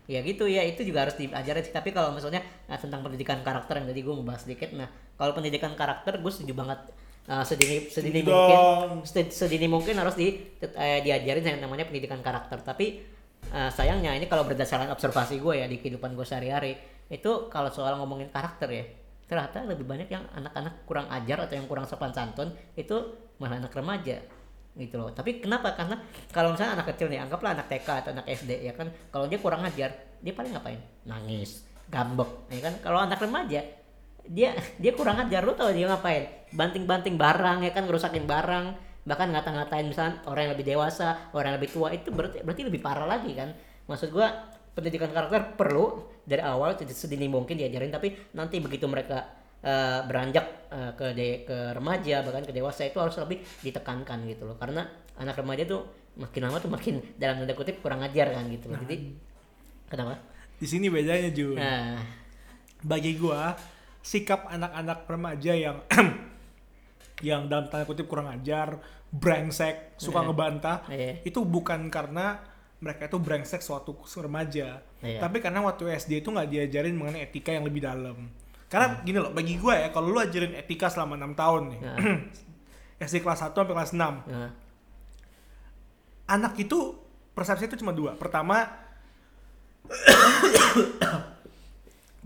ya 0.06 0.18
gitu 0.22 0.42
ya 0.44 0.66
itu 0.66 0.82
juga 0.82 1.06
harus 1.06 1.14
diajarin 1.14 1.62
sih 1.62 1.70
tapi 1.70 1.94
kalau 1.94 2.10
misalnya 2.10 2.42
nah, 2.66 2.74
tentang 2.74 2.98
pendidikan 2.98 3.38
karakter 3.40 3.78
yang 3.78 3.86
tadi 3.86 4.02
gue 4.02 4.10
mau 4.10 4.26
bahas 4.26 4.42
sedikit 4.42 4.74
nah 4.74 4.90
kalau 5.14 5.30
pendidikan 5.30 5.70
karakter 5.72 6.18
gue 6.18 6.26
setuju 6.26 6.50
banget 6.52 6.82
uh, 7.30 7.44
sedini 7.46 7.86
sedini 7.86 8.20
mungkin 8.26 8.58
sed- 9.06 9.30
sedini 9.32 9.66
mungkin 9.70 9.94
harus 9.94 10.18
di 10.18 10.58
eh, 10.60 11.00
diajarin 11.00 11.46
yang 11.46 11.58
namanya 11.62 11.86
pendidikan 11.86 12.18
karakter. 12.18 12.58
Tapi 12.66 13.00
uh, 13.54 13.70
sayangnya 13.70 14.12
ini 14.18 14.26
kalau 14.26 14.42
berdasarkan 14.44 14.90
observasi 14.90 15.38
gue 15.38 15.54
ya 15.62 15.66
di 15.70 15.78
kehidupan 15.78 16.18
gue 16.18 16.26
sehari-hari 16.26 16.74
itu 17.10 17.46
kalau 17.50 17.70
soal 17.70 17.94
ngomongin 17.98 18.30
karakter 18.30 18.68
ya 18.70 18.84
ternyata 19.30 19.62
lebih 19.62 19.86
banyak 19.86 20.10
yang 20.10 20.26
anak-anak 20.34 20.82
kurang 20.90 21.06
ajar 21.06 21.46
atau 21.46 21.54
yang 21.54 21.70
kurang 21.70 21.86
sopan 21.86 22.10
santun 22.10 22.50
itu 22.74 23.14
malah 23.38 23.62
anak 23.62 23.70
remaja 23.70 24.18
gitu 24.74 24.98
loh. 24.98 25.14
Tapi 25.14 25.38
kenapa? 25.38 25.78
Karena 25.78 26.02
kalau 26.34 26.50
misalnya 26.50 26.82
anak 26.82 26.94
kecil 26.94 27.06
nih 27.06 27.22
anggaplah 27.22 27.54
anak 27.54 27.70
TK 27.70 27.88
atau 28.02 28.10
anak 28.10 28.26
SD 28.26 28.66
ya 28.66 28.74
kan 28.74 28.90
kalau 29.14 29.30
dia 29.30 29.38
kurang 29.38 29.62
ajar 29.62 29.94
dia 30.18 30.34
paling 30.34 30.50
ngapain? 30.50 30.82
Nangis 31.06 31.62
gambek 31.86 32.50
ya 32.50 32.60
kan? 32.70 32.74
Kalau 32.82 32.98
anak 32.98 33.22
remaja 33.22 33.62
dia 34.30 34.54
dia 34.78 34.94
kurang 34.94 35.18
ajar 35.18 35.42
lu 35.42 35.58
tau 35.58 35.74
dia 35.74 35.90
ngapain? 35.90 36.46
Banting-banting 36.54 37.18
barang 37.18 37.66
ya 37.66 37.74
kan? 37.74 37.82
Ngerusakin 37.90 38.24
barang 38.30 38.66
bahkan 39.00 39.32
ngata-ngatain 39.32 39.90
misalnya 39.90 40.22
orang 40.28 40.46
yang 40.46 40.52
lebih 40.54 40.66
dewasa 40.76 41.32
orang 41.34 41.50
yang 41.50 41.58
lebih 41.58 41.72
tua 41.72 41.88
itu 41.90 42.12
berarti 42.14 42.44
berarti 42.46 42.62
lebih 42.62 42.78
parah 42.78 43.10
lagi 43.10 43.34
kan? 43.34 43.50
Maksud 43.90 44.14
gua 44.14 44.30
pendidikan 44.70 45.10
karakter 45.10 45.58
perlu 45.58 46.06
dari 46.22 46.46
awal 46.46 46.78
sedini 46.78 47.26
mungkin 47.26 47.58
diajarin 47.58 47.90
tapi 47.90 48.14
nanti 48.38 48.62
begitu 48.62 48.86
mereka 48.86 49.26
eh, 49.66 50.00
beranjak 50.06 50.46
eh, 50.70 50.92
ke 50.94 51.06
de- 51.10 51.40
ke 51.42 51.74
remaja 51.74 52.22
bahkan 52.22 52.46
ke 52.46 52.54
dewasa 52.54 52.86
itu 52.86 53.02
harus 53.02 53.18
lebih 53.18 53.42
ditekankan 53.66 54.30
gitu 54.30 54.46
loh. 54.46 54.54
Karena 54.54 54.86
anak 55.18 55.42
remaja 55.42 55.66
tuh 55.66 55.82
makin 56.14 56.40
lama 56.46 56.62
tuh 56.62 56.70
makin 56.70 57.02
dalam 57.18 57.42
tanda 57.42 57.54
kutip 57.58 57.82
kurang 57.82 58.04
ajar 58.06 58.30
kan 58.30 58.46
gitu 58.46 58.70
loh. 58.70 58.78
Jadi 58.86 58.96
kenapa? 59.90 60.14
Di 60.60 60.66
sini 60.68 60.86
bedanya 60.86 61.34
Ju. 61.34 61.58
nah. 61.58 61.98
Bagi 62.80 63.16
gua 63.18 63.52
sikap 64.00 64.48
anak-anak 64.48 65.04
remaja 65.04 65.52
yang 65.52 65.76
yang 67.28 67.52
dalam 67.52 67.68
tanda 67.68 67.84
kutip 67.84 68.08
kurang 68.08 68.32
ajar, 68.32 68.80
brengsek, 69.12 70.00
suka 70.00 70.22
Iya. 70.22 70.26
ngebantah, 70.26 70.76
Iya. 70.88 71.12
itu 71.20 71.44
bukan 71.44 71.92
karena 71.92 72.40
mereka 72.80 73.12
itu 73.12 73.20
brengsek 73.20 73.60
suatu 73.60 73.92
remaja, 74.24 74.80
Iya. 75.04 75.20
tapi 75.20 75.44
karena 75.44 75.60
waktu 75.60 75.92
SD 75.92 76.24
itu 76.24 76.32
nggak 76.32 76.48
diajarin 76.48 76.96
mengenai 76.96 77.28
etika 77.28 77.52
yang 77.52 77.68
lebih 77.68 77.84
dalam. 77.84 78.32
Karena 78.72 78.96
Hmm. 78.96 79.04
gini 79.04 79.18
loh, 79.20 79.36
bagi 79.36 79.60
gua 79.60 79.84
ya, 79.84 79.88
kalau 79.92 80.08
lu 80.08 80.16
ajarin 80.16 80.56
etika 80.56 80.88
selama 80.88 81.20
enam 81.20 81.36
tahun 81.36 81.76
nih, 81.76 81.80
nah, 81.90 81.96
SD 83.04 83.20
kelas 83.20 83.44
1 83.44 83.60
sampai 83.60 83.76
kelas 83.76 83.92
6, 83.92 84.24
nah, 84.24 84.50
anak 86.30 86.56
itu 86.56 86.96
persepsi 87.36 87.68
itu 87.68 87.84
cuma 87.84 87.92
dua. 87.92 88.16
Pertama, 88.16 88.64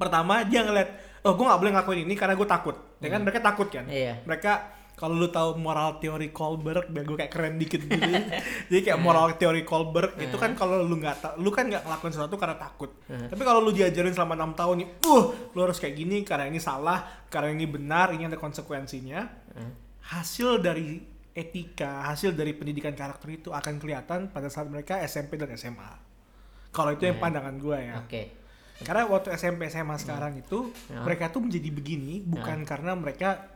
pertama 0.00 0.44
dia 0.44 0.60
ngeliat, 0.62 0.90
oh 1.24 1.32
gue 1.32 1.44
nggak 1.44 1.60
boleh 1.60 1.72
ngelakuin 1.72 2.00
ini 2.04 2.14
karena 2.14 2.36
gue 2.36 2.48
takut. 2.48 2.76
Ya 3.00 3.08
kan 3.08 3.20
mereka 3.24 3.40
takut 3.40 3.68
kan. 3.72 3.88
Iya. 3.88 4.20
Mereka 4.28 4.52
kalau 4.94 5.18
lu 5.18 5.26
tahu 5.26 5.58
moral 5.58 5.98
teori 5.98 6.30
Kohlberg, 6.30 6.86
biar 6.86 7.02
gue 7.02 7.16
kayak 7.18 7.32
keren 7.32 7.58
dikit 7.58 7.82
gitu. 7.82 7.98
Jadi 8.70 8.80
kayak 8.86 9.00
moral 9.02 9.34
teori 9.34 9.66
Kohlberg 9.66 10.14
itu 10.22 10.36
kan 10.38 10.54
kalau 10.54 10.86
lu 10.86 11.02
nggak 11.02 11.40
lu 11.42 11.50
kan 11.50 11.66
nggak 11.66 11.82
ngelakuin 11.82 12.12
sesuatu 12.14 12.38
karena 12.38 12.54
takut. 12.54 12.94
Tapi 13.08 13.42
kalau 13.42 13.58
lu 13.64 13.74
diajarin 13.74 14.14
selama 14.14 14.38
enam 14.38 14.52
tahun 14.54 14.84
nih, 14.84 14.88
uh, 15.02 15.24
lu 15.50 15.58
harus 15.66 15.82
kayak 15.82 15.98
gini 15.98 16.22
karena 16.22 16.46
ini 16.46 16.62
salah, 16.62 17.26
karena 17.26 17.50
ini 17.56 17.66
benar, 17.66 18.14
ini 18.14 18.30
ada 18.30 18.38
konsekuensinya. 18.38 19.26
Hasil 20.14 20.62
dari 20.62 21.00
etika, 21.34 22.06
hasil 22.06 22.30
dari 22.38 22.54
pendidikan 22.54 22.94
karakter 22.94 23.26
itu 23.34 23.50
akan 23.50 23.82
kelihatan 23.82 24.30
pada 24.30 24.46
saat 24.46 24.70
mereka 24.70 25.02
SMP 25.02 25.34
dan 25.34 25.50
SMA. 25.58 25.90
Kalau 26.70 26.94
itu 26.94 27.02
yang 27.02 27.18
pandangan 27.18 27.54
gue 27.58 27.78
ya. 27.82 27.98
oke 27.98 28.43
Karena 28.80 29.06
waktu 29.06 29.30
SMP 29.32 29.68
SMA 29.68 29.94
sekarang 29.96 30.34
itu 30.34 30.74
Ya. 30.90 30.98
mereka 31.00 31.30
tuh 31.30 31.38
menjadi 31.40 31.70
begini 31.70 32.18
bukan 32.20 32.64
karena 32.64 32.92
mereka 32.92 33.46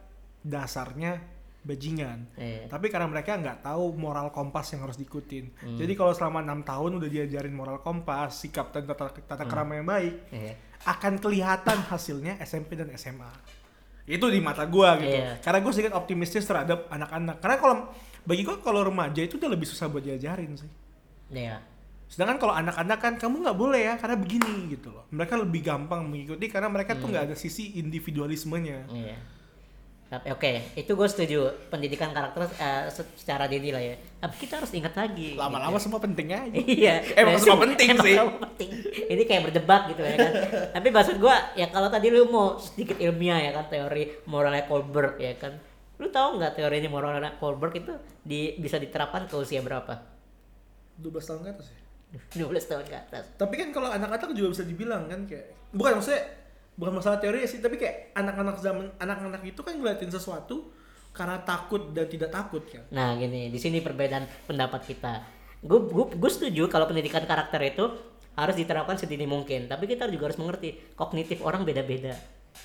dasarnya 0.41 1.19
bajingan. 1.59 2.31
Iya. 2.39 2.71
Tapi 2.71 2.87
karena 2.87 3.11
mereka 3.11 3.35
nggak 3.35 3.61
tahu 3.61 3.93
moral 3.93 4.31
kompas 4.31 4.71
yang 4.71 4.87
harus 4.87 4.95
diikutin. 4.95 5.51
Hmm. 5.59 5.77
Jadi 5.77 5.93
kalau 5.93 6.15
selama 6.15 6.41
enam 6.41 6.63
tahun 6.63 6.97
udah 6.97 7.11
diajarin 7.11 7.51
moral 7.51 7.83
kompas, 7.83 8.41
sikap 8.41 8.71
dan 8.71 8.87
tata, 8.87 9.11
tata 9.11 9.43
Hmm. 9.43 9.51
krama 9.51 9.75
yang 9.75 9.85
baik, 9.85 10.15
Iya. 10.31 10.55
akan 10.87 11.19
kelihatan 11.19 11.79
hasilnya 11.85 12.39
SMP 12.39 12.79
dan 12.79 12.89
SMA. 12.95 13.29
Itu 14.07 14.31
di 14.31 14.41
mata 14.41 14.65
gua 14.65 14.97
gitu. 14.97 15.13
Iya. 15.13 15.43
Karena 15.43 15.61
gue 15.61 15.73
sedikit 15.75 15.93
optimistis 15.93 16.47
terhadap 16.47 16.89
anak-anak. 16.89 17.43
Karena 17.43 17.57
kalau 17.59 17.75
bagi 18.25 18.41
gua 18.41 18.57
kalau 18.63 18.81
remaja 18.81 19.21
itu 19.21 19.37
udah 19.37 19.51
lebih 19.51 19.69
susah 19.69 19.91
buat 19.91 20.01
diajarin 20.01 20.57
sih. 20.57 20.71
Iya. 21.29 21.61
Sedangkan 22.09 22.41
kalau 22.41 22.53
anak-anak 22.53 22.99
kan 22.99 23.15
kamu 23.15 23.45
nggak 23.45 23.59
boleh 23.59 23.81
ya 23.85 23.95
karena 23.95 24.17
begini 24.17 24.73
gitu 24.73 24.89
loh. 24.91 25.05
Mereka 25.09 25.37
lebih 25.37 25.61
gampang 25.63 26.03
mengikuti 26.03 26.49
karena 26.49 26.67
mereka 26.67 26.97
tuh 26.97 27.07
nggak 27.07 27.25
ada 27.29 27.37
sisi 27.37 27.77
individualismenya. 27.77 28.89
Iya. 28.89 29.17
Tapi 30.09 30.33
oke, 30.33 30.73
itu 30.73 30.89
gue 30.89 31.05
setuju 31.05 31.39
pendidikan 31.69 32.17
karakter 32.17 32.49
eh, 32.49 32.89
se- 32.89 33.13
secara 33.13 33.45
dini 33.45 33.69
lah 33.69 33.83
ya. 33.85 33.93
Tapi 34.17 34.41
kita 34.41 34.57
harus 34.57 34.73
ingat 34.73 34.97
lagi. 34.97 35.37
Lama-lama 35.37 35.77
semua 35.77 36.01
penting 36.01 36.33
aja. 36.33 36.49
iya. 36.81 37.05
Emang 37.13 37.37
Nah, 37.37 37.45
semua 37.45 37.61
penting 37.61 37.89
emang 37.93 38.05
sih. 38.09 38.17
semua 38.17 38.41
penting. 38.41 38.69
Ini 39.05 39.23
kayak 39.29 39.43
berdebat 39.45 39.83
gitu 39.93 40.01
ya 40.01 40.17
kan. 40.17 40.33
Tapi 40.81 40.89
maksud 40.89 41.21
gua 41.21 41.37
ya 41.53 41.69
kalau 41.69 41.93
tadi 41.93 42.09
lu 42.09 42.25
mau 42.25 42.57
sedikit 42.57 42.97
ilmiah 42.97 43.37
ya 43.37 43.53
kan 43.53 43.69
teori 43.69 44.25
moralnya 44.25 44.65
Kohlberg 44.65 45.21
ya 45.21 45.37
kan. 45.37 45.61
Lu 46.01 46.09
tahu 46.09 46.41
nggak 46.41 46.57
teorinya 46.57 46.89
moralnya 46.89 47.37
Kohlberg 47.37 47.77
itu 47.77 47.93
di, 48.25 48.57
bisa 48.57 48.81
diterapkan 48.81 49.29
ke 49.29 49.37
usia 49.37 49.61
berapa? 49.61 49.93
12 50.97 51.05
tahun 51.21 51.41
ke 51.45 51.51
atas 51.53 51.69
ya. 51.69 51.78
12 52.09 52.71
tahun 52.71 52.85
ke 52.89 52.97
atas. 52.97 53.25
Tapi 53.37 53.55
kan 53.61 53.69
kalau 53.71 53.93
anak-anak 53.93 54.33
juga 54.33 54.57
bisa 54.57 54.65
dibilang 54.65 55.09
kan 55.09 55.29
kayak 55.29 55.53
bukan 55.77 56.01
maksudnya 56.01 56.25
bukan 56.79 56.93
masalah 56.97 57.19
teori 57.21 57.45
sih, 57.45 57.61
tapi 57.61 57.77
kayak 57.77 58.17
anak-anak 58.17 58.57
zaman 58.63 58.87
anak-anak 58.97 59.43
itu 59.45 59.61
kan 59.61 59.77
ngeliatin 59.77 60.09
sesuatu 60.09 60.73
karena 61.13 61.43
takut 61.43 61.91
dan 61.93 62.07
tidak 62.07 62.31
takut 62.31 62.63
kan. 62.65 62.85
Nah 62.95 63.19
gini, 63.19 63.51
di 63.53 63.59
sini 63.59 63.83
perbedaan 63.83 64.25
pendapat 64.47 64.87
kita. 64.87 65.21
Gue 65.61 65.91
gue 65.91 66.31
setuju 66.31 66.71
kalau 66.71 66.87
pendidikan 66.87 67.27
karakter 67.27 67.59
itu 67.67 67.85
harus 68.39 68.55
diterapkan 68.55 68.95
sedini 68.95 69.27
mungkin. 69.27 69.67
Tapi 69.67 69.91
kita 69.91 70.07
juga 70.07 70.31
harus 70.31 70.39
mengerti 70.39 70.79
kognitif 70.95 71.43
orang 71.43 71.67
beda-beda. 71.67 72.15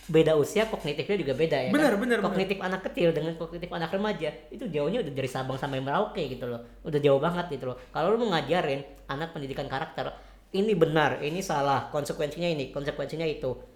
Beda 0.03 0.36
usia 0.36 0.67
kognitifnya 0.67 1.15
juga 1.15 1.34
beda 1.34 1.58
ya. 1.63 1.69
Benar, 1.71 1.95
kan? 1.95 2.01
benar, 2.03 2.17
benar. 2.19 2.29
Kognitif 2.32 2.58
anak 2.60 2.82
kecil 2.91 3.10
dengan 3.15 3.34
kognitif 3.39 3.71
anak 3.71 3.89
remaja 3.93 4.29
itu 4.51 4.65
jauhnya 4.67 4.99
udah 4.99 5.13
dari 5.15 5.29
Sabang 5.32 5.56
sampai 5.56 5.79
Merauke 5.79 6.19
gitu 6.27 6.45
loh. 6.49 6.60
Udah 6.84 6.99
jauh 6.99 7.21
banget 7.23 7.56
gitu 7.56 7.71
loh. 7.71 7.77
Kalau 7.95 8.12
lu 8.13 8.27
mau 8.27 8.36
ngajarin 8.36 8.84
anak 9.08 9.32
pendidikan 9.32 9.71
karakter 9.71 10.12
ini 10.53 10.77
benar, 10.77 11.23
ini 11.23 11.41
salah, 11.41 11.89
konsekuensinya 11.89 12.45
ini, 12.45 12.69
konsekuensinya 12.69 13.25
itu 13.25 13.73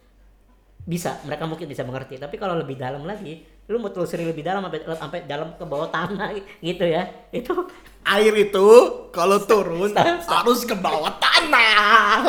bisa 0.88 1.20
mereka 1.28 1.44
mungkin 1.44 1.68
bisa 1.68 1.84
mengerti 1.84 2.16
tapi 2.16 2.40
kalau 2.40 2.56
lebih 2.56 2.80
dalam 2.80 3.04
lagi 3.04 3.44
lu 3.68 3.76
mau 3.76 3.92
telusuri 3.92 4.24
lebih 4.24 4.40
dalam 4.40 4.64
sampai 4.64 4.80
sampai 4.96 5.20
dalam 5.28 5.52
ke 5.60 5.68
bawah 5.68 5.92
tanah 5.92 6.32
gitu 6.64 6.88
ya 6.88 7.04
itu 7.36 7.52
Air 8.08 8.34
itu 8.40 8.68
kalau 9.12 9.44
turun 9.44 9.92
harus 10.00 10.64
ke 10.64 10.72
bawah 10.80 11.12
tanah. 11.20 12.24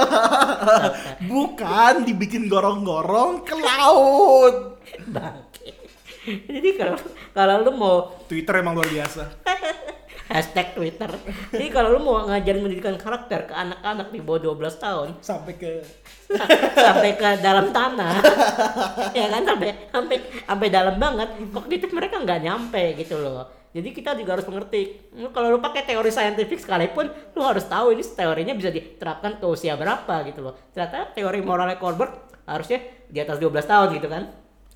Bukan 1.31 2.03
dibikin 2.03 2.51
gorong-gorong 2.51 3.47
ke 3.47 3.55
laut. 3.55 4.83
bangke. 5.07 5.79
Jadi 6.27 6.71
kalau 6.75 6.99
kalau 7.31 7.55
lu 7.62 7.73
mau 7.79 7.97
Twitter 8.27 8.59
emang 8.59 8.75
luar 8.75 8.91
biasa. 8.91 9.23
hashtag 10.35 10.75
Twitter. 10.75 11.09
Jadi 11.55 11.67
kalau 11.71 11.95
lu 11.95 12.01
mau 12.03 12.27
ngajarin 12.27 12.61
pendidikan 12.61 12.99
karakter 12.99 13.47
ke 13.47 13.55
anak-anak 13.55 14.11
di 14.11 14.19
bawah 14.19 14.59
12 14.59 14.83
tahun. 14.83 15.09
Sampai 15.23 15.55
ke 15.57 15.87
sampai 16.88 17.11
ke 17.14 17.29
dalam 17.38 17.71
tanah. 17.71 18.19
Ya 19.14 19.31
kan 19.31 19.47
sampai 19.47 19.71
sampai 19.95 20.17
sampai 20.43 20.69
dalam 20.75 20.99
banget. 20.99 21.29
Kognitif 21.55 21.95
mereka 21.95 22.19
nggak 22.19 22.41
nyampe 22.43 22.99
gitu 22.99 23.14
loh 23.23 23.58
jadi 23.69 23.89
kita 23.93 24.17
juga 24.17 24.41
harus 24.41 24.49
mengerti. 24.49 24.97
Kalau 25.13 25.49
lu 25.53 25.61
pakai 25.61 25.85
teori 25.85 26.09
saintifik 26.09 26.57
sekalipun 26.57 27.13
lu 27.37 27.43
harus 27.45 27.69
tahu 27.69 27.93
ini 27.93 28.01
teorinya 28.01 28.57
bisa 28.57 28.73
diterapkan 28.73 29.37
ke 29.37 29.45
usia 29.45 29.77
berapa 29.77 30.25
gitu 30.25 30.41
loh. 30.41 30.57
Ternyata 30.73 31.13
teori 31.13 31.45
moralnya 31.45 31.77
Kohlberg 31.77 32.17
harusnya 32.49 32.81
di 33.07 33.21
atas 33.21 33.37
12 33.37 33.53
tahun 33.63 33.89
gitu 34.01 34.09
kan. 34.09 34.25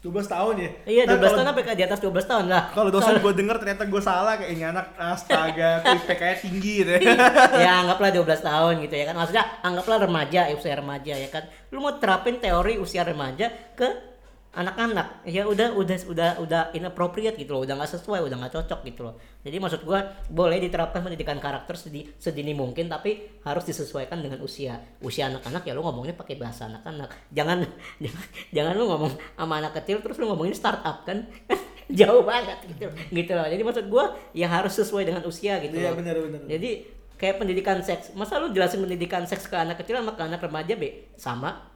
12 0.03 0.27
tahun 0.27 0.55
ya. 0.59 0.71
iya 0.91 1.03
12 1.07 1.15
Ntar 1.15 1.15
kalau- 1.15 1.31
tahun 1.39 1.47
sampai 1.47 1.63
ke 1.63 1.73
di 1.79 1.85
atas 1.87 2.01
12 2.03 2.27
tahun 2.27 2.45
lah. 2.51 2.63
Kalau 2.75 2.91
dosen 2.91 3.23
gue 3.23 3.33
denger 3.39 3.57
ternyata 3.63 3.83
gue 3.87 4.03
salah 4.03 4.35
kayak 4.35 4.51
ini 4.51 4.65
anak 4.67 4.87
astaga, 4.99 5.71
IPK-nya 5.95 6.37
tinggi 6.43 6.73
gitu 6.83 6.91
ya. 6.91 7.15
ya 7.65 7.71
anggaplah 7.87 8.11
12 8.11 8.27
tahun 8.43 8.73
gitu 8.83 8.95
ya 8.99 9.05
kan. 9.09 9.15
Maksudnya 9.15 9.45
anggaplah 9.63 9.99
remaja 10.03 10.51
usia 10.53 10.75
remaja 10.75 11.15
ya 11.15 11.29
kan. 11.31 11.47
Lu 11.71 11.79
mau 11.79 11.95
terapin 12.03 12.43
teori 12.43 12.83
usia 12.83 13.07
remaja 13.07 13.47
ke 13.79 14.12
anak-anak. 14.53 15.25
Ya 15.25 15.49
udah 15.49 15.73
udah 15.73 15.97
udah 16.07 16.31
udah 16.41 16.62
inappropriate 16.73 17.37
gitu 17.37 17.57
loh. 17.57 17.65
Udah 17.65 17.75
nggak 17.75 17.93
sesuai 17.97 18.21
udah 18.25 18.37
nggak 18.37 18.53
cocok 18.53 18.81
gitu 18.85 19.01
loh. 19.09 19.15
Jadi 19.41 19.57
maksud 19.57 19.81
gua 19.83 20.05
boleh 20.29 20.61
diterapkan 20.61 21.01
pendidikan 21.01 21.41
karakter 21.41 21.73
sedi, 21.75 22.05
sedini 22.21 22.53
mungkin 22.53 22.87
tapi 22.87 23.41
harus 23.43 23.65
disesuaikan 23.65 24.21
dengan 24.21 24.45
usia. 24.45 24.77
Usia 25.01 25.33
anak-anak 25.33 25.65
ya 25.65 25.73
lu 25.73 25.81
ngomongnya 25.81 26.12
pakai 26.12 26.37
bahasa 26.37 26.69
anak-anak. 26.69 27.09
Jangan 27.33 27.65
jangan 28.05 28.25
jangan 28.53 28.73
lu 28.77 28.85
ngomong 28.87 29.12
sama 29.35 29.55
anak 29.59 29.73
kecil 29.81 30.05
terus 30.05 30.17
lu 30.21 30.29
ngomongin 30.29 30.53
startup 30.53 31.03
kan? 31.03 31.25
Jauh 31.93 32.25
banget 32.25 32.57
gitu 32.73 32.88
gitu 33.12 33.33
loh. 33.33 33.49
Jadi 33.49 33.62
maksud 33.65 33.85
gua 33.88 34.12
ya 34.33 34.49
harus 34.49 34.73
sesuai 34.77 35.09
dengan 35.09 35.25
usia 35.25 35.61
gitu 35.61 35.77
Iya 35.77 35.93
loh. 35.93 36.01
benar 36.01 36.17
benar. 36.21 36.41
jadi 36.47 36.71
kayak 37.17 37.38
pendidikan 37.38 37.79
seks, 37.79 38.11
masa 38.19 38.43
lu 38.43 38.51
jelasin 38.51 38.83
pendidikan 38.83 39.23
seks 39.23 39.47
ke 39.47 39.55
anak 39.55 39.79
kecil 39.79 39.95
sama 39.95 40.19
ke 40.19 40.23
anak 40.27 40.43
remaja 40.43 40.75
be? 40.75 41.07
Sama? 41.15 41.71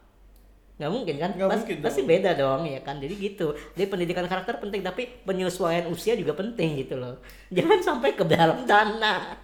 Nggak 0.77 0.91
mungkin 0.93 1.15
kan? 1.17 1.31
Nggak 1.33 1.49
Pas- 1.49 1.59
mungkin 1.59 1.77
Pasti 1.81 2.01
dong. 2.01 2.09
beda 2.09 2.31
dong 2.33 2.61
ya 2.65 2.81
kan. 2.81 2.97
Jadi 2.97 3.13
gitu. 3.17 3.47
Jadi 3.73 3.85
pendidikan 3.87 4.25
karakter 4.25 4.57
penting 4.57 4.81
tapi 4.81 5.03
penyesuaian 5.25 5.85
usia 5.89 6.13
juga 6.13 6.33
penting 6.33 6.77
gitu 6.77 6.95
loh. 6.95 7.17
Jangan 7.49 7.79
sampai 7.81 8.13
ke 8.13 8.23
dalam 8.23 8.63
tanah. 8.65 9.41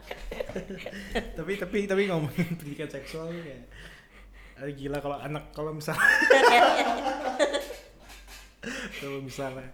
tapi 1.37 1.53
tapi 1.57 1.77
tapi 1.85 2.01
ngomongin 2.07 2.55
pendidikan 2.55 2.87
seksual 2.87 3.33
kayak 3.33 3.65
ah, 4.57 4.69
gila 4.69 4.97
kalau 5.01 5.17
anak 5.17 5.49
kalau 5.51 5.73
misalnya 5.73 6.05
kalau 9.01 9.19
misalnya 9.21 9.67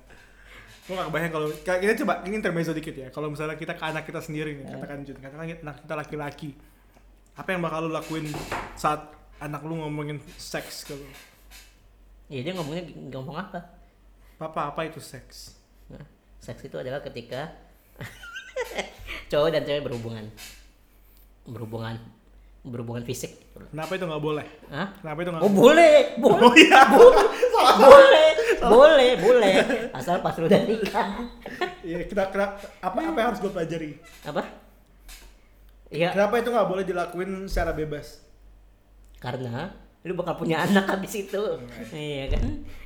gue 0.89 0.95
gak 0.97 1.07
kebayang 1.07 1.31
kalau 1.31 1.47
kayak 1.61 1.79
kita 1.85 1.93
coba 2.01 2.13
ini 2.25 2.35
intermezzo 2.41 2.73
dikit 2.73 2.95
ya 2.97 3.07
kalau 3.13 3.29
misalnya 3.29 3.55
kita 3.55 3.77
ke 3.77 3.85
anak 3.85 4.03
kita 4.03 4.19
sendiri 4.19 4.57
nih 4.57 4.65
katakan 4.67 5.05
Jun 5.05 5.17
katakan 5.21 5.45
kita- 5.47 5.61
anak 5.61 5.77
kita 5.85 5.95
laki-laki 5.95 6.51
apa 7.37 7.49
yang 7.53 7.61
bakal 7.61 7.85
lu 7.85 7.93
lakuin 7.93 8.25
saat 8.73 9.05
anak 9.39 9.61
lu 9.63 9.77
ngomongin 9.77 10.17
seks 10.35 10.89
ke 10.89 10.97
lu 10.97 11.05
Ya 12.29 12.41
dia 12.45 12.53
ngomongnya 12.53 12.85
ngomong 13.11 13.37
apa? 13.37 13.61
papa 14.39 14.71
apa 14.71 14.87
itu 14.87 15.03
seks 15.03 15.59
Nah, 15.91 16.05
seks 16.39 16.63
itu 16.63 16.77
adalah 16.79 17.03
ketika 17.03 17.51
cowok 19.31 19.51
dan 19.51 19.63
cewek 19.65 19.83
berhubungan. 19.83 20.29
Berhubungan 21.43 21.97
berhubungan 22.59 23.01
fisik. 23.01 23.33
kenapa 23.73 23.97
itu 23.97 24.05
nggak 24.05 24.21
boleh 24.21 24.45
Hah? 24.69 24.93
kenapa 25.01 25.19
itu 25.25 25.31
nggak 25.33 25.41
Oh 25.41 25.49
boleh, 25.49 25.95
boleh. 26.21 26.43
oh 26.45 26.53
iya 26.53 26.81
boleh, 27.81 28.29
boleh, 28.61 29.11
boleh. 29.17 29.53
Asal 29.95 30.21
pas 30.21 30.37
udah 30.37 30.61
nikah. 30.69 31.09
Iya, 31.81 32.05
kita, 32.05 32.29
kita 32.29 32.47
apa 32.85 32.99
apa 32.99 33.17
yang 33.17 33.29
harus 33.33 33.41
gue 33.41 33.49
pelajari 33.49 33.97
Apa? 34.27 34.43
Iya, 35.89 36.13
kenapa 36.13 36.35
itu 36.37 36.49
nggak 36.53 36.69
boleh 36.69 36.85
dilakuin 36.85 37.49
secara 37.49 37.73
bebas 37.73 38.21
karena 39.19 39.73
lu 40.07 40.15
bakal 40.15 40.39
punya 40.39 40.63
anak 40.67 40.87
habis 40.87 41.27
itu. 41.27 41.43
Iya 41.91 42.27
kan? 42.31 42.45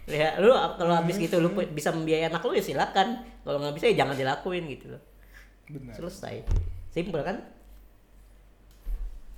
Ya, 0.08 0.36
lu 0.40 0.52
kalau 0.52 0.94
habis 0.96 1.16
gitu 1.20 1.38
lu 1.38 1.52
bisa 1.52 1.92
membiayai 1.92 2.32
anak 2.32 2.42
lu 2.44 2.56
ya 2.56 2.64
silakan. 2.64 3.20
Kalau 3.44 3.58
nggak 3.60 3.74
bisa 3.76 3.86
ya 3.92 4.04
jangan 4.04 4.16
dilakuin 4.16 4.64
gitu 4.72 4.96
loh. 4.96 5.02
benar 5.68 5.94
Selesai. 5.96 6.44
Simpel 6.92 7.20
kan? 7.24 7.36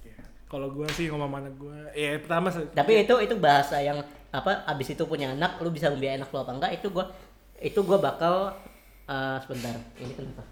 Iya. 0.06 0.22
Kalau 0.46 0.70
gue 0.70 0.86
sih 0.94 1.10
ngomong 1.10 1.30
sama 1.30 1.38
anak 1.42 1.54
gue, 1.58 1.78
ya 1.94 2.10
pertama 2.18 2.48
Tapi 2.50 2.92
itu 3.06 3.14
itu 3.22 3.34
bahasa 3.38 3.78
yang 3.82 3.98
apa 4.34 4.66
abis 4.66 4.98
itu 4.98 5.06
punya 5.06 5.30
anak 5.30 5.62
lu 5.62 5.70
bisa 5.70 5.94
membiayai 5.94 6.18
anak 6.18 6.34
lu 6.34 6.42
apa 6.42 6.52
enggak 6.58 6.72
itu 6.74 6.90
gua 6.90 7.06
itu 7.62 7.78
gua 7.86 8.02
bakal 8.02 8.50
eh, 9.06 9.38
sebentar 9.46 9.78
ini 9.94 10.10
kenapa 10.10 10.42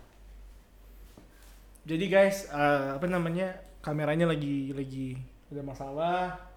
jadi 1.82 2.04
guys 2.06 2.46
eh, 2.46 2.94
apa 2.94 3.10
namanya 3.10 3.58
kameranya 3.82 4.30
lagi 4.30 4.70
lagi 4.70 5.18
ada 5.52 5.62
masalah. 5.66 6.51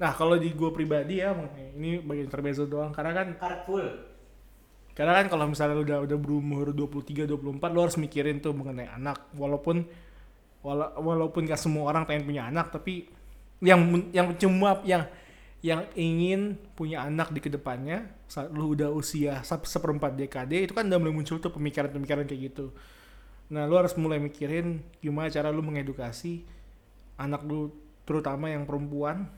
Nah 0.00 0.10
kalau 0.14 0.34
di 0.34 0.50
gue 0.50 0.70
pribadi 0.74 1.22
ya, 1.22 1.30
ini 1.76 2.02
bagian 2.02 2.26
intermezzo 2.26 2.66
doang. 2.66 2.90
Karena 2.90 3.12
kan 3.14 3.26
karet 3.38 3.62
full. 3.66 3.86
Karena 4.94 5.18
kan 5.18 5.26
kalau 5.26 5.50
misalnya 5.50 5.74
lu 5.74 5.82
udah 5.82 5.98
udah 6.06 6.18
berumur 6.18 6.70
23 6.70 7.26
24 7.26 7.74
lu 7.74 7.80
harus 7.82 7.98
mikirin 7.98 8.38
tuh 8.38 8.54
mengenai 8.54 8.86
anak. 8.90 9.30
Walaupun 9.34 9.82
wala- 10.62 10.94
walaupun 10.96 11.44
gak 11.46 11.58
semua 11.60 11.90
orang 11.90 12.06
pengen 12.08 12.24
punya 12.24 12.48
anak 12.48 12.72
tapi 12.72 13.06
yang 13.60 13.80
yang 14.14 14.32
cuma 14.38 14.80
yang 14.82 15.04
yang 15.64 15.88
ingin 15.96 16.60
punya 16.76 17.04
anak 17.08 17.32
di 17.32 17.40
ke 17.40 17.48
depannya 17.48 18.04
saat 18.28 18.52
lu 18.52 18.76
udah 18.76 18.92
usia 18.92 19.40
sep- 19.40 19.64
seperempat 19.64 20.12
dekade 20.12 20.60
itu 20.68 20.72
kan 20.76 20.84
udah 20.88 21.00
mulai 21.00 21.14
muncul 21.16 21.40
tuh 21.40 21.52
pemikiran-pemikiran 21.52 22.28
kayak 22.28 22.52
gitu. 22.52 22.72
Nah 23.52 23.64
lu 23.64 23.76
harus 23.76 23.96
mulai 23.96 24.20
mikirin 24.20 24.80
gimana 25.00 25.32
cara 25.32 25.48
lu 25.48 25.64
mengedukasi 25.64 26.44
anak 27.16 27.44
lu 27.44 27.72
terutama 28.04 28.52
yang 28.52 28.68
perempuan 28.68 29.28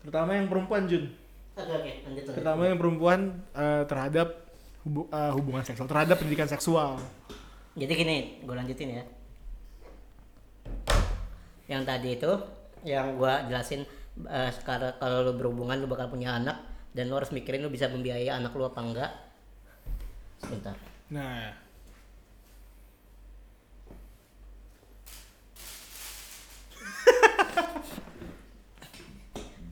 Terutama 0.00 0.30
yang 0.32 0.46
perempuan 0.48 0.88
Jun. 0.88 1.04
Oke 1.56 1.72
oke 1.76 1.92
lanjut. 2.08 2.22
Terutama 2.32 2.62
yang 2.64 2.78
perempuan 2.80 3.20
eh, 3.52 3.82
terhadap 3.84 4.28
hubu- 4.86 5.08
eh, 5.12 5.32
hubungan 5.36 5.62
seksual, 5.66 5.88
terhadap 5.90 6.16
pendidikan 6.16 6.48
seksual. 6.48 6.96
Jadi 7.76 7.92
gini, 7.92 8.16
gue 8.42 8.54
lanjutin 8.54 8.96
ya. 8.96 9.04
Yang 11.70 11.82
tadi 11.86 12.08
itu, 12.18 12.32
yang 12.82 13.14
gue 13.20 13.32
jelasin 13.52 13.84
eh, 14.26 14.50
kalau 14.64 14.90
kalau 14.96 15.22
lu 15.22 15.32
berhubungan 15.36 15.76
lu 15.78 15.86
bakal 15.86 16.08
punya 16.10 16.34
anak 16.40 16.56
dan 16.96 17.06
lu 17.06 17.14
harus 17.14 17.30
mikirin 17.30 17.62
lu 17.62 17.70
bisa 17.70 17.86
membiayai 17.86 18.32
anak 18.32 18.56
lu 18.56 18.64
apa 18.66 18.80
enggak. 18.80 19.10
Sebentar. 20.40 20.74
Nah, 21.12 21.52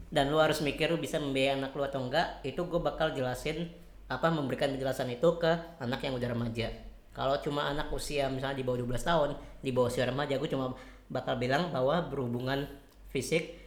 Dan 0.09 0.33
lu 0.33 0.41
harus 0.41 0.65
mikir 0.65 0.89
lu 0.89 0.97
bisa 0.97 1.21
membiayai 1.21 1.61
anak 1.61 1.77
lu 1.77 1.85
atau 1.85 2.01
enggak. 2.01 2.41
Itu 2.45 2.65
gue 2.65 2.81
bakal 2.81 3.13
jelasin 3.13 3.69
apa 4.09 4.33
memberikan 4.33 4.73
penjelasan 4.73 5.13
itu 5.13 5.37
ke 5.37 5.53
anak 5.85 6.01
yang 6.01 6.17
udah 6.17 6.29
remaja. 6.33 6.73
Kalau 7.13 7.37
cuma 7.45 7.69
anak 7.69 7.93
usia 7.93 8.31
misalnya 8.33 8.57
di 8.57 8.65
bawah 8.65 8.81
12 8.81 8.95
tahun, 9.05 9.31
di 9.61 9.71
bawah 9.75 9.93
usia 9.93 10.09
remaja, 10.09 10.41
gue 10.41 10.49
cuma 10.49 10.73
bakal 11.13 11.37
bilang 11.37 11.69
bahwa 11.69 12.09
berhubungan 12.09 12.65
fisik 13.13 13.59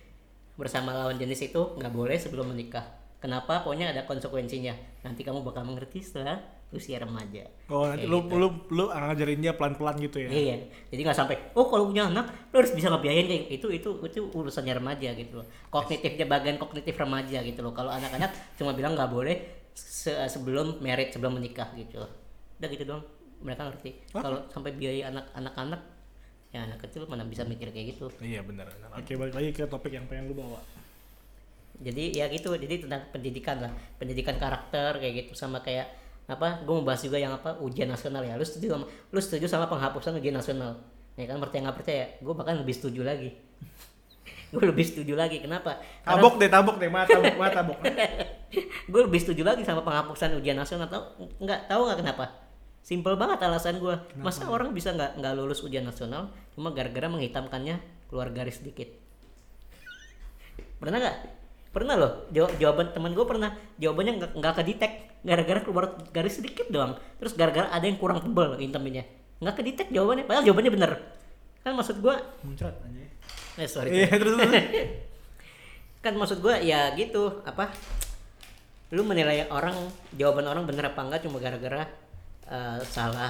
bersama 0.57 0.93
lawan 0.93 1.17
jenis 1.17 1.51
itu 1.51 1.61
nggak 1.77 1.93
boleh 1.93 2.17
sebelum 2.17 2.53
menikah. 2.53 2.85
Kenapa? 3.21 3.61
Pokoknya 3.61 3.93
ada 3.93 4.09
konsekuensinya. 4.09 4.73
Nanti 5.05 5.21
kamu 5.21 5.45
bakal 5.45 5.61
mengerti 5.61 6.01
setelah 6.01 6.41
usia 6.71 7.03
remaja. 7.03 7.43
oh 7.67 7.83
nanti 7.83 8.07
lu, 8.07 8.23
gitu. 8.23 8.39
lu 8.39 8.47
lu 8.71 8.83
ngajarin 8.87 9.43
dia 9.43 9.53
pelan-pelan 9.59 9.99
gitu 9.99 10.23
ya. 10.23 10.29
Iya, 10.31 10.55
jadi 10.87 11.01
nggak 11.03 11.17
sampai, 11.19 11.35
oh 11.51 11.67
kalau 11.67 11.91
punya 11.91 12.07
anak, 12.07 12.31
lo 12.47 12.63
harus 12.63 12.71
bisa 12.71 12.87
ngebiayain 12.87 13.27
kayak 13.27 13.43
itu 13.51 13.67
itu 13.75 13.89
itu 14.07 14.19
urusannya 14.31 14.79
remaja 14.79 15.11
gitu 15.11 15.43
loh. 15.43 15.47
Kognitifnya 15.67 16.25
bagian 16.31 16.55
kognitif 16.55 16.95
remaja 16.95 17.43
gitu 17.43 17.59
loh. 17.59 17.75
Kalau 17.75 17.91
anak-anak 17.91 18.31
cuma 18.55 18.71
bilang 18.71 18.95
nggak 18.95 19.11
boleh 19.11 19.35
se- 19.75 20.15
sebelum 20.31 20.79
merit 20.79 21.11
sebelum 21.11 21.35
menikah 21.35 21.67
gitu. 21.75 21.99
loh. 21.99 22.11
Udah 22.63 22.67
gitu 22.71 22.83
dong, 22.87 23.03
mereka 23.43 23.67
ngerti. 23.67 23.91
Kalau 24.15 24.39
sampai 24.47 24.71
biaya 24.71 25.11
anak 25.11 25.27
anak-anak, 25.35 25.81
ya 26.55 26.63
anak 26.63 26.79
kecil 26.87 27.03
mana 27.11 27.27
bisa 27.27 27.43
mikir 27.43 27.67
kayak 27.75 27.99
gitu. 27.99 28.07
Iya 28.23 28.47
benar. 28.47 28.71
benar. 28.71 28.95
Oke 28.95 29.19
balik 29.19 29.35
lagi 29.35 29.51
ke 29.51 29.67
topik 29.67 29.91
yang 29.91 30.07
pengen 30.07 30.31
lu 30.31 30.39
bawa. 30.39 30.63
Jadi 31.81 32.15
ya 32.15 32.29
gitu, 32.29 32.53
jadi 32.55 32.85
tentang 32.85 33.09
pendidikan 33.09 33.57
lah, 33.57 33.73
pendidikan 33.97 34.37
karakter 34.37 35.01
kayak 35.01 35.25
gitu 35.25 35.33
sama 35.33 35.59
kayak 35.65 36.00
apa? 36.31 36.63
Gue 36.63 36.73
mau 36.79 36.85
bahas 36.87 37.03
juga 37.03 37.19
yang 37.19 37.35
apa 37.35 37.59
ujian 37.59 37.91
nasional 37.91 38.23
ya. 38.23 38.39
Lu 38.39 38.45
setuju 38.47 38.73
sama, 38.73 38.85
lu 38.87 39.19
setuju 39.19 39.45
sama 39.47 39.65
penghapusan 39.67 40.15
ujian 40.17 40.35
nasional? 40.35 40.79
Ya 41.19 41.27
kan 41.27 41.37
percaya 41.43 41.67
nggak 41.67 41.77
percaya? 41.77 42.05
Gue 42.23 42.33
bahkan 42.33 42.55
lebih 42.55 42.75
setuju 42.75 43.03
lagi. 43.03 43.35
gue 44.55 44.63
lebih 44.63 44.85
setuju 44.87 45.13
lagi. 45.19 45.43
Kenapa? 45.43 45.79
Karena 46.03 46.17
Tabok 46.17 46.33
deh, 46.39 46.49
tabok 46.49 46.75
deh, 46.79 46.89
mata 46.91 47.11
tabok, 47.11 47.35
mata 47.35 47.55
tabok. 47.61 47.77
gue 48.91 49.01
lebih 49.07 49.19
setuju 49.19 49.43
lagi 49.43 49.63
sama 49.67 49.83
penghapusan 49.83 50.39
ujian 50.39 50.55
nasional. 50.55 50.87
Tahu 50.87 51.03
nggak? 51.43 51.59
Tahu 51.67 51.81
nggak 51.87 51.99
kenapa? 51.99 52.25
Simpel 52.81 53.13
banget 53.19 53.43
alasan 53.43 53.77
gue. 53.77 53.95
Masa 54.17 54.47
orang 54.47 54.71
bisa 54.71 54.95
nggak 54.95 55.19
nggak 55.19 55.33
lulus 55.37 55.61
ujian 55.61 55.83
nasional 55.85 56.31
cuma 56.55 56.71
gara-gara 56.75 57.07
menghitamkannya 57.07 57.79
keluar 58.11 58.31
garis 58.31 58.59
sedikit? 58.59 58.91
Pernah 60.81 60.97
nggak? 60.97 61.40
Pernah 61.71 61.95
loh. 61.95 62.11
Jaw- 62.29 62.51
jawaban 62.55 62.91
teman 62.91 63.11
gue 63.11 63.23
pernah. 63.23 63.49
Jawabannya 63.79 64.13
nggak 64.19 64.31
nggak 64.35 64.53
kedetek 64.59 64.91
gara-gara 65.21 65.59
keluar 65.59 65.85
garis 66.11 66.37
sedikit 66.37 66.67
doang. 66.67 66.93
Terus 67.17 67.33
gara-gara 67.33 67.67
ada 67.67 67.83
yang 67.83 67.95
kurang 67.95 68.19
tebal 68.19 68.59
intemnya. 68.59 69.07
Nggak 69.39 69.55
kedetek 69.57 69.87
jawabannya. 69.89 70.27
Padahal 70.27 70.43
jawabannya 70.43 70.71
bener. 70.71 70.91
Kan 71.61 71.77
maksud 71.77 72.01
gue, 72.01 72.15
Muncrat 72.41 72.73
aja. 72.73 73.05
eh 73.55 73.69
sorry. 73.69 73.89
Iya, 73.93 74.09
terus 74.17 74.33
terus. 74.33 74.51
kan 76.03 76.17
maksud 76.17 76.41
gue 76.41 76.55
ya 76.65 76.97
gitu 76.97 77.45
apa 77.45 77.69
lu 78.89 79.05
menilai 79.05 79.45
orang 79.47 79.77
jawaban 80.17 80.49
orang 80.49 80.65
bener 80.65 80.89
apa 80.89 80.97
enggak 80.97 81.21
cuma 81.21 81.37
gara-gara 81.37 81.85
eh, 82.49 82.81
salah 82.83 83.29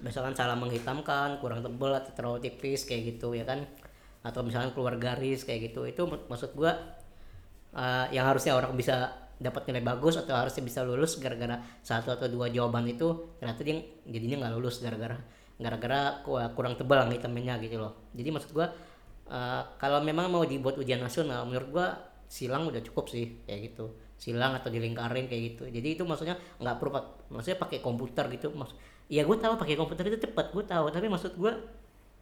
misalkan 0.00 0.32
salah 0.32 0.56
menghitamkan 0.56 1.36
kurang 1.38 1.60
tebel 1.60 1.92
atau 1.92 2.12
terlalu 2.16 2.48
tipis 2.48 2.88
kayak 2.88 3.14
gitu 3.14 3.36
ya 3.36 3.44
kan 3.44 3.68
atau 4.24 4.40
misalkan 4.40 4.72
keluar 4.72 4.96
garis 4.96 5.44
kayak 5.44 5.70
gitu 5.70 5.84
itu 5.84 6.02
mak- 6.08 6.24
maksud 6.26 6.56
gue 6.56 6.72
eh, 7.76 8.06
yang 8.16 8.24
harusnya 8.28 8.56
orang 8.56 8.72
bisa 8.74 9.12
dapat 9.36 9.68
nilai 9.68 9.84
bagus 9.84 10.16
atau 10.16 10.32
harusnya 10.32 10.64
bisa 10.64 10.80
lulus 10.80 11.20
gara-gara 11.20 11.60
satu 11.84 12.08
atau 12.16 12.24
dua 12.32 12.48
jawaban 12.48 12.88
itu 12.88 13.36
ternyata 13.36 13.60
dia 13.60 13.84
jadinya 14.08 14.36
nggak 14.48 14.52
lulus 14.56 14.80
gara-gara 14.80 15.16
gara-gara 15.60 16.24
ku- 16.24 16.40
kurang 16.56 16.76
tebal 16.76 17.04
hitamnya 17.12 17.56
gitu 17.60 17.76
loh. 17.80 17.92
Jadi 18.16 18.28
maksud 18.32 18.50
gua 18.56 18.66
eh, 19.28 19.62
kalau 19.80 20.00
memang 20.04 20.28
mau 20.32 20.44
dibuat 20.44 20.76
ujian 20.80 21.00
nasional 21.02 21.44
menurut 21.48 21.68
gua 21.72 21.86
silang 22.26 22.66
udah 22.70 22.82
cukup 22.82 23.06
sih 23.12 23.44
kayak 23.46 23.72
gitu. 23.72 23.86
Silang 24.16 24.56
atau 24.56 24.72
dilingkarin 24.72 25.28
kayak 25.28 25.42
gitu. 25.54 25.64
Jadi 25.68 25.88
itu 26.00 26.02
maksudnya 26.08 26.36
nggak 26.60 26.76
perlu 26.80 26.92
maksudnya 27.32 27.58
pakai 27.60 27.78
komputer 27.84 28.24
gitu. 28.32 28.48
Maksud 28.56 28.76
ya 29.06 29.22
gue 29.22 29.36
tahu 29.38 29.54
pakai 29.54 29.76
komputer 29.78 30.04
itu 30.10 30.18
cepet 30.24 30.46
gue 30.56 30.64
tahu. 30.66 30.88
Tapi 30.90 31.06
maksud 31.12 31.36
gua 31.36 31.52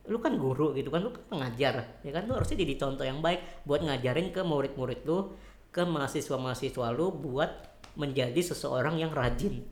lu 0.04 0.20
kan 0.20 0.36
guru 0.36 0.76
gitu 0.76 0.92
kan 0.92 1.00
lu 1.00 1.10
kan 1.12 1.24
pengajar 1.32 2.00
ya 2.04 2.12
kan? 2.12 2.28
Lu 2.28 2.36
harusnya 2.36 2.60
jadi 2.60 2.74
contoh 2.76 3.04
yang 3.04 3.24
baik 3.24 3.64
buat 3.64 3.80
ngajarin 3.80 4.28
ke 4.32 4.44
murid-murid 4.44 5.00
lu 5.08 5.32
ke 5.72 5.82
mahasiswa-mahasiswa 5.82 6.92
lu 6.92 7.08
buat 7.10 7.50
menjadi 7.96 8.40
seseorang 8.40 9.00
yang 9.00 9.10
rajin. 9.16 9.64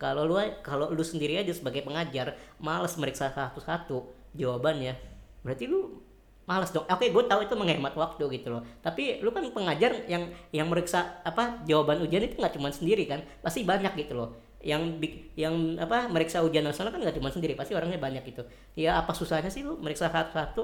Kalau 0.00 0.24
lu 0.24 0.36
kalau 0.64 0.92
lu 0.92 1.04
sendiri 1.04 1.40
aja 1.40 1.52
sebagai 1.52 1.84
pengajar 1.84 2.36
males 2.60 2.96
meriksa 2.96 3.32
satu-satu 3.32 4.08
jawabannya 4.36 4.96
berarti 5.44 5.68
lu 5.68 6.00
males 6.48 6.72
dong. 6.72 6.88
Oke 6.88 7.12
gue 7.12 7.24
tahu 7.28 7.44
itu 7.44 7.54
menghemat 7.56 7.92
waktu 7.92 8.24
gitu 8.40 8.48
loh. 8.56 8.62
Tapi 8.80 9.20
lu 9.20 9.28
kan 9.28 9.44
pengajar 9.52 10.08
yang 10.08 10.32
yang 10.56 10.72
meriksa 10.72 11.20
apa 11.20 11.60
jawaban 11.68 12.00
ujian 12.00 12.24
itu 12.24 12.40
nggak 12.40 12.56
cuma 12.56 12.72
sendiri 12.72 13.04
kan 13.04 13.20
pasti 13.44 13.60
banyak 13.60 13.92
gitu 13.96 14.16
loh 14.16 14.45
yang 14.66 14.98
yang 15.38 15.78
apa 15.78 16.10
meriksa 16.10 16.42
ujian 16.42 16.66
nasional 16.66 16.90
kan 16.90 16.98
nggak 16.98 17.14
cuma 17.14 17.30
sendiri 17.30 17.54
pasti 17.54 17.78
orangnya 17.78 18.02
banyak 18.02 18.26
gitu. 18.26 18.42
Ya 18.74 18.98
apa 18.98 19.14
susahnya 19.14 19.46
sih 19.46 19.62
lu 19.62 19.78
meriksa 19.78 20.10
satu-satu? 20.10 20.62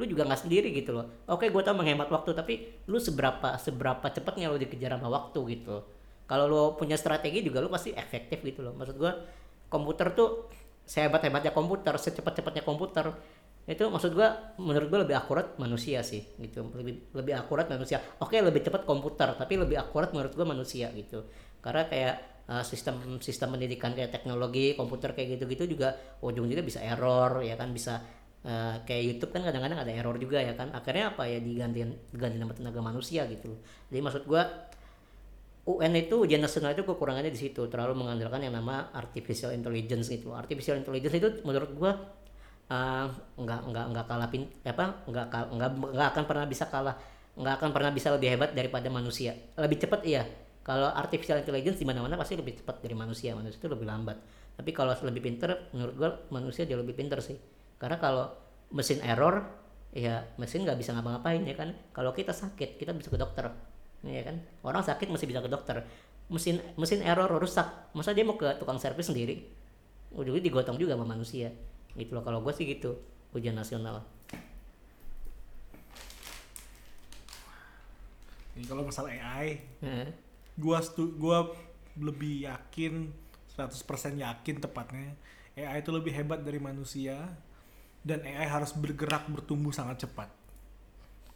Lu 0.00 0.04
juga 0.08 0.24
nggak 0.24 0.48
sendiri 0.48 0.72
gitu 0.72 0.96
loh. 0.96 1.28
Oke 1.28 1.52
gue 1.52 1.62
tahu 1.62 1.76
menghemat 1.76 2.08
waktu 2.08 2.32
tapi 2.32 2.54
lu 2.88 2.96
seberapa 2.96 3.60
seberapa 3.60 4.08
cepatnya 4.08 4.48
lu 4.48 4.56
dikejar 4.56 4.96
sama 4.96 5.12
waktu 5.12 5.60
gitu. 5.60 5.84
Kalau 6.24 6.48
lu 6.48 6.62
punya 6.80 6.96
strategi 6.96 7.44
juga 7.44 7.60
lu 7.60 7.68
pasti 7.68 7.92
efektif 7.92 8.40
gitu 8.40 8.64
loh. 8.64 8.72
Maksud 8.72 8.96
gue 8.96 9.12
komputer 9.68 10.16
tuh 10.16 10.48
sehebat 10.88 11.20
hebatnya 11.20 11.52
komputer 11.52 11.92
secepat 12.00 12.40
cepatnya 12.40 12.64
komputer 12.64 13.12
itu 13.64 13.80
maksud 13.88 14.12
gua 14.12 14.52
menurut 14.60 14.92
gua 14.92 15.00
lebih 15.08 15.16
akurat 15.16 15.56
manusia 15.56 16.04
sih 16.04 16.20
gitu. 16.36 16.68
Lebih 16.76 17.16
lebih 17.16 17.32
akurat 17.32 17.64
manusia. 17.64 17.96
Oke 18.20 18.36
lebih 18.40 18.60
cepat 18.60 18.84
komputer 18.84 19.32
tapi 19.36 19.56
lebih 19.56 19.80
akurat 19.80 20.12
menurut 20.12 20.36
gua 20.36 20.44
manusia 20.44 20.92
gitu. 20.92 21.24
Karena 21.64 21.88
kayak 21.88 22.33
uh, 22.48 22.64
sistem 22.64 23.18
sistem 23.20 23.56
pendidikan 23.56 23.96
kayak 23.96 24.12
teknologi 24.12 24.76
komputer 24.76 25.16
kayak 25.16 25.38
gitu-gitu 25.38 25.76
juga 25.76 25.96
ujung-ujungnya 26.20 26.64
bisa 26.64 26.80
error 26.84 27.40
ya 27.40 27.56
kan 27.56 27.72
bisa 27.72 28.00
uh, 28.44 28.84
kayak 28.84 29.02
YouTube 29.14 29.32
kan 29.32 29.44
kadang-kadang 29.44 29.80
ada 29.80 29.92
error 29.92 30.16
juga 30.20 30.40
ya 30.44 30.52
kan. 30.56 30.72
Akhirnya 30.76 31.14
apa 31.16 31.24
ya 31.28 31.40
diganti 31.40 31.84
diganti 32.12 32.36
sama 32.40 32.52
tenaga 32.52 32.80
manusia 32.84 33.24
gitu 33.28 33.56
jadi 33.88 34.00
maksud 34.04 34.24
gua 34.28 34.44
UN 35.64 35.96
itu 35.96 36.20
ujian 36.20 36.44
nasional 36.44 36.76
itu 36.76 36.84
kekurangannya 36.84 37.32
di 37.32 37.40
situ. 37.40 37.64
Terlalu 37.72 37.96
mengandalkan 37.96 38.44
yang 38.44 38.52
nama 38.52 38.92
artificial 38.92 39.56
intelligence 39.56 40.12
gitu 40.12 40.36
artificial 40.36 40.76
intelligence 40.76 41.16
itu 41.16 41.28
menurut 41.48 41.72
gua 41.72 41.92
uh, 42.68 43.08
nggak 43.40 43.60
nggak 43.72 43.84
nggak 43.96 44.04
kalah 44.04 44.28
pin 44.28 44.44
apa 44.60 45.00
nggak 45.08 45.26
nggak 45.32 45.70
nggak 45.96 46.08
akan 46.12 46.24
pernah 46.28 46.44
bisa 46.44 46.68
kalah 46.68 46.96
nggak 47.34 47.54
akan 47.58 47.70
pernah 47.74 47.90
bisa 47.90 48.12
lebih 48.12 48.36
hebat 48.36 48.52
daripada 48.52 48.92
manusia. 48.92 49.32
Lebih 49.56 49.88
cepat 49.88 50.04
iya 50.04 50.43
kalau 50.64 50.88
artificial 50.88 51.36
intelligence 51.36 51.76
di 51.76 51.84
mana-mana 51.84 52.16
pasti 52.16 52.40
lebih 52.40 52.56
cepat 52.56 52.80
dari 52.80 52.96
manusia. 52.96 53.36
Manusia 53.36 53.60
itu 53.60 53.68
lebih 53.68 53.84
lambat. 53.84 54.16
Tapi 54.56 54.72
kalau 54.72 54.96
lebih 54.96 55.20
pinter 55.20 55.68
menurut 55.76 55.94
gua 55.94 56.10
manusia 56.32 56.64
jauh 56.64 56.80
lebih 56.80 56.96
pinter 56.96 57.20
sih. 57.20 57.36
Karena 57.76 58.00
kalau 58.00 58.32
mesin 58.72 59.04
error 59.04 59.44
ya 59.92 60.24
mesin 60.40 60.64
nggak 60.64 60.80
bisa 60.80 60.96
ngapa-ngapain 60.96 61.44
ya 61.44 61.52
kan? 61.52 61.76
Kalau 61.92 62.16
kita 62.16 62.32
sakit 62.32 62.80
kita 62.80 62.96
bisa 62.96 63.12
ke 63.12 63.20
dokter. 63.20 63.52
Ya 64.08 64.24
kan? 64.24 64.40
Orang 64.64 64.80
sakit 64.80 65.12
masih 65.12 65.28
bisa 65.28 65.44
ke 65.44 65.52
dokter. 65.52 65.84
Mesin 66.32 66.64
mesin 66.80 67.04
error 67.04 67.28
rusak. 67.28 67.68
Masa 67.92 68.16
dia 68.16 68.24
mau 68.24 68.40
ke 68.40 68.48
tukang 68.56 68.80
servis 68.80 69.12
sendiri? 69.12 69.44
Ujungnya 70.16 70.40
digotong 70.40 70.80
juga 70.80 70.96
sama 70.96 71.04
manusia. 71.04 71.52
Gitu 71.92 72.16
loh. 72.16 72.24
Kalau 72.24 72.40
gue 72.40 72.52
sih 72.56 72.64
gitu 72.64 72.96
ujian 73.36 73.52
nasional. 73.52 74.00
Ini 78.56 78.64
kalau 78.64 78.88
masalah 78.88 79.12
AI. 79.12 79.60
Gua 80.54 80.78
stu, 80.78 81.12
gua 81.12 81.50
lebih 81.94 82.44
yakin 82.44 83.10
100% 83.50 83.78
yakin 84.16 84.56
tepatnya 84.58 85.14
AI 85.54 85.78
itu 85.78 85.88
lebih 85.88 86.10
hebat 86.10 86.40
dari 86.40 86.58
manusia 86.58 87.30
dan 88.00 88.18
AI 88.20 88.44
harus 88.44 88.72
bergerak 88.72 89.26
bertumbuh 89.28 89.70
sangat 89.70 90.02
cepat. 90.02 90.26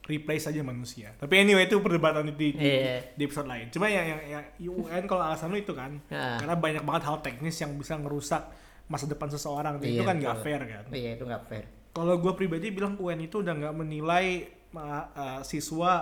Replace 0.03 0.49
aja 0.49 0.63
manusia. 0.63 1.13
Tapi 1.15 1.37
anyway 1.39 1.65
itu 1.65 1.77
perdebatan 1.79 2.25
di, 2.27 2.51
di, 2.51 2.57
Iya. 2.57 3.13
di 3.13 3.23
episode 3.23 3.45
lain. 3.45 3.69
Cuma 3.69 3.87
yang 3.87 4.09
yang, 4.09 4.21
yang 4.27 4.45
UN 4.73 5.05
kalau 5.05 5.21
alasan 5.23 5.49
lu 5.49 5.59
itu 5.59 5.71
kan 5.71 6.01
Nah. 6.09 6.41
karena 6.41 6.57
banyak 6.57 6.83
banget 6.83 7.03
hal 7.05 7.21
teknis 7.21 7.55
yang 7.57 7.77
bisa 7.77 7.95
ngerusak 7.95 8.41
masa 8.87 9.05
depan 9.05 9.29
seseorang. 9.29 9.77
itu 9.79 9.95
Iya, 9.95 10.03
kan 10.03 10.17
nggak 10.17 10.39
fair 10.41 10.61
kan. 10.65 10.85
iya 10.91 11.13
itu 11.13 11.23
nggak 11.23 11.45
fair 11.45 11.65
Kalau 11.91 12.15
gue 12.17 12.33
pribadi 12.33 12.71
bilang 12.71 12.97
UN 12.97 13.21
itu 13.23 13.39
udah 13.39 13.53
nggak 13.55 13.75
menilai 13.75 14.27
ma- 14.71 15.09
uh, 15.11 15.41
siswa 15.43 16.01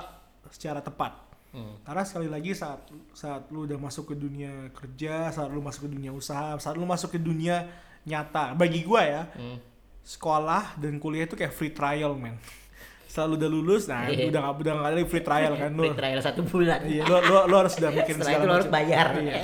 secara 0.48 0.78
tepat. 0.78 1.25
Hmm. 1.56 1.72
Karena 1.80 2.04
sekali 2.04 2.28
lagi 2.28 2.52
saat 2.52 2.84
saat 3.16 3.48
lu 3.48 3.64
udah 3.64 3.80
masuk 3.80 4.12
ke 4.12 4.14
dunia 4.14 4.68
kerja, 4.76 5.32
saat 5.32 5.48
lu 5.48 5.64
masuk 5.64 5.88
ke 5.88 5.90
dunia 5.90 6.12
usaha, 6.12 6.52
saat 6.60 6.76
lu 6.76 6.84
masuk 6.84 7.16
ke 7.16 7.18
dunia 7.18 7.64
nyata, 8.04 8.52
bagi 8.52 8.84
gua 8.84 9.02
ya, 9.02 9.22
Hmm. 9.32 9.56
sekolah 10.04 10.76
dan 10.76 11.00
kuliah 11.00 11.24
itu 11.24 11.32
kayak 11.32 11.50
free 11.50 11.72
trial, 11.72 12.12
men. 12.12 12.36
Setelah 13.08 13.32
lu 13.32 13.34
udah 13.40 13.50
lulus, 13.50 13.82
nah 13.88 14.04
Iya. 14.04 14.28
udah 14.28 14.40
nggak 14.44 14.54
udah 14.60 14.72
nggak 14.76 14.90
ada 14.92 15.00
free 15.08 15.24
trial 15.24 15.52
kan 15.56 15.70
lu. 15.72 15.82
Free 15.88 15.96
trial 15.96 16.20
satu 16.20 16.40
bulan. 16.44 16.80
Iya, 16.84 17.02
lu, 17.08 17.16
lu, 17.24 17.36
lu 17.48 17.54
harus 17.56 17.74
udah 17.80 17.90
Setelah 17.96 18.20
segala 18.20 18.36
itu 18.36 18.44
lu 18.44 18.54
harus 18.60 18.68
bayar. 18.68 19.06
Iya. 19.16 19.34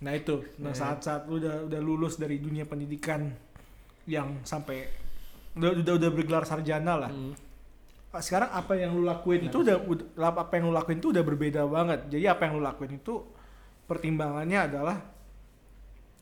Nah 0.00 0.12
itu, 0.16 0.34
nah 0.58 0.72
saat 0.74 0.98
saat 1.00 1.22
lu 1.30 1.38
udah 1.38 1.70
udah 1.70 1.80
lulus 1.80 2.18
dari 2.18 2.42
dunia 2.42 2.66
pendidikan 2.66 3.30
yang 4.10 4.42
sampai 4.42 4.90
udah 5.54 5.78
udah, 5.78 5.94
udah 5.94 6.10
bergelar 6.10 6.42
sarjana 6.42 6.98
lah. 6.98 7.12
Hmm. 7.14 7.36
Sekarang 8.18 8.50
apa 8.50 8.74
yang 8.74 8.90
lu 8.98 9.06
lakuin 9.06 9.46
itu 9.46 9.62
udah, 9.62 9.76
udah 9.86 10.34
apa 10.34 10.58
yang 10.58 10.66
lu 10.66 10.74
lakuin 10.74 10.98
itu 10.98 11.14
udah 11.14 11.22
berbeda 11.22 11.62
banget. 11.70 12.10
Jadi 12.10 12.26
apa 12.26 12.42
yang 12.50 12.58
lu 12.58 12.62
lakuin 12.66 12.98
itu 12.98 13.22
pertimbangannya 13.86 14.58
adalah 14.66 14.98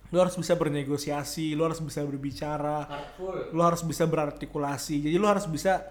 lu 0.08 0.16
harus 0.20 0.36
bisa 0.36 0.52
bernegosiasi, 0.56 1.56
lu 1.56 1.64
harus 1.64 1.80
bisa 1.80 2.00
berbicara, 2.04 2.84
Hurtful. 2.84 3.56
lu 3.56 3.60
harus 3.64 3.80
bisa 3.84 4.04
berartikulasi. 4.04 5.00
Jadi 5.04 5.16
lu 5.16 5.24
harus 5.28 5.48
bisa 5.48 5.84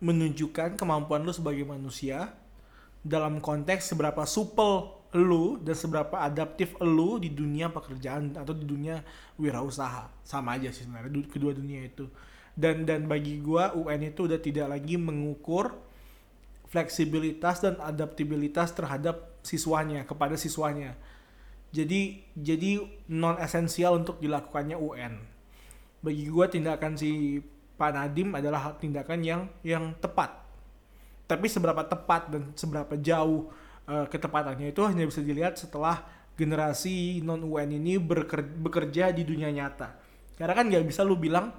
menunjukkan 0.00 0.76
kemampuan 0.76 1.24
lu 1.24 1.32
sebagai 1.32 1.64
manusia 1.64 2.32
dalam 3.00 3.40
konteks 3.40 3.92
seberapa 3.92 4.24
supel 4.28 4.92
lu 5.16 5.56
dan 5.64 5.72
seberapa 5.72 6.20
adaptif 6.20 6.76
lu 6.84 7.16
di 7.16 7.32
dunia 7.32 7.72
pekerjaan 7.72 8.36
atau 8.36 8.52
di 8.52 8.68
dunia 8.68 9.00
wirausaha. 9.40 10.12
Sama 10.20 10.60
aja 10.60 10.68
sih 10.68 10.84
sebenarnya 10.84 11.12
du- 11.12 11.28
kedua 11.28 11.56
dunia 11.56 11.80
itu. 11.84 12.04
Dan 12.58 12.82
dan 12.82 13.06
bagi 13.06 13.38
gua 13.38 13.70
UN 13.78 14.10
itu 14.10 14.26
udah 14.26 14.42
tidak 14.42 14.66
lagi 14.66 14.98
mengukur 14.98 15.78
fleksibilitas 16.66 17.62
dan 17.62 17.78
adaptabilitas 17.78 18.74
terhadap 18.74 19.38
siswanya 19.46 20.02
kepada 20.02 20.34
siswanya. 20.34 20.98
Jadi 21.70 22.26
jadi 22.34 22.82
non 23.14 23.38
esensial 23.38 24.02
untuk 24.02 24.18
dilakukannya 24.18 24.74
UN. 24.74 25.14
Bagi 26.02 26.26
gua 26.26 26.50
tindakan 26.50 26.98
si 26.98 27.38
Pak 27.78 27.94
Nadim 27.94 28.34
adalah 28.34 28.74
tindakan 28.74 29.22
yang 29.22 29.42
yang 29.62 29.94
tepat. 30.02 30.34
Tapi 31.30 31.46
seberapa 31.46 31.86
tepat 31.86 32.34
dan 32.34 32.50
seberapa 32.58 32.98
jauh 32.98 33.54
eh, 33.86 34.06
ketepatannya 34.10 34.74
itu 34.74 34.82
hanya 34.82 35.06
bisa 35.06 35.22
dilihat 35.22 35.54
setelah 35.54 36.02
generasi 36.34 37.22
non 37.22 37.42
UN 37.46 37.70
ini 37.78 38.02
bekerja 38.58 39.14
di 39.14 39.22
dunia 39.22 39.54
nyata. 39.54 39.94
Karena 40.34 40.54
kan 40.54 40.66
nggak 40.70 40.86
bisa 40.86 41.06
lu 41.06 41.18
bilang 41.18 41.50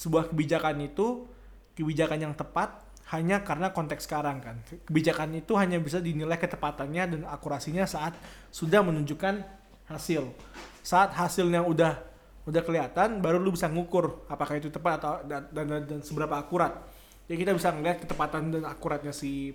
sebuah 0.00 0.32
kebijakan 0.32 0.80
itu 0.80 1.28
kebijakan 1.76 2.24
yang 2.24 2.32
tepat 2.32 2.88
hanya 3.12 3.44
karena 3.44 3.68
konteks 3.68 4.08
sekarang 4.08 4.40
kan. 4.40 4.56
Kebijakan 4.88 5.36
itu 5.36 5.52
hanya 5.60 5.76
bisa 5.76 6.00
dinilai 6.00 6.40
ketepatannya 6.40 7.04
dan 7.04 7.20
akurasinya 7.28 7.84
saat 7.84 8.16
sudah 8.48 8.80
menunjukkan 8.80 9.44
hasil. 9.92 10.32
Saat 10.80 11.12
hasilnya 11.12 11.60
udah 11.60 12.00
udah 12.48 12.62
kelihatan 12.64 13.20
baru 13.20 13.36
lu 13.36 13.52
bisa 13.52 13.68
ngukur 13.68 14.24
apakah 14.32 14.56
itu 14.56 14.72
tepat 14.72 15.04
atau 15.04 15.20
dan, 15.28 15.44
dan, 15.52 15.66
dan, 15.68 15.82
dan 15.84 16.00
seberapa 16.00 16.32
akurat. 16.40 16.80
Ya 17.28 17.36
kita 17.36 17.52
bisa 17.52 17.68
ngeliat 17.74 18.00
ketepatan 18.00 18.56
dan 18.56 18.64
akuratnya 18.64 19.12
si 19.12 19.52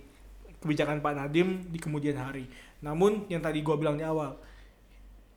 kebijakan 0.62 1.02
Pak 1.02 1.12
Nadim 1.16 1.66
di 1.68 1.82
kemudian 1.82 2.16
hari. 2.20 2.46
Namun 2.84 3.26
yang 3.26 3.42
tadi 3.42 3.60
gua 3.64 3.76
bilang 3.80 3.98
di 3.98 4.04
awal, 4.04 4.36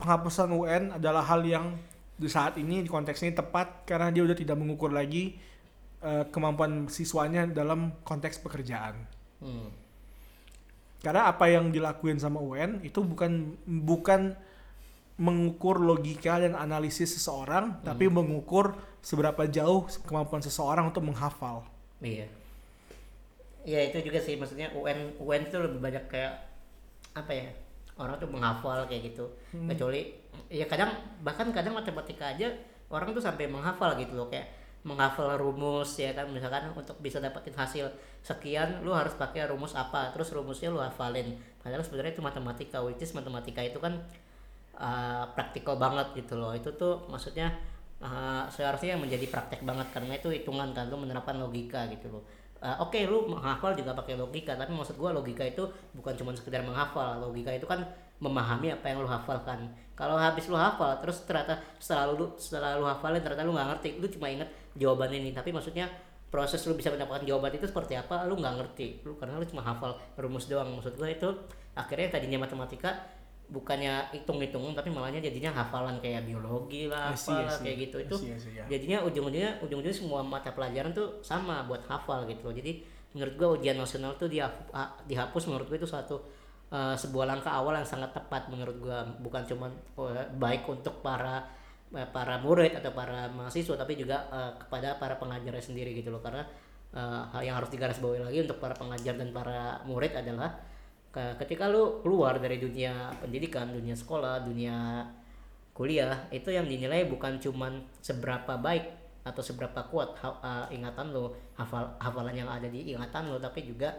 penghapusan 0.00 0.48
UN 0.52 0.84
adalah 0.96 1.24
hal 1.24 1.40
yang 1.44 1.76
di 2.20 2.28
saat 2.28 2.60
ini 2.60 2.84
di 2.84 2.90
konteks 2.92 3.24
ini 3.24 3.32
tepat 3.32 3.88
karena 3.88 4.12
dia 4.12 4.20
udah 4.20 4.36
tidak 4.36 4.60
mengukur 4.60 4.92
lagi 4.92 5.40
eh, 6.04 6.24
kemampuan 6.28 6.84
siswanya 6.92 7.48
dalam 7.48 7.96
konteks 8.04 8.44
pekerjaan. 8.44 9.00
Hmm. 9.40 9.72
Karena 11.00 11.32
apa 11.32 11.48
yang 11.48 11.72
dilakuin 11.72 12.20
sama 12.20 12.44
UN 12.44 12.84
itu 12.84 13.00
bukan 13.00 13.56
bukan 13.64 14.36
mengukur 15.16 15.80
logika 15.80 16.40
dan 16.40 16.52
analisis 16.56 17.16
seseorang, 17.16 17.80
tapi 17.80 18.08
mengukur 18.08 18.76
seberapa 19.00 19.48
jauh 19.48 19.88
kemampuan 20.04 20.44
seseorang 20.44 20.92
untuk 20.92 21.04
menghafal. 21.04 21.64
Iya. 22.04 22.28
Iya 23.64 23.80
itu 23.92 24.12
juga 24.12 24.20
sih 24.20 24.36
maksudnya 24.40 24.72
UN 24.72 25.16
UN 25.20 25.44
itu 25.48 25.56
lebih 25.60 25.80
banyak 25.80 26.04
kayak 26.08 26.32
apa 27.12 27.32
ya 27.32 27.48
orang 28.00 28.16
tuh 28.16 28.28
menghafal 28.32 28.88
kayak 28.88 29.12
gitu 29.12 29.28
kecuali 29.52 30.19
ya 30.50 30.66
kadang 30.66 30.90
bahkan 31.22 31.50
kadang 31.54 31.74
matematika 31.74 32.30
aja 32.34 32.50
orang 32.90 33.14
tuh 33.14 33.22
sampai 33.22 33.46
menghafal 33.46 33.94
gitu 33.98 34.18
loh 34.18 34.26
kayak 34.26 34.50
menghafal 34.80 35.36
rumus 35.36 36.00
ya 36.00 36.16
kan 36.16 36.24
misalkan 36.32 36.72
untuk 36.72 36.96
bisa 37.04 37.20
dapetin 37.20 37.52
hasil 37.52 37.84
sekian 38.24 38.80
lu 38.80 38.96
harus 38.96 39.12
pakai 39.12 39.44
rumus 39.44 39.76
apa 39.76 40.08
terus 40.16 40.32
rumusnya 40.32 40.72
lu 40.72 40.80
hafalin. 40.80 41.36
Padahal 41.60 41.84
sebenarnya 41.84 42.16
itu 42.16 42.24
matematika 42.24 42.80
which 42.80 43.04
is 43.04 43.12
matematika 43.12 43.60
itu 43.60 43.76
kan 43.76 44.00
uh, 44.80 45.28
praktikal 45.36 45.76
banget 45.76 46.24
gitu 46.24 46.40
loh. 46.40 46.56
Itu 46.56 46.72
tuh 46.80 47.04
maksudnya 47.12 47.52
uh, 48.00 48.48
seharusnya 48.48 48.96
menjadi 48.96 49.28
praktek 49.28 49.60
banget 49.68 49.92
karena 49.92 50.16
itu 50.16 50.32
hitungan 50.32 50.72
kan 50.72 50.88
lu 50.88 50.96
menerapkan 50.96 51.36
logika 51.36 51.84
gitu 51.92 52.08
loh. 52.08 52.24
Uh, 52.60 52.80
Oke 52.80 53.04
lu 53.04 53.28
menghafal 53.28 53.76
juga 53.76 53.92
pakai 53.92 54.16
logika 54.16 54.56
tapi 54.56 54.72
maksud 54.72 54.96
gua 54.96 55.12
logika 55.12 55.44
itu 55.44 55.68
bukan 55.92 56.16
cuma 56.16 56.32
sekedar 56.32 56.64
menghafal. 56.64 57.20
Logika 57.20 57.52
itu 57.52 57.68
kan 57.68 57.84
memahami 58.20 58.68
apa 58.76 58.84
yang 58.92 59.00
lu 59.00 59.08
hafalkan. 59.08 59.72
Kalau 59.96 60.16
habis 60.16 60.48
lu 60.48 60.56
hafal 60.56 61.00
terus 61.00 61.24
ternyata 61.24 61.60
setelah 61.80 62.12
lu 62.12 62.36
setelah 62.36 62.76
lu 62.76 62.84
hafalin 62.84 63.20
ternyata 63.24 63.44
lu 63.48 63.56
nggak 63.56 63.68
ngerti. 63.76 63.88
Lu 63.96 64.06
cuma 64.12 64.28
inget 64.28 64.48
jawaban 64.76 65.10
ini 65.12 65.32
tapi 65.32 65.50
maksudnya 65.50 65.88
proses 66.30 66.62
lu 66.68 66.78
bisa 66.78 66.92
mendapatkan 66.94 67.26
jawaban 67.26 67.50
itu 67.56 67.66
seperti 67.66 67.96
apa 67.96 68.28
lu 68.28 68.36
nggak 68.36 68.54
ngerti. 68.60 69.02
Lu 69.02 69.16
karena 69.16 69.40
lu 69.40 69.44
cuma 69.48 69.64
hafal 69.64 69.96
rumus 70.20 70.46
doang. 70.46 70.68
Maksud 70.78 70.94
gua 71.00 71.08
itu 71.08 71.28
akhirnya 71.74 72.20
tadinya 72.20 72.44
matematika 72.44 72.92
bukannya 73.50 74.14
hitung-hitung 74.14 74.62
tapi 74.78 74.94
malahnya 74.94 75.18
jadinya 75.18 75.50
hafalan 75.50 75.98
kayak 75.98 76.22
biologi 76.22 76.86
lah 76.86 77.10
see. 77.18 77.34
kayak 77.34 77.90
gitu. 77.90 77.96
Itu 78.06 78.16
see, 78.20 78.30
I 78.30 78.38
see, 78.38 78.52
ya. 78.54 78.64
jadinya 78.70 79.02
ujung-ujungnya 79.02 79.58
ujung-ujungnya 79.64 79.96
semua 79.96 80.22
mata 80.22 80.54
pelajaran 80.54 80.94
tuh 80.94 81.18
sama 81.26 81.66
buat 81.66 81.82
hafal 81.90 82.28
gitu 82.30 82.46
loh. 82.46 82.54
Jadi 82.54 82.84
menurut 83.10 83.34
gua 83.34 83.48
ujian 83.58 83.74
nasional 83.74 84.14
tuh 84.14 84.30
dia 84.30 84.46
dihapus 85.10 85.50
menurut 85.50 85.66
gua 85.66 85.78
itu 85.82 85.88
suatu 85.88 86.39
uh, 86.70 86.96
sebuah 86.96 87.26
langkah 87.26 87.52
awal 87.52 87.76
yang 87.76 87.86
sangat 87.86 88.10
tepat 88.14 88.48
menurut 88.48 88.76
gua. 88.80 89.04
Bukan 89.20 89.42
cuma 89.46 89.68
uh, 89.98 90.24
baik 90.38 90.66
untuk 90.66 91.04
para 91.04 91.44
uh, 91.92 92.08
para 92.14 92.40
murid 92.40 92.74
atau 92.78 92.94
para 92.94 93.28
mahasiswa 93.30 93.76
tapi 93.76 93.98
juga 93.98 94.26
uh, 94.30 94.54
kepada 94.56 94.96
para 94.96 95.18
pengajarnya 95.18 95.62
sendiri 95.62 95.92
gitu 95.94 96.08
loh. 96.10 96.22
Karena 96.22 96.46
uh, 96.94 97.42
yang 97.42 97.58
harus 97.58 97.70
digarisbawahi 97.70 98.22
lagi 98.24 98.38
untuk 98.42 98.58
para 98.58 98.74
pengajar 98.74 99.14
dan 99.18 99.30
para 99.30 99.82
murid 99.86 100.14
adalah 100.14 100.50
ke- 101.10 101.34
ketika 101.44 101.66
lu 101.66 102.02
keluar 102.02 102.38
dari 102.38 102.58
dunia 102.62 103.10
pendidikan 103.18 103.70
dunia 103.70 103.94
sekolah 103.98 104.46
dunia 104.46 105.02
kuliah 105.74 106.28
itu 106.30 106.50
yang 106.50 106.66
dinilai 106.66 107.06
bukan 107.06 107.38
cuman 107.42 107.82
seberapa 108.02 108.58
baik 108.58 109.00
atau 109.26 109.42
seberapa 109.44 109.84
kuat 109.90 110.16
ha- 110.22 110.66
ingatan 110.72 111.12
lo 111.12 111.36
hafal 111.58 111.92
hafalan 112.00 112.32
yang 112.34 112.48
ada 112.48 112.66
di 112.66 112.94
ingatan 112.94 113.28
lo 113.28 113.36
tapi 113.36 113.66
juga 113.66 113.92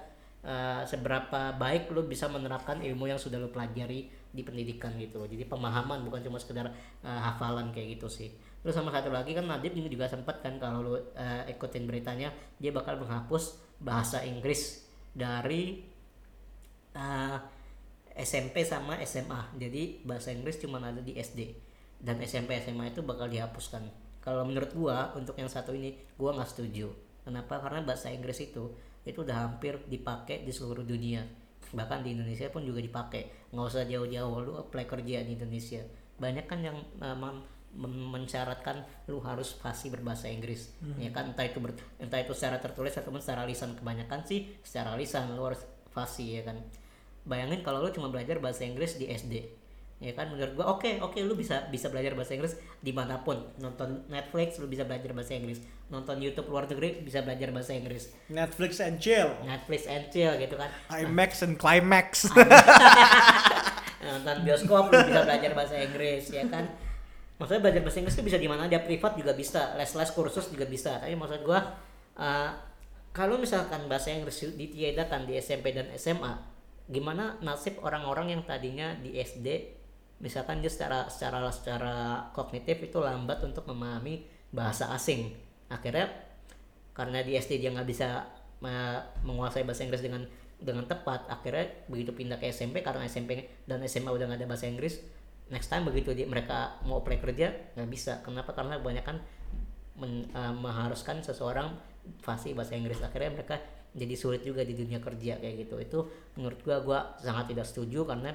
uh, 0.45 0.81
seberapa 0.85 1.55
baik 1.57 1.89
lo 1.93 2.05
bisa 2.05 2.29
menerapkan 2.29 2.79
ilmu 2.81 3.09
yang 3.09 3.19
sudah 3.19 3.41
lo 3.41 3.49
pelajari 3.49 4.09
di 4.31 4.41
pendidikan 4.47 4.95
gitu 4.95 5.19
loh 5.19 5.27
jadi 5.27 5.43
pemahaman 5.47 6.07
bukan 6.07 6.23
cuma 6.23 6.39
sekedar 6.39 6.71
uh, 7.03 7.19
hafalan 7.31 7.73
kayak 7.75 7.99
gitu 7.99 8.07
sih 8.07 8.29
terus 8.61 8.77
sama 8.77 8.93
satu 8.93 9.09
lagi 9.09 9.33
kan 9.33 9.49
Nadib 9.49 9.73
juga, 9.73 9.89
juga 9.89 10.05
sempat 10.07 10.39
kan 10.39 10.61
kalau 10.61 10.85
lo 10.85 10.93
uh, 10.93 11.01
ikutin 11.49 11.89
beritanya 11.89 12.29
dia 12.61 12.69
bakal 12.69 13.01
menghapus 13.01 13.57
bahasa 13.81 14.21
Inggris 14.21 14.85
dari 15.11 15.81
uh, 16.95 17.37
SMP 18.15 18.67
sama 18.67 18.99
SMA. 19.07 19.55
Jadi 19.55 20.03
bahasa 20.03 20.29
Inggris 20.35 20.59
cuma 20.59 20.83
ada 20.83 20.99
di 20.99 21.15
SD 21.15 21.55
dan 22.01 22.19
SMP 22.21 22.59
SMA 22.59 22.91
itu 22.91 23.01
bakal 23.05 23.31
dihapuskan. 23.31 23.87
Kalau 24.21 24.45
menurut 24.45 24.71
gua 24.77 25.15
untuk 25.17 25.33
yang 25.39 25.49
satu 25.49 25.73
ini 25.73 25.97
gua 26.19 26.35
nggak 26.35 26.49
setuju. 26.51 26.91
Kenapa? 27.25 27.61
Karena 27.61 27.85
bahasa 27.85 28.09
Inggris 28.09 28.41
itu 28.41 28.69
itu 29.07 29.25
udah 29.25 29.49
hampir 29.49 29.77
dipakai 29.89 30.45
di 30.45 30.51
seluruh 30.53 30.85
dunia. 30.85 31.25
Bahkan 31.71 32.03
di 32.03 32.13
Indonesia 32.13 32.51
pun 32.51 32.65
juga 32.67 32.83
dipakai. 32.83 33.51
Nggak 33.55 33.65
usah 33.65 33.83
jauh-jauh 33.87 34.35
lu 34.43 34.53
apply 34.59 34.85
kerja 34.85 35.23
di 35.23 35.37
Indonesia. 35.37 35.81
Banyak 36.19 36.45
kan 36.45 36.59
yang 36.61 36.77
uh, 36.99 37.15
mem- 37.17 37.43
mem- 37.73 38.09
mensyaratkan 38.13 38.83
lu 39.07 39.23
harus 39.23 39.55
fasih 39.57 39.89
berbahasa 39.89 40.27
Inggris. 40.27 40.75
Ya 40.99 41.09
kan 41.09 41.31
entah 41.31 41.47
itu 41.47 41.57
ber- 41.57 41.79
entah 41.97 42.19
itu 42.19 42.35
secara 42.35 42.59
tertulis 42.59 42.93
ataupun 42.93 43.23
secara 43.23 43.47
lisan. 43.47 43.73
Kebanyakan 43.73 44.21
sih 44.27 44.51
secara 44.61 44.93
lisan 44.99 45.33
lu 45.33 45.43
harus 45.47 45.63
fasih 45.91 46.39
ya 46.39 46.43
kan 46.47 46.55
bayangin 47.21 47.61
kalau 47.61 47.83
lu 47.85 47.91
cuma 47.93 48.09
belajar 48.09 48.41
bahasa 48.41 48.65
Inggris 48.65 48.97
di 48.97 49.05
SD 49.05 49.33
ya 50.01 50.17
kan 50.17 50.33
menurut 50.33 50.57
gua 50.57 50.73
oke 50.73 50.97
oke 51.05 51.21
lu 51.21 51.37
bisa 51.37 51.69
bisa 51.69 51.85
belajar 51.93 52.17
bahasa 52.17 52.33
Inggris 52.33 52.57
di 52.81 52.89
mana 52.89 53.21
pun. 53.21 53.37
Nonton 53.61 54.09
Netflix 54.09 54.57
lu 54.57 54.65
bisa 54.65 54.81
belajar 54.81 55.13
bahasa 55.13 55.37
Inggris. 55.37 55.61
Nonton 55.93 56.17
YouTube 56.17 56.49
luar 56.49 56.65
negeri 56.65 57.05
bisa 57.05 57.21
belajar 57.21 57.53
bahasa 57.53 57.77
Inggris. 57.77 58.09
Netflix 58.33 58.81
and 58.81 58.97
chill, 58.97 59.29
Netflix 59.45 59.85
and 59.85 60.09
chill 60.09 60.33
gitu 60.41 60.57
kan. 60.57 60.73
IMAX 60.89 61.45
and 61.45 61.61
climax. 61.61 62.25
nonton 64.01 64.41
bioskop 64.41 64.89
lu 64.89 64.97
bisa 65.05 65.21
belajar 65.21 65.51
bahasa 65.53 65.77
Inggris 65.77 66.33
ya 66.33 66.49
kan. 66.49 66.65
Maksudnya 67.37 67.61
belajar 67.61 67.81
bahasa 67.85 67.97
Inggris 68.01 68.17
itu 68.17 68.25
bisa 68.25 68.37
di 68.41 68.49
mana 68.49 68.65
aja 68.65 68.81
privat 68.81 69.13
juga 69.13 69.37
bisa 69.37 69.77
les-les 69.77 70.09
kursus 70.17 70.49
juga 70.49 70.65
bisa. 70.65 70.97
Tapi 70.97 71.13
maksud 71.13 71.45
gua 71.45 71.77
uh, 72.17 72.49
kalau 73.13 73.37
misalkan 73.37 73.85
bahasa 73.85 74.09
Inggris 74.09 74.41
ditiadakan 74.57 75.29
di 75.29 75.37
SMP 75.37 75.77
dan 75.77 75.93
SMA 75.93 76.33
gimana 76.91 77.37
nasib 77.39 77.79
orang-orang 77.85 78.35
yang 78.35 78.41
tadinya 78.43 78.97
di 78.97 79.15
SD 79.15 79.47
misalkan 80.21 80.61
dia 80.61 80.69
secara 80.69 81.09
secara 81.09 81.49
secara 81.49 81.95
kognitif 82.31 82.77
itu 82.79 83.01
lambat 83.01 83.41
untuk 83.41 83.65
memahami 83.67 84.23
bahasa 84.53 84.93
asing. 84.93 85.33
Akhirnya 85.67 86.07
karena 86.93 87.25
di 87.25 87.35
SD 87.35 87.59
dia 87.59 87.73
nggak 87.73 87.87
bisa 87.89 88.23
me- 88.61 89.03
menguasai 89.25 89.65
bahasa 89.65 89.81
Inggris 89.83 90.05
dengan 90.05 90.23
dengan 90.61 90.85
tepat 90.85 91.25
akhirnya 91.25 91.89
begitu 91.89 92.13
pindah 92.13 92.37
ke 92.37 92.53
SMP 92.53 92.85
karena 92.85 93.09
SMP 93.09 93.49
dan 93.65 93.81
SMA 93.89 94.13
udah 94.13 94.29
nggak 94.29 94.45
ada 94.45 94.47
bahasa 94.47 94.69
Inggris 94.69 95.01
next 95.51 95.67
time 95.67 95.83
begitu 95.83 96.15
dia, 96.15 96.25
mereka 96.25 96.79
mau 96.87 97.03
apply 97.03 97.19
kerja 97.19 97.51
nggak 97.75 97.89
bisa. 97.91 98.23
Kenapa? 98.23 98.55
Karena 98.55 98.79
kebanyakan 98.79 99.19
men- 99.99 100.31
eh, 100.31 100.53
mengharuskan 100.55 101.19
seseorang 101.21 101.75
fasih 102.23 102.55
bahasa 102.55 102.73
Inggris. 102.79 103.03
Akhirnya 103.03 103.35
mereka 103.35 103.59
jadi 103.91 104.15
sulit 104.15 104.41
juga 104.47 104.63
di 104.63 104.73
dunia 104.73 105.03
kerja 105.03 105.37
kayak 105.37 105.67
gitu. 105.67 105.75
Itu 105.77 105.99
menurut 106.39 106.63
gua 106.63 106.77
gua 106.81 106.99
sangat 107.19 107.51
tidak 107.51 107.67
setuju 107.67 108.07
karena 108.07 108.31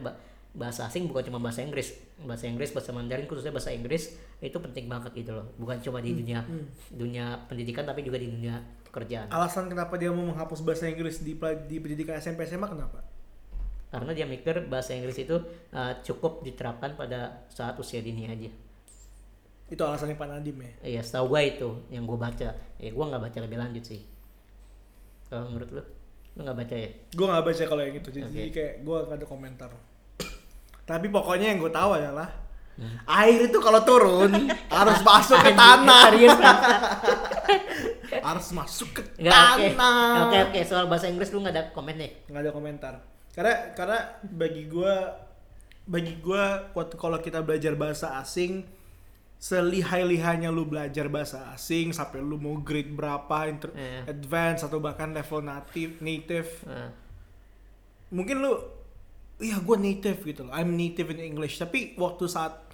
bahasa 0.56 0.88
asing 0.88 1.06
bukan 1.06 1.28
cuma 1.28 1.38
bahasa 1.38 1.60
Inggris. 1.60 1.92
Bahasa 2.24 2.48
Inggris 2.48 2.72
bahasa 2.72 2.90
Mandarin 2.96 3.28
khususnya 3.28 3.52
bahasa 3.52 3.70
Inggris 3.70 4.16
itu 4.40 4.56
penting 4.56 4.88
banget 4.88 5.12
gitu 5.12 5.36
loh. 5.36 5.52
Bukan 5.60 5.78
cuma 5.84 6.00
di 6.00 6.16
dunia 6.16 6.42
dunia 6.90 7.44
pendidikan 7.46 7.84
tapi 7.84 8.00
juga 8.02 8.16
di 8.16 8.32
dunia 8.32 8.58
pekerjaan. 8.88 9.28
Alasan 9.28 9.68
kenapa 9.68 10.00
dia 10.00 10.08
mau 10.08 10.24
menghapus 10.24 10.64
bahasa 10.64 10.88
Inggris 10.88 11.20
di 11.20 11.36
di 11.68 11.76
pendidikan 11.76 12.16
SMP 12.16 12.48
SMA 12.48 12.66
kenapa? 12.66 13.04
karena 13.86 14.10
dia 14.12 14.26
mikir 14.26 14.66
bahasa 14.66 14.92
Inggris 14.92 15.16
itu 15.16 15.36
uh, 15.72 15.92
cukup 16.02 16.42
diterapkan 16.42 16.98
pada 16.98 17.46
saat 17.48 17.78
usia 17.78 18.02
dini 18.02 18.26
aja. 18.26 18.50
Itu 19.66 19.82
alasannya 19.82 20.18
Pak 20.18 20.28
Nadim 20.30 20.58
ya. 20.62 20.72
iya 20.98 21.00
setahu 21.02 21.34
gua 21.34 21.42
itu 21.42 21.68
yang 21.90 22.04
gua 22.04 22.18
baca. 22.28 22.50
Ya 22.82 22.90
gua 22.90 23.04
nggak 23.08 23.22
baca 23.30 23.38
lebih 23.40 23.58
lanjut 23.58 23.84
sih. 23.86 24.02
Kalau 25.30 25.50
menurut 25.50 25.70
lu? 25.70 25.82
Lu 26.36 26.40
nggak 26.44 26.58
baca 26.60 26.74
ya? 26.76 26.88
Gue 27.16 27.26
nggak 27.26 27.44
baca 27.48 27.62
kalau 27.64 27.82
yang 27.82 27.96
itu, 27.96 28.08
jadi 28.12 28.28
Oke. 28.28 28.52
kayak 28.52 28.74
gue 28.84 28.96
gak 29.08 29.16
ada 29.16 29.26
komentar. 29.26 29.70
Tapi 30.86 31.06
pokoknya 31.08 31.50
yang 31.50 31.58
gue 31.58 31.68
tahu 31.68 31.90
adalah 31.92 32.30
air 33.08 33.48
itu 33.48 33.58
kalau 33.58 33.80
turun 33.82 34.30
harus 34.76 35.00
masuk 35.00 35.38
ke 35.40 35.50
tanah, 35.50 36.00
serius 36.12 36.36
harus 38.28 38.48
masuk 38.52 38.88
ke 38.92 39.02
Nggak, 39.18 39.32
oke. 39.34 39.66
tanah. 39.72 40.14
oke 40.28 40.38
oke 40.46 40.60
soal 40.62 40.84
bahasa 40.86 41.08
Inggris 41.08 41.30
lu 41.30 41.40
nggak 41.40 41.54
ada 41.54 41.64
komen 41.72 41.96
nih. 41.96 42.10
Nggak 42.28 42.42
ada 42.42 42.52
komentar. 42.52 42.94
Karena 43.32 43.54
karena 43.72 43.98
bagi 44.22 44.64
gua 44.66 44.94
bagi 45.84 46.14
gua 46.18 46.68
waktu 46.72 46.94
kalau 46.94 47.18
kita 47.18 47.40
belajar 47.40 47.74
bahasa 47.74 48.16
asing 48.16 48.64
selihai-lihainya 49.36 50.48
lu 50.48 50.64
belajar 50.64 51.06
bahasa 51.06 51.52
asing 51.52 51.92
sampai 51.92 52.20
lu 52.20 52.36
mau 52.36 52.56
grade 52.58 52.88
berapa 52.88 53.36
inter 53.46 53.68
Iya. 53.72 54.08
advance 54.08 54.64
atau 54.64 54.80
bahkan 54.80 55.12
level 55.12 55.44
native 55.44 56.00
native 56.00 56.48
Nah, 56.64 56.88
mungkin 58.08 58.40
lu 58.40 58.56
iya 59.40 59.56
gua 59.60 59.76
native 59.76 60.20
gitu 60.24 60.48
loh 60.48 60.52
I'm 60.52 60.72
native 60.76 61.12
in 61.12 61.20
English 61.20 61.60
tapi 61.60 61.94
waktu 61.96 62.24
saat 62.28 62.64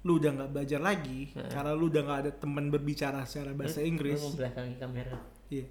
lu 0.00 0.16
udah 0.16 0.32
nggak 0.32 0.50
belajar 0.56 0.80
lagi 0.80 1.28
karena 1.52 1.76
lu 1.76 1.92
udah 1.92 2.02
nggak 2.04 2.20
ada 2.24 2.32
teman 2.32 2.72
berbicara 2.72 3.20
secara 3.28 3.52
bahasa 3.52 3.84
lu 3.84 3.92
Inggris 3.92 4.20
mau 4.20 4.32
belakangi 4.32 4.74
kamera 4.80 5.16
Iya. 5.50 5.66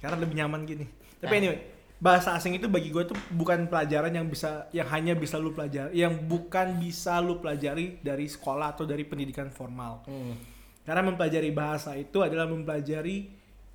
Karena 0.00 0.16
lebih 0.24 0.36
nyaman 0.40 0.64
gini. 0.64 0.86
Tapi 1.20 1.28
Nah. 1.36 1.40
anyway, 1.44 1.58
bahasa 2.00 2.32
asing 2.32 2.56
itu 2.56 2.66
bagi 2.66 2.88
gue 2.88 3.04
tuh 3.04 3.18
bukan 3.36 3.68
pelajaran 3.68 4.08
yang 4.08 4.26
bisa 4.26 4.66
yang 4.72 4.88
hanya 4.88 5.12
bisa 5.12 5.36
lu 5.36 5.52
pelajari, 5.52 5.92
yang 5.92 6.16
bukan 6.24 6.80
bisa 6.80 7.20
lu 7.20 7.38
pelajari 7.38 8.00
dari 8.00 8.24
sekolah 8.24 8.74
atau 8.74 8.88
dari 8.88 9.04
pendidikan 9.04 9.52
formal. 9.52 10.08
hmm. 10.08 10.56
Karena 10.88 11.04
mempelajari 11.04 11.52
bahasa 11.52 11.92
itu 12.00 12.24
adalah 12.24 12.48
mempelajari 12.48 13.28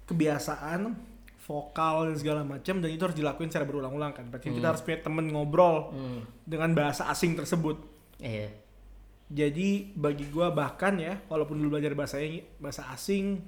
kebiasaan 0.10 1.13
vokal 1.44 2.08
dan 2.08 2.16
segala 2.16 2.42
macam 2.42 2.80
dan 2.80 2.88
itu 2.88 3.04
harus 3.04 3.14
dilakuin 3.14 3.48
secara 3.48 3.64
berulang-ulang 3.64 4.12
kan. 4.12 4.26
Berarti 4.28 4.48
kita 4.50 4.68
harus 4.70 4.80
punya 4.80 5.00
temen 5.00 5.28
ngobrol 5.28 5.92
Hmm. 5.92 6.22
dengan 6.44 6.72
bahasa 6.74 7.08
asing 7.08 7.36
tersebut. 7.36 7.78
iya 8.18 8.48
Jadi 9.28 9.92
bagi 9.94 10.30
gua 10.30 10.50
bahkan 10.50 10.94
ya, 10.96 11.18
walaupun 11.26 11.58
dulu 11.58 11.76
belajar 11.76 11.92
bahasa 11.94 12.22
bahasa 12.58 12.86
asing 12.90 13.42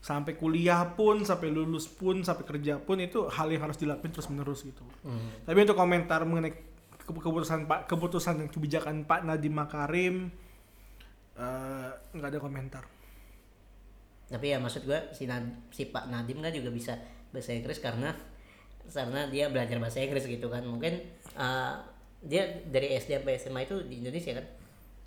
sampai 0.00 0.34
kuliah 0.34 0.82
pun, 0.90 1.22
sampai 1.22 1.48
lulus 1.48 1.86
pun, 1.86 2.20
sampai 2.20 2.42
kerja 2.42 2.76
pun 2.76 2.98
itu 2.98 3.28
hal 3.28 3.48
yang 3.48 3.62
harus 3.62 3.76
dilakuin 3.76 4.10
terus 4.10 4.26
menerus 4.26 4.60
gitu. 4.60 4.82
Hmm. 5.00 5.44
Tapi 5.44 5.58
untuk 5.60 5.76
komentar 5.76 6.24
mengenai 6.24 6.52
ke- 6.98 7.12
keputusan 7.12 7.64
Pak 7.64 7.86
keputusan 7.86 8.34
dan 8.36 8.48
kebijakan 8.48 9.04
Pak 9.04 9.22
Nadiem 9.22 9.54
Makarim 9.54 10.14
eh, 11.36 11.88
nggak 12.12 12.28
ada 12.28 12.40
komentar. 12.40 12.84
Tapi 14.30 14.46
ya 14.48 14.56
maksud 14.56 14.82
gua 14.82 15.10
si 15.10 15.26
Nad- 15.26 15.66
si 15.68 15.84
Pak 15.84 16.06
Nadim 16.06 16.38
kan 16.38 16.48
juga 16.48 16.70
bisa 16.70 16.94
bahasa 17.28 17.50
Inggris 17.50 17.78
karena 17.78 18.14
karena 18.86 19.26
dia 19.26 19.46
belajar 19.46 19.76
bahasa 19.76 19.98
Inggris 19.98 20.24
gitu 20.24 20.46
kan 20.46 20.62
mungkin 20.62 20.98
uh, 21.34 21.74
dia 22.20 22.42
dari 22.64 22.94
SD 22.94 23.18
sampai 23.18 23.34
SMA 23.36 23.60
itu 23.64 23.76
di 23.84 24.00
Indonesia 24.00 24.34
kan 24.34 24.46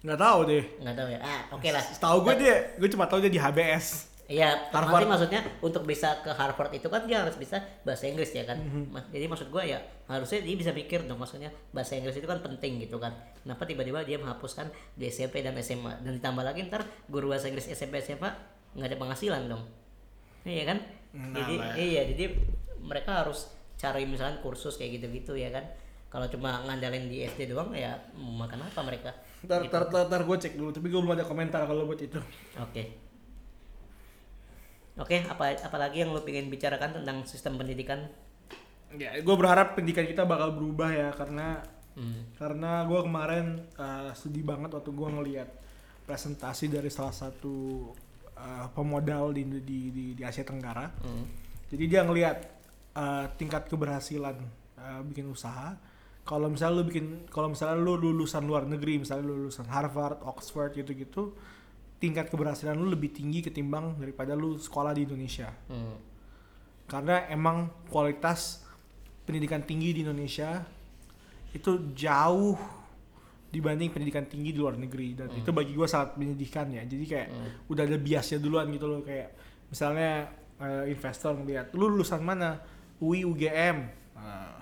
Nggak 0.03 0.19
tahu 0.19 0.39
deh. 0.45 0.63
nggak 0.77 0.95
tahu 0.95 1.07
ya 1.09 1.19
ah 1.19 1.41
oke 1.49 1.67
lah 1.69 1.83
Tahu 1.95 2.17
gue 2.21 2.33
dia, 2.37 2.55
gue 2.75 2.89
cuma 2.89 3.07
tahu 3.07 3.23
dia 3.23 3.31
di 3.31 3.39
HBS. 3.39 4.11
Iya, 4.23 4.71
Harvard. 4.71 5.03
Maksudnya 5.05 5.43
untuk 5.59 5.83
bisa 5.83 6.15
ke 6.19 6.31
Harvard 6.31 6.71
itu 6.71 6.87
kan 6.87 7.03
dia 7.03 7.19
harus 7.19 7.35
bisa 7.35 7.59
bahasa 7.83 8.07
Inggris 8.07 8.31
ya 8.31 8.43
kan. 8.43 8.55
Mhm. 8.55 8.87
Mas- 8.89 9.07
Jadi 9.11 9.27
maksud 9.27 9.47
gua 9.47 9.63
ya 9.63 9.79
harusnya 10.05 10.39
dia 10.39 10.55
bisa 10.55 10.71
mikir 10.71 11.03
dong 11.03 11.19
maksudnya 11.19 11.51
bahasa 11.71 11.95
Inggris 11.95 12.15
itu 12.15 12.23
kan 12.23 12.39
penting 12.39 12.79
gitu 12.79 12.95
kan. 12.97 13.11
Kenapa 13.43 13.63
tiba-tiba 13.63 13.99
dia 14.01 14.15
menghapuskan 14.15 14.67
di 14.95 15.07
SMP 15.07 15.39
dan 15.39 15.55
SMA 15.57 15.99
dan 15.99 16.15
ditambah 16.15 16.39
lagi 16.39 16.63
ntar 16.65 16.83
guru 17.05 17.29
bahasa 17.29 17.47
Inggris 17.47 17.67
SMP 17.67 17.99
SMA 17.99 18.31
nggak 18.73 18.89
ada 18.93 18.97
penghasilan 18.99 19.43
dong. 19.49 19.63
Iya 20.43 20.63
kan? 20.67 20.77
Nah, 21.13 21.29
jadi 21.33 21.55
lah. 21.57 21.73
iya 21.77 22.01
jadi 22.09 22.25
mereka 22.83 23.23
harus 23.23 23.53
cari 23.79 24.03
misalnya 24.03 24.41
kursus 24.41 24.75
kayak 24.75 24.99
gitu-gitu 25.01 25.37
ya 25.37 25.53
kan. 25.53 25.63
Kalau 26.13 26.29
cuma 26.29 26.61
ngandalin 26.69 27.09
di 27.09 27.25
SD 27.25 27.49
doang 27.49 27.73
ya 27.73 27.97
makan 28.13 28.61
apa 28.69 28.81
mereka? 28.85 29.09
Ntar, 29.41 29.65
ntar, 29.65 29.89
ntar, 29.89 30.03
ntar 30.09 30.21
gue 30.23 30.37
cek 30.37 30.53
dulu, 30.55 30.69
tapi 30.69 30.87
gue 30.93 30.99
belum 31.01 31.17
ada 31.17 31.25
komentar 31.25 31.65
kalau 31.65 31.89
buat 31.89 31.97
itu. 31.97 32.21
Oke. 32.61 32.83
Oke, 34.93 35.25
apa 35.25 35.57
apalagi 35.57 36.05
yang 36.05 36.13
lu 36.13 36.21
pengen 36.21 36.53
bicarakan 36.53 37.01
tentang 37.01 37.25
sistem 37.25 37.57
pendidikan? 37.57 37.97
Ya, 38.93 39.17
gue 39.17 39.35
berharap 39.35 39.73
pendidikan 39.73 40.05
kita 40.05 40.21
bakal 40.21 40.53
berubah 40.53 40.93
ya 40.93 41.09
karena 41.17 41.65
Hmm. 41.93 42.25
karena 42.41 42.89
gue 42.89 43.05
kemarin 43.05 43.45
uh, 43.77 44.09
sedih 44.17 44.41
banget 44.41 44.73
waktu 44.73 44.89
gue 44.89 45.09
ngelihat 45.13 45.49
presentasi 46.09 46.73
dari 46.73 46.89
salah 46.89 47.13
satu 47.13 47.85
uh, 48.37 48.67
pemodal 48.71 49.33
di, 49.33 49.43
di 49.63 49.79
di 49.89 50.05
di 50.17 50.23
Asia 50.23 50.45
Tenggara. 50.45 50.89
Hmm. 51.01 51.25
Jadi 51.73 51.83
dia 51.89 52.05
ngelihat 52.05 52.37
uh, 52.93 53.25
tingkat 53.37 53.65
keberhasilan 53.69 54.37
uh, 54.77 55.01
bikin 55.05 55.29
usaha. 55.29 55.73
Kalau 56.23 56.47
misalnya 56.47 56.79
lu 56.79 56.85
bikin, 56.87 57.27
kalau 57.27 57.51
misalnya 57.51 57.75
lu 57.83 57.99
lulusan 57.99 58.47
luar 58.47 58.63
negeri, 58.63 59.03
misalnya 59.03 59.27
lu 59.27 59.47
lulusan 59.47 59.67
Harvard, 59.67 60.23
Oxford 60.23 60.71
gitu-gitu, 60.71 61.35
tingkat 61.99 62.31
keberhasilan 62.31 62.79
lu 62.79 62.87
lebih 62.87 63.11
tinggi 63.11 63.43
ketimbang 63.43 63.99
daripada 63.99 64.31
lu 64.31 64.55
sekolah 64.55 64.95
di 64.95 65.03
Indonesia. 65.03 65.51
Hmm. 65.67 65.99
Karena 66.87 67.27
emang 67.27 67.71
kualitas 67.91 68.63
pendidikan 69.27 69.63
tinggi 69.63 69.95
di 69.95 69.99
Indonesia 70.03 70.63
itu 71.51 71.91
jauh 71.91 72.55
dibanding 73.53 73.93
pendidikan 73.93 74.25
tinggi 74.25 74.49
di 74.49 74.59
luar 74.59 74.73
negeri. 74.81 75.13
Dan 75.13 75.29
itu 75.37 75.53
bagi 75.53 75.77
gue 75.77 75.85
sangat 75.85 76.17
menyedihkan 76.17 76.73
ya. 76.73 76.81
Jadi 76.81 77.05
kayak 77.05 77.27
udah 77.69 77.83
ada 77.85 77.97
biasnya 78.01 78.41
duluan 78.41 78.65
gitu 78.73 78.89
loh. 78.89 79.05
Kayak 79.05 79.37
misalnya 79.69 80.33
eh, 80.57 80.89
investor 80.89 81.37
ngeliat 81.37 81.69
lu 81.77 81.85
lulusan 81.85 82.25
mana? 82.25 82.57
UI 82.97 83.27
UGM 83.27 84.01
Nah, 84.13 84.55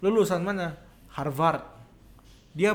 lu 0.00 0.08
lulusan 0.08 0.40
mana? 0.40 0.72
Harvard. 1.12 1.62
Dia 2.56 2.74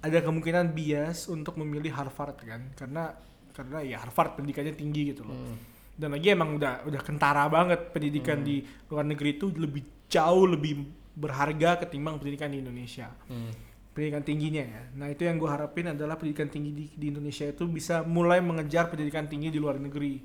ada 0.00 0.18
kemungkinan 0.20 0.72
bias 0.72 1.28
untuk 1.30 1.56
memilih 1.60 1.92
Harvard 1.94 2.40
kan. 2.40 2.72
Karena 2.74 3.14
karena 3.54 3.78
ya 3.84 3.96
Harvard 4.00 4.40
pendidikannya 4.40 4.74
tinggi 4.74 5.14
gitu 5.14 5.24
loh. 5.26 5.36
Hmm. 5.36 5.58
dan 6.00 6.16
lagi 6.16 6.32
emang 6.32 6.56
udah 6.56 6.88
udah 6.88 7.02
kentara 7.04 7.44
banget 7.52 7.92
pendidikan 7.92 8.40
di 8.40 8.64
luar 8.88 9.04
negeri 9.04 9.36
itu 9.36 9.52
lebih 9.52 10.08
jauh 10.08 10.48
lebih 10.48 10.80
berharga 11.12 11.84
ketimbang 11.84 12.16
pendidikan 12.16 12.48
di 12.48 12.64
Indonesia. 12.64 13.12
Hmm. 13.28 13.52
Pendidikan 13.90 14.22
tingginya 14.22 14.62
ya 14.62 14.82
nah 14.94 15.06
itu 15.06 15.24
yang 15.24 15.36
gue 15.36 15.46
harapin 15.46 15.90
adalah 15.90 16.14
pendidikan 16.14 16.46
tinggi 16.46 16.70
di, 16.70 16.84
di 16.94 17.06
Indonesia 17.08 17.44
itu 17.44 17.66
bisa 17.66 18.02
mulai 18.02 18.38
mengejar 18.38 18.86
pendidikan 18.86 19.26
tinggi 19.26 19.50
di 19.50 19.58
luar 19.58 19.76
negeri 19.76 20.22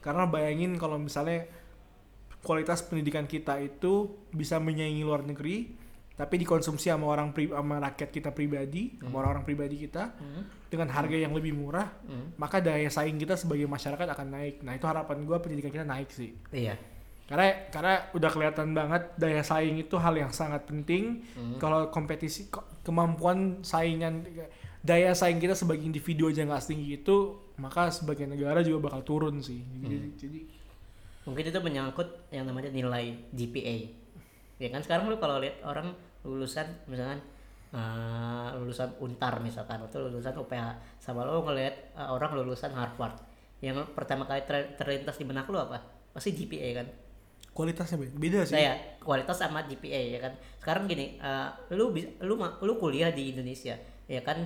karena 0.00 0.24
bayangin 0.24 0.74
kalau 0.74 0.96
misalnya 0.96 1.46
kualitas 2.42 2.82
pendidikan 2.82 3.24
kita 3.24 3.58
itu 3.58 4.10
bisa 4.28 4.58
menyaingi 4.58 5.02
luar 5.02 5.22
negeri 5.22 5.78
tapi 6.12 6.36
dikonsumsi 6.36 6.92
sama 6.92 7.08
orang 7.08 7.32
pri, 7.32 7.48
sama 7.48 7.80
rakyat 7.80 8.10
kita 8.10 8.30
pribadi 8.30 8.98
sama 8.98 9.20
orang-orang 9.20 9.44
pribadi 9.44 9.76
kita 9.80 10.12
Hmm. 10.12 10.44
dengan 10.68 10.88
harga 10.90 11.14
yang 11.14 11.32
lebih 11.32 11.52
murah 11.52 11.88
Hmm. 12.02 12.36
maka 12.36 12.58
daya 12.58 12.88
saing 12.88 13.16
kita 13.16 13.36
sebagai 13.36 13.64
masyarakat 13.64 14.08
akan 14.08 14.28
naik. 14.30 14.54
Nah 14.60 14.72
itu 14.72 14.84
harapan 14.84 15.20
gue 15.20 15.36
pendidikan 15.36 15.68
kita 15.70 15.84
naik 15.84 16.08
sih. 16.08 16.32
Iya. 16.48 16.76
Karena 17.24 17.44
karena 17.68 17.94
udah 18.12 18.30
kelihatan 18.30 18.72
banget 18.72 19.02
daya 19.16 19.40
saing 19.40 19.76
itu 19.76 19.96
hal 19.96 20.12
yang 20.12 20.32
sangat 20.32 20.64
penting. 20.64 21.24
Hmm. 21.32 21.56
Kalau 21.56 21.88
kompetisi 21.88 22.48
ko- 22.48 22.64
kemampuan 22.82 23.62
saingan 23.62 24.26
daya 24.82 25.14
saing 25.14 25.38
kita 25.38 25.54
sebagai 25.54 25.86
individu 25.86 26.26
aja 26.26 26.42
nggak 26.42 26.62
setinggi 26.62 27.02
itu, 27.02 27.38
maka 27.56 27.88
sebagai 27.94 28.26
negara 28.26 28.60
juga 28.60 28.90
bakal 28.90 29.06
turun 29.06 29.38
sih. 29.38 29.62
Jadi, 29.78 29.96
Hmm. 29.96 30.12
jadi 30.18 30.40
Mungkin 31.22 31.54
itu 31.54 31.60
menyangkut 31.62 32.34
yang 32.34 32.50
namanya 32.50 32.66
nilai 32.74 33.14
GPA. 33.30 33.86
Ya 34.58 34.68
kan 34.74 34.82
sekarang 34.82 35.06
lu 35.06 35.22
kalau 35.22 35.38
lihat 35.38 35.62
orang 35.62 35.94
lulusan 36.26 36.66
misalkan 36.90 37.22
eh, 37.72 38.48
lulusan 38.58 38.90
Untar 38.98 39.38
misalkan 39.38 39.80
atau 39.80 40.02
lulusan 40.02 40.34
UPH 40.34 40.98
sama 40.98 41.22
lo 41.22 41.46
ngelihat 41.46 41.94
eh, 41.94 42.08
orang 42.10 42.34
lulusan 42.36 42.74
Harvard 42.74 43.16
yang 43.62 43.78
pertama 43.94 44.26
kali 44.26 44.42
ter- 44.42 44.74
terlintas 44.74 45.14
di 45.14 45.24
benak 45.24 45.46
lo 45.46 45.62
apa 45.62 45.78
pasti 46.10 46.34
GPA 46.34 46.82
kan 46.82 46.86
Kualitasnya 47.52 48.00
beda, 48.00 48.48
sih. 48.48 48.56
saya 48.56 48.72
kualitas 49.04 49.36
sama 49.36 49.60
GPA 49.68 50.00
ya 50.16 50.18
kan? 50.24 50.32
Sekarang 50.56 50.88
gini 50.88 51.20
eh, 51.20 51.48
lu 51.76 51.92
lu 52.24 52.34
lu 52.40 52.72
kuliah 52.80 53.12
di 53.12 53.36
Indonesia 53.36 53.76
ya 54.08 54.20
kan? 54.24 54.40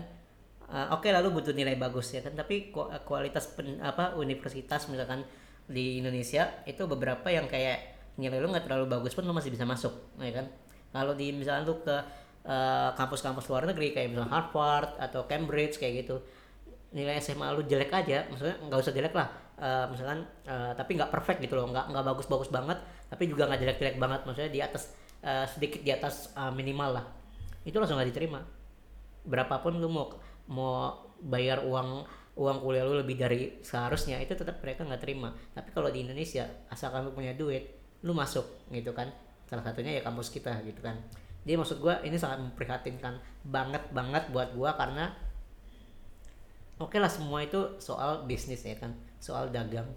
Eh, 0.67 0.87
oke 0.91 1.07
lalu 1.15 1.39
butuh 1.39 1.55
nilai 1.55 1.79
bagus 1.79 2.11
ya 2.11 2.21
kan? 2.27 2.35
Tapi 2.35 2.75
ku- 2.75 2.91
kualitas 3.07 3.55
pen- 3.55 3.79
apa 3.79 4.19
universitas 4.19 4.91
misalkan 4.91 5.23
di 5.71 6.03
Indonesia 6.03 6.51
itu 6.67 6.83
beberapa 6.87 7.31
yang 7.31 7.47
kayak 7.47 7.95
nilai 8.19 8.43
lu 8.43 8.51
nggak 8.51 8.67
terlalu 8.67 8.91
bagus 8.91 9.15
pun 9.15 9.23
lu 9.23 9.31
masih 9.31 9.55
bisa 9.55 9.63
masuk 9.63 9.95
ya 10.19 10.35
kan? 10.35 10.47
Kalau 10.91 11.15
di 11.15 11.31
misalnya 11.31 11.63
lu 11.63 11.79
ke 11.87 11.97
eh, 12.43 12.91
kampus-kampus 12.99 13.47
luar 13.47 13.71
negeri 13.71 13.95
kayak 13.95 14.19
misalnya 14.19 14.35
Harvard 14.35 14.99
atau 14.99 15.31
Cambridge 15.31 15.79
kayak 15.79 16.03
gitu 16.03 16.19
nilai 16.95 17.19
SMA 17.19 17.47
lu 17.57 17.67
jelek 17.67 17.91
aja 17.91 18.27
maksudnya 18.31 18.57
nggak 18.67 18.81
usah 18.81 18.95
jelek 18.95 19.15
lah. 19.15 19.29
Eh, 19.57 19.87
misalkan 19.89 20.21
eh, 20.45 20.73
tapi 20.77 20.91
nggak 21.01 21.11
perfect 21.11 21.41
gitu 21.41 21.57
loh 21.57 21.67
nggak 21.73 21.89
nggak 21.89 22.05
bagus-bagus 22.05 22.53
banget 22.53 22.77
tapi 23.09 23.25
juga 23.31 23.49
nggak 23.49 23.61
jelek-jelek 23.65 23.97
banget 23.97 24.21
maksudnya 24.29 24.53
di 24.53 24.61
atas 24.61 24.93
eh, 25.25 25.47
sedikit 25.49 25.81
di 25.81 25.91
atas 25.91 26.31
eh, 26.37 26.53
minimal 26.53 27.01
lah. 27.01 27.05
Itu 27.65 27.81
langsung 27.81 27.97
nggak 27.99 28.11
diterima. 28.13 28.41
Berapapun 29.27 29.81
lu 29.81 29.89
mau 29.91 30.07
mau 30.47 30.75
bayar 31.19 31.65
uang 31.65 32.07
uang 32.37 32.59
kuliah 32.61 32.85
lu 32.85 33.01
lebih 33.01 33.17
dari 33.17 33.65
seharusnya 33.65 34.21
itu 34.21 34.37
tetap 34.37 34.61
mereka 34.61 34.85
nggak 34.85 35.03
terima. 35.03 35.33
Tapi 35.57 35.73
kalau 35.73 35.89
di 35.89 36.05
Indonesia 36.05 36.45
asalkan 36.69 37.09
lu 37.09 37.17
punya 37.17 37.33
duit 37.33 37.65
lu 38.05 38.13
masuk 38.13 38.45
gitu 38.71 38.93
kan. 38.93 39.09
Salah 39.49 39.65
satunya 39.65 39.97
ya 39.99 40.03
kampus 40.05 40.29
kita 40.29 40.53
gitu 40.63 40.85
kan. 40.85 41.01
Jadi 41.47 41.55
maksud 41.57 41.79
gua 41.81 42.03
ini 42.05 42.19
sangat 42.19 42.43
memprihatinkan 42.43 43.23
banget 43.47 43.83
banget 43.95 44.29
buat 44.35 44.53
gua 44.53 44.77
karena 44.77 45.15
oke 46.77 46.97
lah 46.97 47.09
semua 47.09 47.45
itu 47.45 47.81
soal 47.81 48.25
bisnis 48.29 48.63
ya 48.65 48.77
kan 48.77 48.93
soal 49.21 49.49
dagang. 49.53 49.89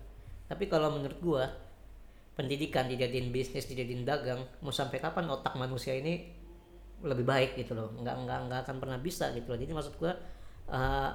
Tapi 0.49 0.65
kalau 0.65 0.95
menurut 0.95 1.19
gua 1.21 1.45
pendidikan 2.33 2.87
dijadiin 2.87 3.35
bisnis 3.35 3.67
dijadiin 3.67 4.07
dagang 4.07 4.39
mau 4.63 4.71
sampai 4.71 4.97
kapan 5.03 5.27
otak 5.27 5.59
manusia 5.59 5.93
ini 5.93 6.31
lebih 7.03 7.27
baik 7.27 7.59
gitu 7.59 7.75
loh. 7.75 7.91
Nggak 7.99 8.15
nggak 8.25 8.39
nggak 8.47 8.59
akan 8.67 8.75
pernah 8.79 8.99
bisa 8.99 9.31
gitu 9.35 9.51
loh. 9.53 9.59
Jadi 9.59 9.71
maksud 9.75 9.93
gua 9.99 10.15
eh, 10.71 11.09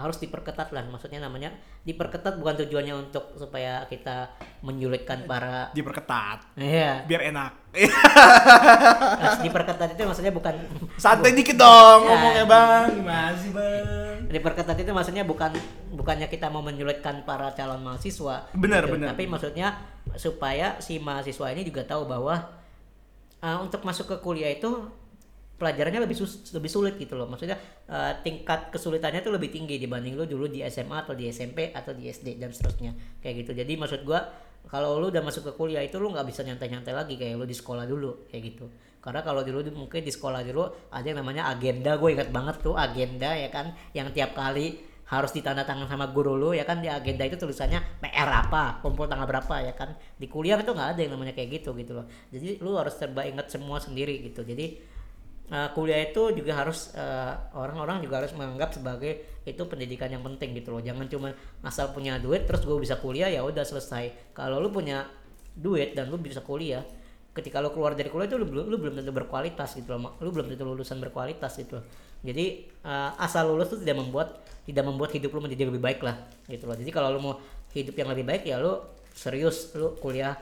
harus 0.00 0.16
diperketat 0.16 0.70
lah 0.70 0.84
maksudnya 0.84 1.18
namanya 1.18 1.52
diperketat 1.80 2.36
bukan 2.36 2.56
tujuannya 2.58 2.94
untuk 2.98 3.32
supaya 3.34 3.84
kita 3.84 4.32
menyulitkan 4.60 5.24
para 5.24 5.68
Diperketat. 5.70 6.56
ya 6.56 7.04
Biar 7.04 7.28
enak. 7.28 7.52
diperketat 9.40 9.94
itu 9.94 10.02
maksudnya 10.02 10.32
bukan 10.32 10.54
Santai 11.02 11.32
dikit 11.32 11.54
dong 11.54 12.00
Ya. 12.02 12.08
ngomongnya 12.10 12.44
bang. 12.44 12.86
Gimana 12.96 13.30
sih 13.34 13.50
bang? 13.50 14.18
diperketat 14.30 14.78
itu 14.78 14.90
maksudnya 14.90 15.24
bukan 15.24 15.50
bukannya 15.90 16.26
kita 16.26 16.46
mau 16.46 16.62
menyulitkan 16.62 17.26
para 17.26 17.50
calon 17.50 17.82
mahasiswa 17.82 18.46
Benar, 18.54 18.86
gitu. 18.86 18.94
benar. 18.94 19.08
tapi 19.10 19.26
maksudnya 19.26 19.74
supaya 20.14 20.78
si 20.78 20.98
mahasiswa 20.98 21.50
ini 21.50 21.66
juga 21.66 21.82
tahu 21.82 22.06
bahwa 22.06 22.38
uh, 23.40 23.58
untuk 23.58 23.82
masuk 23.82 24.06
ke 24.06 24.16
kuliah 24.22 24.54
itu 24.54 24.70
pelajarannya 25.60 26.08
lebih 26.08 26.16
sus- 26.16 26.48
lebih 26.56 26.72
sulit 26.72 26.96
gitu 26.96 27.20
loh. 27.20 27.28
Maksudnya 27.28 27.60
uh, 27.92 28.16
tingkat 28.24 28.72
kesulitannya 28.72 29.20
tuh 29.20 29.36
lebih 29.36 29.52
tinggi 29.52 29.76
dibanding 29.76 30.16
lu 30.16 30.24
dulu 30.24 30.48
di 30.48 30.64
SMA 30.64 31.04
atau 31.04 31.12
di 31.12 31.28
SMP 31.28 31.68
atau 31.76 31.92
di 31.92 32.08
SD 32.08 32.40
dan 32.40 32.48
seterusnya. 32.48 32.96
Kayak 33.20 33.44
gitu. 33.44 33.52
Jadi 33.60 33.72
maksud 33.76 34.00
gua 34.08 34.24
kalau 34.66 34.96
lu 34.96 35.12
udah 35.12 35.20
masuk 35.20 35.50
ke 35.50 35.52
kuliah 35.52 35.84
itu 35.84 36.00
lu 36.00 36.08
nggak 36.08 36.24
bisa 36.24 36.40
nyantai-nyantai 36.40 36.96
lagi 36.96 37.14
kayak 37.20 37.36
lu 37.36 37.44
di 37.44 37.52
sekolah 37.52 37.84
dulu 37.84 38.32
kayak 38.32 38.42
gitu. 38.56 38.66
Karena 39.00 39.20
kalau 39.20 39.40
dulu 39.44 39.64
mungkin 39.72 40.00
di 40.00 40.12
sekolah 40.12 40.40
dulu 40.44 40.92
ada 40.92 41.04
yang 41.04 41.20
namanya 41.24 41.48
agenda 41.48 41.96
gue 41.96 42.10
ingat 42.12 42.28
banget 42.32 42.56
tuh 42.60 42.76
agenda 42.76 43.32
ya 43.32 43.48
kan 43.48 43.72
yang 43.96 44.12
tiap 44.12 44.36
kali 44.36 44.76
harus 45.10 45.34
ditanda 45.34 45.66
tangan 45.66 45.90
sama 45.90 46.06
guru 46.14 46.38
lu 46.38 46.54
ya 46.54 46.62
kan 46.62 46.78
di 46.78 46.86
agenda 46.86 47.26
itu 47.26 47.34
tulisannya 47.34 47.82
PR 47.98 48.30
apa 48.30 48.78
kumpul 48.78 49.10
tanggal 49.10 49.26
berapa 49.26 49.54
ya 49.64 49.74
kan. 49.74 49.96
Di 50.14 50.30
kuliah 50.30 50.60
itu 50.60 50.70
nggak 50.70 50.96
ada 50.96 51.00
yang 51.00 51.12
namanya 51.18 51.34
kayak 51.34 51.60
gitu 51.60 51.74
gitu 51.74 51.98
loh. 51.98 52.06
Jadi 52.30 52.62
lu 52.62 52.78
harus 52.78 52.94
serba 52.94 53.26
ingat 53.26 53.50
semua 53.50 53.82
sendiri 53.82 54.22
gitu. 54.22 54.46
Jadi 54.46 54.78
uh, 55.50 55.68
kuliah 55.76 56.00
itu 56.00 56.32
juga 56.32 56.56
harus 56.56 56.94
uh, 56.94 57.36
orang-orang 57.58 58.00
juga 58.00 58.22
harus 58.24 58.32
menganggap 58.32 58.72
sebagai 58.72 59.42
itu 59.44 59.62
pendidikan 59.66 60.08
yang 60.08 60.22
penting 60.22 60.54
gitu 60.56 60.72
loh. 60.72 60.80
Jangan 60.80 61.06
cuma 61.10 61.34
asal 61.66 61.90
punya 61.90 62.16
duit 62.22 62.46
terus 62.46 62.62
gue 62.64 62.78
bisa 62.78 62.96
kuliah 62.96 63.28
ya 63.28 63.42
udah 63.44 63.66
selesai. 63.66 64.32
Kalau 64.32 64.62
lu 64.62 64.70
punya 64.70 65.04
duit 65.52 65.92
dan 65.98 66.08
lu 66.08 66.16
bisa 66.16 66.40
kuliah 66.40 66.86
ketika 67.30 67.62
lu 67.62 67.70
keluar 67.70 67.94
dari 67.94 68.10
kuliah 68.10 68.26
itu 68.26 68.38
lu 68.38 68.46
belum 68.46 68.66
lu 68.66 68.76
belum 68.78 68.94
tentu 68.98 69.14
berkualitas 69.14 69.78
gitu 69.78 69.94
loh 69.94 70.18
lu 70.18 70.34
belum 70.34 70.50
tentu 70.50 70.66
lulusan 70.66 70.98
berkualitas 70.98 71.58
gitu 71.58 71.78
loh. 71.78 71.84
Jadi 72.20 72.68
uh, 72.84 73.16
asal 73.16 73.48
lulus 73.48 73.72
itu 73.72 73.86
tidak 73.86 74.02
membuat 74.02 74.28
tidak 74.66 74.84
membuat 74.86 75.10
hidup 75.14 75.30
lu 75.34 75.40
menjadi 75.42 75.70
lebih 75.70 75.82
baik 75.82 76.00
lah 76.02 76.16
gitu 76.46 76.66
loh. 76.66 76.76
Jadi 76.76 76.90
kalau 76.90 77.08
lu 77.14 77.20
mau 77.22 77.34
hidup 77.70 77.94
yang 77.94 78.08
lebih 78.10 78.26
baik 78.26 78.42
ya 78.46 78.58
lu 78.58 78.82
serius 79.14 79.72
lu 79.78 79.94
kuliah 79.98 80.34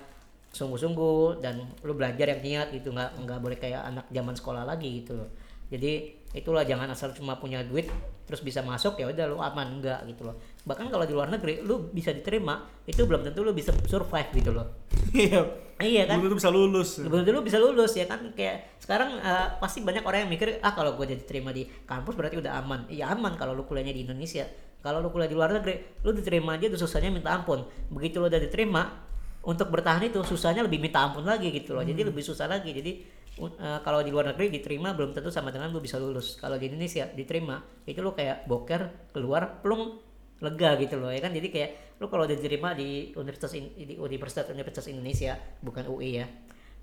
sungguh-sungguh 0.59 1.39
dan 1.39 1.63
lu 1.87 1.95
belajar 1.95 2.27
yang 2.35 2.43
niat 2.43 2.69
gitu 2.75 2.91
nggak 2.91 3.23
nggak 3.23 3.39
boleh 3.39 3.55
kayak 3.55 3.87
anak 3.87 4.11
zaman 4.11 4.35
sekolah 4.35 4.67
lagi 4.67 5.07
gitu 5.07 5.15
loh. 5.15 5.31
Jadi 5.71 6.19
itulah 6.35 6.67
jangan 6.67 6.91
asal 6.91 7.15
cuma 7.15 7.39
punya 7.39 7.65
duit 7.65 7.89
terus 8.29 8.45
bisa 8.45 8.61
masuk 8.61 9.01
ya 9.01 9.09
udah 9.09 9.25
lu 9.25 9.41
aman 9.41 9.81
enggak 9.81 10.05
gitu 10.05 10.29
loh. 10.29 10.37
Bahkan 10.69 10.93
kalau 10.93 11.09
di 11.09 11.17
luar 11.17 11.33
negeri 11.33 11.65
lu 11.65 11.89
bisa 11.89 12.13
diterima 12.13 12.61
itu 12.85 13.01
belum 13.09 13.25
tentu 13.25 13.41
lu 13.41 13.57
bisa 13.57 13.73
survive 13.89 14.29
gitu 14.37 14.53
loh. 14.53 14.85
Iya. 15.09 15.41
iya 15.81 16.05
kan? 16.05 16.21
Tuh 16.21 16.37
bisa 16.37 16.53
lulus. 16.53 17.01
belum 17.01 17.25
tentu 17.25 17.33
lu 17.33 17.41
bisa 17.41 17.57
lulus 17.57 17.97
ya 17.97 18.05
kan? 18.05 18.21
Kayak 18.37 18.77
sekarang 18.77 19.17
eh, 19.17 19.49
pasti 19.57 19.81
banyak 19.81 20.05
orang 20.05 20.29
yang 20.29 20.31
mikir 20.37 20.61
ah 20.61 20.77
kalau 20.77 20.93
gue 21.01 21.09
jadi 21.09 21.25
terima 21.25 21.57
di 21.57 21.65
kampus 21.89 22.13
berarti 22.13 22.37
udah 22.37 22.61
aman. 22.61 22.85
Iya 22.93 23.17
aman 23.17 23.41
kalau 23.41 23.57
lu 23.57 23.65
kuliahnya 23.65 23.97
di 23.97 24.05
Indonesia. 24.05 24.45
Kalau 24.85 25.01
lu 25.01 25.09
kuliah 25.09 25.27
di 25.33 25.37
luar 25.37 25.49
negeri 25.57 26.05
lu 26.05 26.13
diterima 26.13 26.61
aja 26.61 26.69
tuh 26.69 26.81
susahnya 26.85 27.09
minta 27.09 27.33
ampun. 27.33 27.65
Begitu 27.89 28.21
lu 28.21 28.29
udah 28.29 28.41
diterima 28.41 29.09
untuk 29.45 29.69
bertahan 29.71 30.03
itu 30.07 30.21
susahnya 30.27 30.67
lebih 30.67 30.79
minta 30.83 31.03
ampun 31.05 31.25
lagi 31.25 31.49
gitu 31.55 31.73
loh. 31.77 31.85
Jadi 31.87 32.01
lebih 32.05 32.23
susah 32.25 32.47
lagi. 32.51 32.71
Jadi 32.75 32.93
u- 33.39 33.55
eh, 33.55 33.81
kalau 33.87 34.03
di 34.03 34.11
luar 34.11 34.35
negeri 34.35 34.51
diterima 34.53 34.93
belum 34.93 35.15
tentu 35.15 35.31
sama 35.31 35.55
dengan 35.55 35.71
lu 35.73 35.81
bisa 35.81 35.97
lulus. 35.97 36.37
Kalau 36.37 36.59
di 36.59 36.69
Indonesia 36.69 37.07
diterima 37.09 37.63
itu 37.87 37.99
lu 38.03 38.13
kayak 38.13 38.45
boker 38.51 39.13
keluar 39.15 39.63
plung 39.63 40.03
lega 40.43 40.75
gitu 40.79 40.99
loh 41.01 41.11
ya 41.11 41.21
kan? 41.23 41.33
Jadi 41.35 41.49
kayak 41.51 41.71
lu 41.99 42.07
kalau 42.11 42.27
udah 42.27 42.37
diterima 42.39 42.75
di 42.77 43.11
universitas 43.15 43.53
in- 43.59 43.75
di 43.75 43.95
universitas 43.99 44.47
universitas 44.51 44.87
Indonesia 44.91 45.35
bukan 45.63 45.85
UI 45.91 46.11
ya 46.23 46.27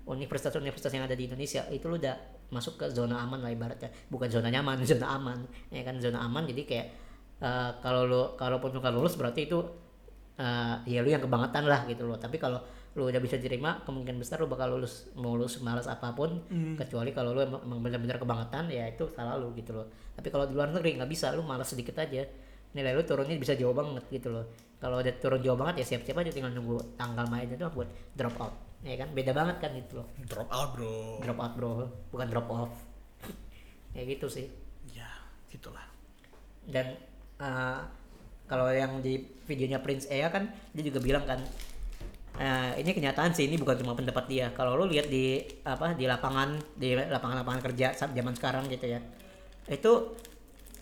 universitas-universitas 0.06 0.92
yang 0.94 1.04
ada 1.10 1.18
di 1.18 1.26
Indonesia 1.26 1.66
itu 1.66 1.90
lu 1.90 1.98
udah 1.98 2.14
masuk 2.54 2.78
ke 2.78 2.86
zona 2.94 3.18
aman 3.26 3.42
lah 3.42 3.50
ibaratnya. 3.50 3.90
Bukan 4.06 4.30
zona 4.30 4.48
nyaman 4.54 4.78
zona 4.90 5.06
aman 5.18 5.38
ya 5.70 5.82
kan? 5.82 5.98
Zona 5.98 6.22
aman 6.22 6.46
jadi 6.46 6.62
kayak 6.62 6.86
eh, 7.42 7.70
kalau 7.82 8.02
lu 8.06 8.22
kalaupun 8.38 8.70
lu 8.76 8.80
lulus 8.80 9.18
berarti 9.18 9.50
itu 9.50 9.58
eh, 10.36 10.74
ya 10.88 11.00
lu 11.04 11.08
yang 11.12 11.22
kebangetan 11.24 11.64
lah 11.68 11.84
gitu 11.88 12.04
loh. 12.04 12.16
Tapi 12.20 12.36
kalau 12.36 12.60
lu 12.96 13.12
udah 13.12 13.20
bisa 13.20 13.36
diterima 13.36 13.84
kemungkinan 13.84 14.16
besar 14.16 14.40
lu 14.40 14.48
bakal 14.48 14.72
lulus 14.72 15.12
mau 15.20 15.36
lulus 15.36 15.60
malas 15.60 15.84
apa 15.84 16.16
pun 16.16 16.48
kecuali 16.80 17.12
kalau 17.12 17.36
lu 17.36 17.44
emang, 17.44 17.60
benar-benar 17.84 18.16
kebangetan 18.16 18.72
ya 18.72 18.88
itu 18.88 19.04
salah 19.12 19.36
lu 19.36 19.52
gitu 19.52 19.76
loh. 19.76 19.86
Tapi 20.16 20.32
kalau 20.32 20.48
di 20.48 20.56
luar 20.56 20.72
negeri 20.72 20.96
nggak 20.96 21.10
bisa 21.12 21.28
lu 21.36 21.44
malas 21.44 21.68
sedikit 21.68 22.00
aja. 22.00 22.24
Nilai 22.72 22.92
lu 22.96 23.04
turunnya 23.04 23.36
bisa 23.36 23.52
jauh 23.56 23.76
banget 23.76 24.04
gitu 24.08 24.32
loh. 24.32 24.48
Kalau 24.80 25.00
udah 25.00 25.14
turun 25.20 25.40
jauh 25.44 25.56
banget 25.56 25.84
ya 25.84 25.96
siap-siap 25.96 26.20
aja 26.20 26.32
tinggal 26.32 26.52
nunggu 26.52 26.96
tanggal 26.96 27.24
mainnya 27.28 27.56
tuh 27.56 27.72
buat 27.72 27.88
drop 28.16 28.36
out 28.40 28.54
ya 28.84 28.96
kan? 28.96 29.08
Beda 29.12 29.32
banget 29.36 29.56
kan 29.60 29.70
gitu 29.76 30.00
loh. 30.00 30.08
Drop 30.24 30.48
out 30.48 30.70
bro. 30.76 31.20
drop 31.20 31.38
out 31.40 31.52
bro. 31.56 31.72
Bukan 32.12 32.26
drop 32.32 32.48
off. 32.48 32.72
Ya 33.96 34.04
gitu 34.04 34.28
sih. 34.28 34.52
Ya, 34.92 35.08
gitulah. 35.48 35.84
dan 36.68 37.00
eh, 37.40 37.80
kalau 38.46 38.70
yang 38.70 39.02
di 39.02 39.18
videonya 39.46 39.82
Prince 39.82 40.06
Ea 40.10 40.30
kan 40.30 40.46
dia 40.70 40.82
juga 40.86 41.02
bilang 41.02 41.26
kan 41.26 41.42
eh, 42.38 42.78
ini 42.82 42.90
kenyataan 42.94 43.34
sih 43.34 43.50
ini 43.50 43.58
bukan 43.58 43.82
cuma 43.82 43.98
pendapat 43.98 44.24
dia. 44.30 44.46
Kalau 44.54 44.78
lu 44.78 44.86
lihat 44.86 45.10
di 45.10 45.42
apa 45.66 45.94
di 45.98 46.06
lapangan 46.06 46.78
di 46.78 46.94
lapangan-lapangan 46.94 47.62
kerja 47.72 47.94
saat 47.94 48.14
zaman 48.14 48.34
sekarang 48.38 48.70
gitu 48.70 48.86
ya 48.86 49.00
itu 49.66 49.92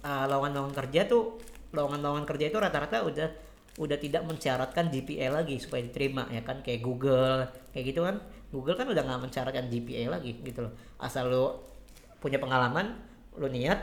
eh, 0.04 0.24
lowongan-lowongan 0.28 0.76
kerja 0.84 1.00
tuh 1.08 1.40
lowongan-lowongan 1.74 2.26
kerja 2.28 2.44
itu 2.52 2.58
rata-rata 2.60 3.02
udah 3.02 3.28
udah 3.74 3.98
tidak 3.98 4.22
mensyaratkan 4.22 4.86
GPA 4.86 5.34
lagi 5.34 5.58
supaya 5.58 5.82
diterima 5.82 6.30
ya 6.30 6.44
kan? 6.44 6.62
Kayak 6.62 6.80
Google 6.84 7.48
kayak 7.74 7.84
gitu 7.90 8.00
kan. 8.06 8.16
Google 8.54 8.78
kan 8.78 8.86
udah 8.86 9.02
nggak 9.02 9.20
mensyaratkan 9.26 9.66
GPA 9.66 10.14
lagi 10.14 10.38
gitu 10.46 10.68
loh. 10.68 10.72
Asal 11.02 11.26
lu 11.26 11.58
punya 12.22 12.38
pengalaman 12.40 12.96
lu 13.36 13.50
niat 13.50 13.76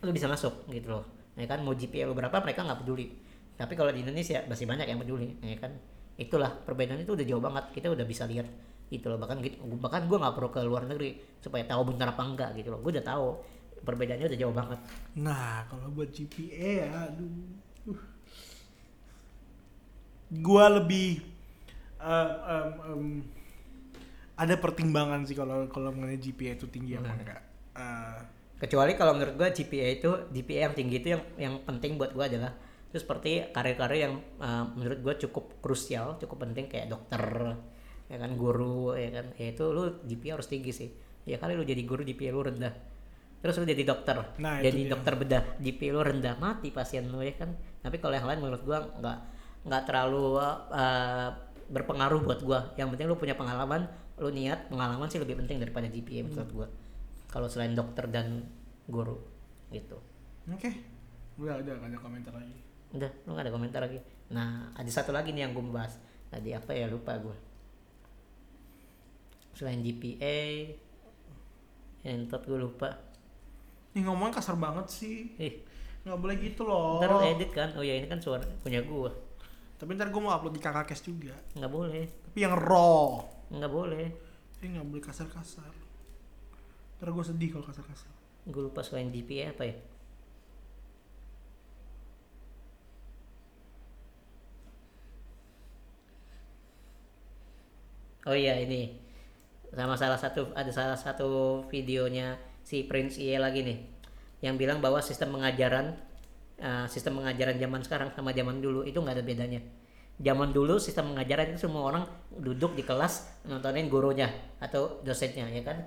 lu 0.00 0.12
bisa 0.14 0.24
masuk 0.24 0.64
gitu 0.72 0.94
loh 0.94 1.13
ya 1.34 1.46
kan? 1.46 1.62
Mau 1.62 1.74
GPA 1.74 2.08
lu 2.08 2.14
berapa 2.14 2.34
mereka 2.42 2.66
nggak 2.66 2.80
peduli. 2.82 3.06
Tapi 3.54 3.72
kalau 3.78 3.90
di 3.94 4.02
Indonesia 4.02 4.42
masih 4.46 4.66
banyak 4.66 4.86
yang 4.90 4.98
peduli 4.98 5.38
ya 5.42 5.58
kan? 5.58 5.72
Itulah 6.14 6.50
perbedaan 6.62 7.02
itu 7.02 7.14
udah 7.14 7.26
jauh 7.26 7.42
banget. 7.42 7.64
Kita 7.74 7.90
udah 7.90 8.06
bisa 8.06 8.26
lihat 8.26 8.46
gitu 8.90 9.06
loh. 9.10 9.18
Bahkan 9.18 9.36
gitu 9.42 9.56
bahkan 9.78 10.06
gue 10.06 10.18
nggak 10.18 10.34
perlu 10.34 10.50
ke 10.50 10.60
luar 10.62 10.86
negeri 10.86 11.18
supaya 11.38 11.62
tahu 11.66 11.94
benar 11.94 12.14
apa 12.14 12.22
enggak 12.22 12.50
gitu 12.58 12.74
loh. 12.74 12.80
Gue 12.82 12.94
udah 12.94 13.06
tahu 13.06 13.26
perbedaannya 13.84 14.26
udah 14.32 14.40
jauh 14.40 14.54
banget. 14.56 14.80
Nah, 15.20 15.68
kalau 15.68 15.92
buat 15.92 16.08
GPA 16.10 16.88
ya, 16.88 16.88
aduh. 17.12 17.30
Uh. 17.92 18.02
Gua 20.40 20.66
lebih 20.80 21.20
em, 22.00 22.30
em, 22.48 22.70
em, 22.90 23.04
ada 24.34 24.54
pertimbangan 24.58 25.22
sih 25.28 25.36
kalau 25.36 25.68
kalau 25.70 25.94
mengenai 25.94 26.18
GPA 26.18 26.58
itu 26.58 26.66
tinggi 26.66 26.98
apa 26.98 27.12
enggak. 27.12 27.42
Eh, 27.76 28.18
kecuali 28.64 28.96
kalau 28.96 29.12
menurut 29.12 29.36
gua 29.36 29.52
GPA 29.52 30.00
itu 30.00 30.10
GPA 30.32 30.72
yang 30.72 30.74
tinggi 30.74 30.96
itu 31.04 31.08
yang 31.12 31.22
yang 31.36 31.54
penting 31.68 32.00
buat 32.00 32.16
gua 32.16 32.32
adalah 32.32 32.56
itu 32.88 32.96
seperti 32.96 33.52
karir-karir 33.52 34.08
yang 34.08 34.14
uh, 34.40 34.64
menurut 34.72 35.04
gua 35.04 35.14
cukup 35.20 35.60
krusial 35.60 36.16
cukup 36.16 36.48
penting 36.48 36.72
kayak 36.72 36.88
dokter 36.88 37.20
ya 38.08 38.16
kan 38.20 38.30
guru 38.36 38.94
ya 38.96 39.10
kan. 39.10 39.26
Ya 39.40 39.52
itu 39.52 39.64
lu 39.72 40.00
GPA 40.04 40.40
harus 40.40 40.48
tinggi 40.48 40.72
sih. 40.72 40.88
Ya 41.24 41.40
kali 41.40 41.56
lu 41.56 41.64
jadi 41.64 41.80
guru 41.84 42.04
GPA 42.04 42.30
lu 42.32 42.44
rendah. 42.44 42.74
Terus 43.40 43.60
lu 43.60 43.68
jadi 43.68 43.84
dokter 43.84 44.16
Nah, 44.40 44.60
jadi 44.64 44.88
dia. 44.88 44.92
dokter 44.92 45.12
bedah 45.20 45.42
GPA 45.60 45.90
lu 45.92 46.00
rendah 46.00 46.34
mati 46.40 46.68
pasien 46.72 47.08
lu 47.08 47.20
ya 47.24 47.34
kan. 47.36 47.52
Tapi 47.80 47.96
kalau 48.00 48.16
yang 48.16 48.28
lain 48.28 48.40
menurut 48.44 48.62
gua 48.64 48.84
nggak 49.00 49.18
nggak 49.64 49.82
terlalu 49.88 50.40
uh, 50.40 51.28
berpengaruh 51.72 52.20
buat 52.24 52.40
gua. 52.44 52.60
Yang 52.76 52.96
penting 52.96 53.06
lu 53.08 53.16
punya 53.16 53.36
pengalaman 53.36 53.88
lu 54.14 54.30
niat 54.30 54.70
pengalaman 54.70 55.10
sih 55.10 55.18
lebih 55.18 55.34
penting 55.42 55.58
daripada 55.58 55.88
GPA 55.88 56.22
menurut 56.28 56.50
gua. 56.52 56.66
Kalau 57.32 57.48
selain 57.50 57.74
dokter 57.74 58.06
dan 58.06 58.46
guru 58.86 59.16
gitu 59.70 59.96
Oke. 60.46 60.68
Udah 61.34 61.56
ada 61.56 61.72
nggak 61.74 61.88
ada 61.88 61.98
komentar 61.98 62.32
lagi. 62.32 62.56
udah 62.92 63.10
lu 63.24 63.30
gak 63.32 63.42
ada 63.42 63.50
komentar 63.50 63.80
lagi 63.80 63.98
nah 64.28 64.70
ada 64.72 64.86
satu 64.86 65.10
lagi 65.10 65.30
nih 65.30 65.42
yang 65.42 65.52
gue 65.52 65.64
bahas 65.66 65.98
tadi 66.28 66.50
apa 66.50 66.70
ya 66.70 66.86
lupa 66.86 67.16
gue 67.16 67.34
selain 69.52 69.80
GPA 69.80 70.38
entot 72.04 72.42
gue 72.42 72.54
lupa 72.56 72.90
Ih 73.94 74.02
ngomong 74.02 74.30
kasar 74.30 74.54
banget 74.54 74.86
sih. 74.88 75.30
ih 75.38 75.54
Nggak 76.02 76.18
boleh 76.18 76.36
gitu 76.36 76.62
loh. 76.62 76.98
ntar 76.98 77.14
edit 77.24 77.50
kan 77.50 77.70
oh 77.72 77.82
ya 77.82 77.94
ini 77.94 78.04
kan 78.04 78.18
suara 78.18 78.42
punya 78.60 78.78
gue 78.80 79.10
Tapi 79.74 79.90
ntar 79.94 80.10
gue 80.10 80.18
mau 80.18 80.30
upload 80.30 80.52
di 80.52 80.60
kakak 80.60 80.86
kes 80.86 81.02
juga. 81.02 81.34
nggak 81.54 81.66
boleh 81.68 82.02
Tapi 82.22 82.38
yang 82.40 82.54
raw. 82.54 83.22
nggak 83.48 83.70
boleh 83.70 84.06
Eh 84.58 84.68
nggak 84.68 84.82
boleh 84.84 85.02
kasar-kasar. 85.02 85.70
Ntar 86.94 87.08
gue 87.08 87.24
sedih 87.24 87.50
kalau 87.50 87.66
kasar-kasar. 87.66 88.13
Gue 88.44 88.62
lupa 88.62 88.84
selain 88.84 89.08
GPA 89.08 89.56
apa 89.56 89.64
ya. 89.64 89.76
Oh 98.24 98.36
iya 98.36 98.56
ini. 98.60 99.00
Sama 99.74 99.96
salah 100.00 100.16
satu 100.16 100.52
ada 100.56 100.70
salah 100.72 100.96
satu 100.96 101.64
videonya 101.68 102.38
si 102.64 102.86
Prince 102.88 103.20
IE 103.20 103.36
lagi 103.36 103.60
nih 103.60 103.78
yang 104.40 104.56
bilang 104.60 104.80
bahwa 104.80 105.00
sistem 105.00 105.36
pengajaran 105.36 105.96
uh, 106.60 106.86
sistem 106.88 107.20
pengajaran 107.20 107.56
zaman 107.56 107.80
sekarang 107.84 108.08
sama 108.12 108.32
zaman 108.32 108.60
dulu 108.60 108.84
itu 108.84 109.00
nggak 109.00 109.20
ada 109.20 109.24
bedanya. 109.24 109.60
Zaman 110.14 110.54
dulu 110.54 110.78
sistem 110.78 111.12
pengajaran 111.12 111.52
itu 111.52 111.66
semua 111.66 111.82
orang 111.90 112.04
duduk 112.30 112.78
di 112.78 112.86
kelas 112.86 113.44
nontonin 113.50 113.90
gurunya 113.90 114.30
atau 114.62 115.02
dosennya 115.02 115.48
ya 115.50 115.62
kan? 115.64 115.84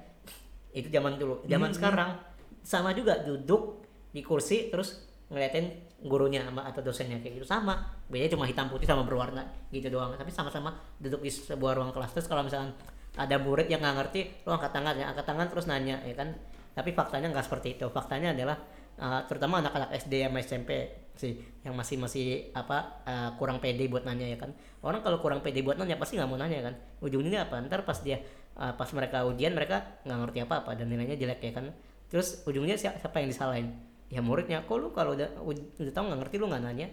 Itu 0.75 0.91
zaman 0.93 1.17
dulu. 1.17 1.47
Zaman 1.47 1.71
sekarang 1.73 2.36
sama 2.67 2.91
juga 2.91 3.23
duduk 3.23 3.87
di 4.11 4.19
kursi 4.19 4.67
terus 4.67 5.07
ngeliatin 5.31 5.87
gurunya 6.03 6.43
sama 6.43 6.67
atau 6.67 6.83
dosennya 6.83 7.23
kayak 7.23 7.39
gitu. 7.39 7.47
Sama. 7.47 7.79
Bedanya 8.11 8.35
cuma 8.35 8.43
hitam 8.43 8.67
putih 8.67 8.83
sama 8.83 9.07
berwarna 9.07 9.47
gitu 9.71 9.87
doang. 9.87 10.11
Tapi 10.19 10.27
sama-sama 10.35 10.75
duduk 10.99 11.23
di 11.23 11.31
sebuah 11.31 11.79
ruang 11.79 11.95
kelas. 11.95 12.11
Terus 12.11 12.27
kalau 12.27 12.43
misalkan 12.43 12.75
ada 13.15 13.35
murid 13.39 13.71
yang 13.71 13.79
nggak 13.79 13.95
ngerti 14.03 14.19
lo 14.45 14.59
angkat 14.59 14.75
tangan 14.75 14.93
ya 14.99 15.09
angkat 15.09 15.25
tangan 15.25 15.47
terus 15.47 15.65
nanya 15.71 16.03
ya 16.03 16.11
kan? 16.11 16.35
Tapi 16.75 16.91
faktanya 16.91 17.31
nggak 17.31 17.47
seperti 17.47 17.79
itu. 17.79 17.87
Faktanya 17.87 18.35
adalah 18.35 18.59
uh, 18.99 19.23
terutama 19.31 19.63
anak-anak 19.63 19.89
SD 20.03 20.27
sama 20.27 20.37
SMP 20.43 20.71
sih 21.17 21.33
yang 21.65 21.73
masih 21.73 21.97
masih 21.97 22.53
apa 22.53 23.01
uh, 23.07 23.29
kurang 23.41 23.63
pede 23.63 23.87
buat 23.87 24.03
nanya 24.03 24.27
ya 24.27 24.37
kan? 24.37 24.51
Orang 24.83 25.01
kalau 25.01 25.23
kurang 25.23 25.39
pede 25.39 25.63
buat 25.63 25.79
nanya 25.79 25.95
pasti 25.95 26.19
nggak 26.19 26.29
mau 26.29 26.37
nanya 26.37 26.67
kan? 26.67 26.75
Ujungnya 26.99 27.47
apa? 27.47 27.63
Ntar 27.63 27.87
pas 27.87 27.97
dia 28.03 28.21
uh, 28.59 28.75
pas 28.75 28.89
mereka 28.91 29.23
ujian 29.25 29.55
mereka 29.55 30.03
nggak 30.03 30.19
ngerti 30.19 30.39
apa 30.45 30.55
apa 30.61 30.71
dan 30.77 30.91
nilainya 30.91 31.17
jelek 31.17 31.41
ya 31.41 31.53
kan 31.57 31.73
terus 32.07 32.43
ujungnya 32.47 32.79
siapa, 32.79 33.17
yang 33.19 33.29
disalahin? 33.29 33.67
Ya 34.07 34.23
muridnya. 34.23 34.63
Kok 34.63 34.77
lu 34.79 34.87
kalau 34.95 35.15
udah 35.19 35.29
udah 35.43 35.93
tahu 35.93 36.03
nggak 36.07 36.19
ngerti 36.23 36.35
lu 36.39 36.47
nggak 36.47 36.63
nanya? 36.63 36.87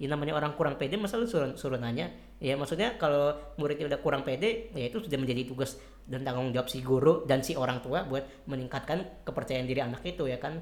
Ya 0.00 0.08
namanya 0.08 0.36
orang 0.36 0.56
kurang 0.56 0.80
pede 0.80 0.96
masa 0.96 1.20
lu 1.20 1.28
suruh, 1.28 1.56
suruh 1.56 1.76
nanya? 1.80 2.08
Ya 2.40 2.56
maksudnya 2.56 2.96
kalau 2.96 3.36
muridnya 3.60 3.88
udah 3.88 4.00
kurang 4.00 4.24
pede 4.24 4.72
ya 4.72 4.88
itu 4.88 5.00
sudah 5.00 5.18
menjadi 5.20 5.48
tugas 5.48 5.76
dan 6.08 6.24
tanggung 6.24 6.52
jawab 6.52 6.68
si 6.72 6.80
guru 6.80 7.24
dan 7.28 7.44
si 7.44 7.52
orang 7.56 7.84
tua 7.84 8.04
buat 8.08 8.24
meningkatkan 8.48 9.24
kepercayaan 9.24 9.68
diri 9.68 9.80
anak 9.84 10.00
itu 10.04 10.24
ya 10.28 10.40
kan? 10.40 10.60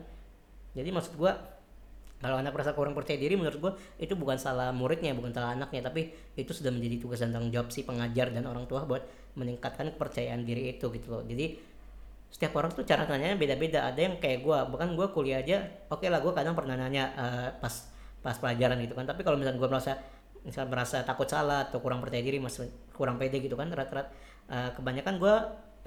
Jadi 0.75 0.91
maksud 0.91 1.15
gua 1.19 1.39
kalau 2.19 2.35
anak 2.35 2.51
merasa 2.51 2.75
kurang 2.75 2.99
percaya 2.99 3.15
diri 3.15 3.39
menurut 3.39 3.59
gua 3.63 3.73
itu 3.99 4.19
bukan 4.19 4.43
salah 4.43 4.75
muridnya 4.75 5.15
bukan 5.15 5.31
salah 5.31 5.55
anaknya 5.55 5.87
tapi 5.87 6.11
itu 6.35 6.51
sudah 6.51 6.75
menjadi 6.75 6.99
tugas 6.99 7.23
dan 7.23 7.31
tanggung 7.31 7.55
jawab 7.55 7.71
si 7.71 7.87
pengajar 7.87 8.35
dan 8.35 8.43
orang 8.47 8.67
tua 8.67 8.83
buat 8.83 9.07
meningkatkan 9.39 9.95
kepercayaan 9.95 10.43
diri 10.43 10.75
itu 10.75 10.91
gitu 10.91 11.07
loh. 11.15 11.23
Jadi 11.23 11.68
setiap 12.29 12.53
orang 12.61 12.71
tuh 12.77 12.85
cara 12.85 13.09
nanya 13.09 13.35
beda-beda. 13.35 13.89
Ada 13.89 14.01
yang 14.05 14.15
kayak 14.21 14.45
gua 14.45 14.69
bahkan 14.69 14.93
gua 14.93 15.09
kuliah 15.11 15.41
aja 15.41 15.65
oke 15.89 16.05
lah 16.07 16.21
gua 16.21 16.37
kadang 16.37 16.53
pernah 16.53 16.77
nanya 16.77 17.05
eh, 17.17 17.49
pas 17.57 17.75
pas 18.21 18.37
pelajaran 18.37 18.77
gitu 18.85 18.93
kan. 18.93 19.09
Tapi 19.09 19.25
kalau 19.25 19.41
misalnya 19.41 19.57
gua 19.57 19.71
merasa 19.73 19.97
misalnya 20.45 20.71
merasa 20.71 20.97
takut 21.03 21.27
salah 21.29 21.67
atau 21.67 21.81
kurang 21.83 21.99
percaya 22.05 22.23
diri 22.23 22.39
masih 22.39 22.69
kurang 22.95 23.19
pede 23.19 23.41
gitu 23.41 23.57
kan 23.57 23.73
rata-rata 23.73 24.13
eh, 24.53 24.71
kebanyakan 24.77 25.15
gua 25.17 25.35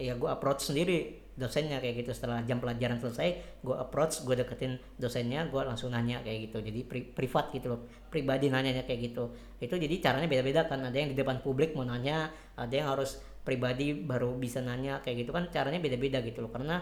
ya 0.02 0.18
gua 0.18 0.34
approach 0.34 0.66
sendiri 0.66 1.22
dosennya 1.38 1.78
kayak 1.78 2.04
gitu. 2.04 2.12
Setelah 2.12 2.42
jam 2.44 2.58
pelajaran 2.58 2.98
selesai 2.98 3.62
gua 3.62 3.86
approach 3.86 4.26
gua 4.26 4.34
deketin 4.34 4.82
dosennya 4.98 5.46
gua 5.48 5.70
langsung 5.70 5.94
nanya 5.94 6.26
kayak 6.26 6.50
gitu. 6.50 6.58
Jadi 6.58 6.80
pri- 6.90 7.10
privat 7.14 7.54
gitu 7.54 7.70
loh 7.70 7.86
pribadi 8.10 8.50
nanyanya 8.50 8.82
kayak 8.84 9.14
gitu. 9.14 9.30
Itu 9.62 9.78
jadi 9.78 9.94
caranya 10.02 10.26
beda-beda 10.26 10.66
kan. 10.66 10.82
Ada 10.82 10.98
yang 11.06 11.10
di 11.14 11.18
depan 11.22 11.46
publik 11.46 11.78
mau 11.78 11.86
nanya 11.86 12.34
ada 12.58 12.74
yang 12.74 12.90
harus 12.90 13.22
pribadi 13.42 13.94
baru 13.98 14.38
bisa 14.38 14.62
nanya 14.62 15.02
kayak 15.02 15.26
gitu 15.26 15.32
kan 15.34 15.50
caranya 15.50 15.82
beda-beda 15.82 16.22
gitu 16.22 16.46
loh. 16.46 16.52
Karena 16.54 16.82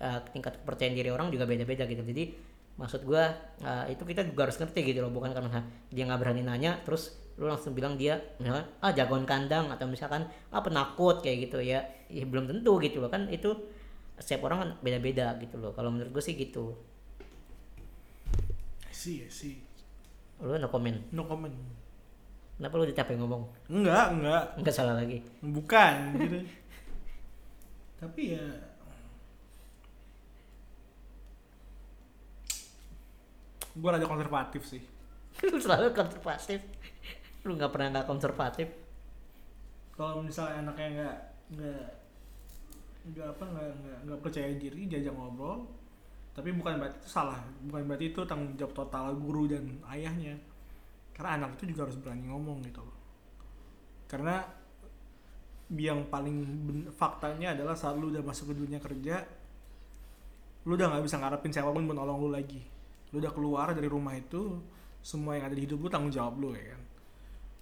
uh, 0.00 0.18
tingkat 0.30 0.62
kepercayaan 0.62 0.94
diri 0.94 1.10
orang 1.10 1.28
juga 1.30 1.44
beda-beda 1.46 1.86
gitu. 1.86 2.02
Jadi 2.02 2.34
maksud 2.78 3.04
gua 3.04 3.28
uh, 3.60 3.84
itu 3.90 4.00
kita 4.06 4.24
juga 4.24 4.48
harus 4.48 4.56
ngerti 4.58 4.80
gitu 4.94 5.02
loh. 5.02 5.12
Bukan 5.12 5.34
karena 5.34 5.62
dia 5.90 6.02
nggak 6.06 6.20
berani 6.20 6.42
nanya 6.46 6.78
terus 6.82 7.18
lu 7.40 7.48
langsung 7.48 7.72
bilang 7.72 7.96
dia 7.96 8.20
misalkan 8.36 8.68
ah 8.84 8.92
jagoan 8.92 9.24
kandang 9.24 9.72
atau 9.72 9.88
misalkan 9.88 10.28
ah 10.52 10.62
penakut 10.62 11.22
kayak 11.24 11.50
gitu 11.50 11.58
ya. 11.62 11.82
Ya 12.10 12.24
belum 12.26 12.46
tentu 12.46 12.78
gitu 12.82 13.02
loh. 13.02 13.10
Kan 13.10 13.30
itu 13.32 13.54
setiap 14.20 14.44
orang 14.46 14.58
kan 14.60 14.70
beda-beda 14.84 15.32
gitu 15.40 15.56
loh. 15.56 15.72
Kalau 15.72 15.88
menurut 15.88 16.12
gue 16.12 16.24
sih 16.24 16.36
gitu. 16.36 16.76
I 18.84 18.92
see, 18.92 19.24
I 19.24 19.32
see. 19.32 19.64
lu 20.40 20.56
no 20.56 20.68
comment. 20.68 20.96
No 21.12 21.24
comment. 21.24 21.79
Kenapa 22.60 22.74
lu 22.76 22.84
capek 22.92 23.16
ngomong 23.16 23.42
Enggak, 23.72 24.06
enggak. 24.12 24.44
nggak 24.60 24.74
salah 24.76 24.94
lagi 25.00 25.24
Bukan 25.40 25.94
gitu. 26.20 26.38
Tapi 27.96 28.22
ya 28.36 28.44
gue 33.70 33.88
rada 33.88 34.04
konservatif 34.04 34.62
sih. 34.66 34.82
lu 35.52 35.56
selalu 35.56 35.94
konservatif 35.94 36.60
lu 37.46 37.56
nggak 37.56 37.72
pernah 37.72 37.88
nggak 37.96 38.08
konservatif 38.08 38.68
Kalau 39.94 40.20
misalnya 40.20 40.64
anaknya 40.64 40.88
nggak 40.96 41.16
nggak 41.56 41.84
nggak 43.12 43.28
apa 43.32 43.44
nggak 43.46 43.68
nggak 44.04 44.20
percaya 44.20 44.52
diri 44.56 44.88
diajak 44.88 45.12
ngobrol, 45.12 45.64
tapi 46.32 46.52
bukan 46.52 46.80
berarti 46.80 47.00
itu 47.00 47.08
salah, 47.08 47.36
bukan 47.64 47.84
berarti 47.84 48.12
itu 48.12 48.20
tanggung 48.24 48.52
jawab 48.56 48.72
total 48.76 49.12
guru 49.16 49.44
dan 49.48 49.64
ayahnya. 49.92 50.36
Karena 51.20 51.36
anak 51.36 51.60
itu 51.60 51.76
juga 51.76 51.84
harus 51.84 52.00
berani 52.00 52.32
ngomong 52.32 52.64
gitu 52.64 52.80
loh. 52.80 52.96
Karena 54.08 54.40
yang 55.76 56.08
paling 56.08 56.36
ben- 56.64 56.88
faktanya 56.96 57.52
adalah 57.52 57.76
saat 57.76 58.00
lu 58.00 58.08
udah 58.08 58.24
masuk 58.24 58.50
ke 58.50 58.54
dunia 58.56 58.80
kerja, 58.80 59.20
lu 60.64 60.80
udah 60.80 60.96
nggak 60.96 61.04
bisa 61.04 61.20
ngarepin 61.20 61.52
siapa 61.52 61.68
pun 61.68 61.84
buat 61.84 62.00
nolong 62.00 62.24
lu 62.24 62.30
lagi. 62.32 62.64
Lu 63.12 63.20
udah 63.20 63.36
keluar 63.36 63.76
dari 63.76 63.84
rumah 63.84 64.16
itu, 64.16 64.56
semua 65.04 65.36
yang 65.36 65.52
ada 65.52 65.54
di 65.60 65.68
hidup 65.68 65.76
lu 65.76 65.92
tanggung 65.92 66.08
jawab 66.08 66.40
lu 66.40 66.56
ya 66.56 66.72
kan. 66.72 66.82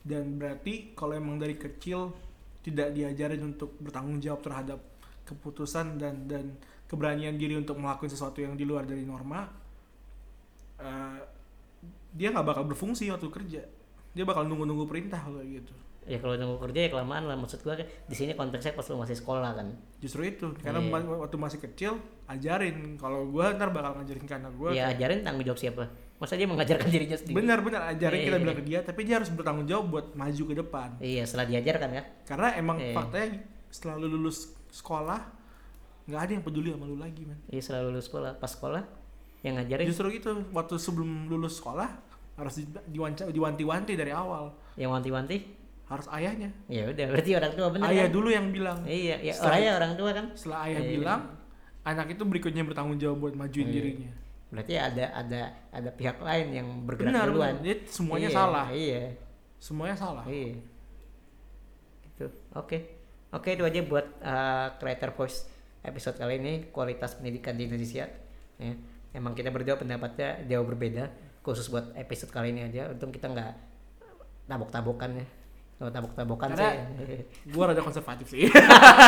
Dan 0.06 0.38
berarti 0.38 0.94
kalau 0.94 1.18
emang 1.18 1.42
dari 1.42 1.58
kecil 1.58 2.14
tidak 2.62 2.94
diajarin 2.94 3.42
untuk 3.42 3.74
bertanggung 3.82 4.22
jawab 4.22 4.38
terhadap 4.46 4.78
keputusan 5.26 5.98
dan 5.98 6.30
dan 6.30 6.54
keberanian 6.86 7.34
diri 7.34 7.58
untuk 7.58 7.74
melakukan 7.76 8.08
sesuatu 8.08 8.38
yang 8.38 8.54
di 8.54 8.62
luar 8.62 8.86
dari 8.86 9.02
norma, 9.02 9.44
eh, 10.78 11.20
dia 12.10 12.28
nggak 12.28 12.44
bakal 12.44 12.64
berfungsi 12.64 13.08
waktu 13.08 13.28
kerja. 13.28 13.62
Dia 14.10 14.24
bakal 14.24 14.44
nunggu-nunggu 14.44 14.84
perintah 14.84 15.18
kalau 15.18 15.40
gitu. 15.40 15.72
ya 16.02 16.16
kalau 16.16 16.32
nunggu 16.34 16.56
kerja 16.62 16.80
ya 16.80 16.90
kelamaan 16.90 17.28
lah 17.28 17.36
maksud 17.36 17.60
gua 17.60 17.76
kan 17.76 17.84
di 17.84 18.16
sini 18.16 18.32
konteksnya 18.32 18.72
pas 18.72 18.80
lu 18.82 18.96
masih 18.96 19.12
sekolah 19.14 19.52
kan 19.52 19.68
Justru 19.98 20.24
itu, 20.24 20.56
karena 20.56 20.80
Iya. 20.80 20.88
ma- 20.90 21.20
waktu 21.20 21.36
masih 21.36 21.60
kecil 21.60 22.00
ajarin. 22.26 22.96
Kalau 22.96 23.28
gua 23.28 23.52
ntar 23.52 23.68
bakal 23.68 23.92
ngajarin 23.94 24.24
ke 24.24 24.34
anak 24.34 24.52
gua. 24.54 24.72
ya 24.72 24.88
ajarin 24.88 25.20
tanggung 25.20 25.44
jawab 25.44 25.60
siapa 25.60 25.84
masa 26.16 26.34
dia 26.34 26.48
mengajarkan 26.48 26.88
dirinya 26.88 27.12
sendiri 27.14 27.36
Benar-benar 27.36 27.92
ajarin 27.92 28.16
Iya, 28.16 28.24
kita 28.24 28.32
iya, 28.32 28.42
bilang 28.42 28.56
ke 28.56 28.64
dia, 28.64 28.78
tapi 28.80 29.00
dia 29.04 29.14
harus 29.14 29.28
bertanggung 29.28 29.68
jawab 29.68 29.86
buat 29.86 30.06
maju 30.14 30.42
ke 30.42 30.54
depan. 30.56 30.88
iya 30.98 31.22
setelah 31.22 31.44
diajarkan 31.46 31.90
ya 31.92 32.02
Karena 32.24 32.48
emang 32.56 32.76
Iya. 32.80 32.94
faktanya 32.96 33.28
setelah 33.68 33.94
lu 33.98 34.08
lulus 34.10 34.38
sekolah 34.70 35.20
nggak 36.06 36.20
ada 36.20 36.32
yang 36.32 36.42
peduli 36.42 36.72
sama 36.72 36.84
lu 36.84 36.96
lagi 36.96 37.22
man. 37.22 37.36
iya 37.46 37.60
setelah 37.60 37.84
lulus 37.84 38.08
sekolah 38.08 38.32
pas 38.34 38.48
sekolah 38.48 38.80
yang 39.40 39.54
ngajarin 39.56 39.86
Justru 39.86 40.08
itu 40.10 40.30
waktu 40.50 40.74
sebelum 40.76 41.26
lulus 41.26 41.58
sekolah 41.58 41.86
harus 42.34 42.54
diwanti-wanti 43.30 43.92
dari 43.94 44.10
awal. 44.10 44.54
yang 44.74 44.90
wanti-wanti 44.90 45.42
harus 45.86 46.06
ayahnya. 46.12 46.50
ya 46.66 46.86
udah 46.86 47.06
berarti 47.08 47.30
orang 47.32 47.52
tua 47.52 47.68
bener 47.72 47.86
Ayah 47.88 48.06
kan? 48.06 48.12
dulu 48.12 48.28
yang 48.28 48.46
bilang. 48.50 48.78
iya 48.84 49.16
ya 49.18 49.32
Setelah- 49.32 49.50
orangnya 49.56 49.72
orang 49.74 49.92
tua 49.94 50.10
kan 50.12 50.26
Setelah 50.36 50.58
ayah 50.64 50.80
Iya. 50.80 50.90
bilang, 50.94 51.20
anak 51.82 52.06
itu 52.12 52.22
berikutnya 52.22 52.62
bertanggung 52.62 52.98
jawab 52.98 53.18
buat 53.20 53.34
majuin 53.34 53.66
Iya. 53.66 53.74
dirinya. 53.74 54.10
berarti 54.48 54.74
ada 54.74 55.04
ada 55.12 55.40
ada 55.68 55.90
pihak 55.92 56.18
lain 56.18 56.46
yang 56.50 56.68
bergerak 56.82 57.12
Benar, 57.12 57.26
duluan 57.28 57.52
benar. 57.54 57.64
Jadi 57.64 57.74
semuanya 57.86 58.28
Iya, 58.28 58.36
salah. 58.36 58.66
iya 58.70 59.02
Semuanya 59.58 59.96
salah. 59.96 60.24
iya 60.24 60.54
gitu 62.04 62.26
oke 62.52 62.78
oke 63.30 63.48
itu 63.50 63.62
aja 63.62 63.80
buat 63.82 64.06
uh, 64.20 64.68
creator 64.76 65.10
voice 65.12 65.46
episode 65.80 66.16
kali 66.16 66.36
ini 66.36 66.52
kualitas 66.68 67.14
pendidikan 67.14 67.54
di 67.54 67.66
Indonesia 67.66 68.08
ya 68.56 68.72
emang 69.18 69.34
kita 69.34 69.50
berdua 69.50 69.74
pendapatnya 69.74 70.46
jauh 70.46 70.62
berbeda 70.62 71.10
khusus 71.42 71.66
buat 71.66 71.90
episode 71.98 72.30
kali 72.30 72.54
ini 72.54 72.70
aja. 72.70 72.86
Untung 72.94 73.10
kita 73.10 73.26
nggak 73.26 73.50
tabok-tabokan 74.46 75.18
ya. 75.18 75.26
Kalau 75.78 75.90
tabok-tabokan 75.90 76.48
sih. 76.54 76.70
Gua 77.50 77.70
rada 77.70 77.82
konservatif 77.82 78.30
sih. 78.30 78.46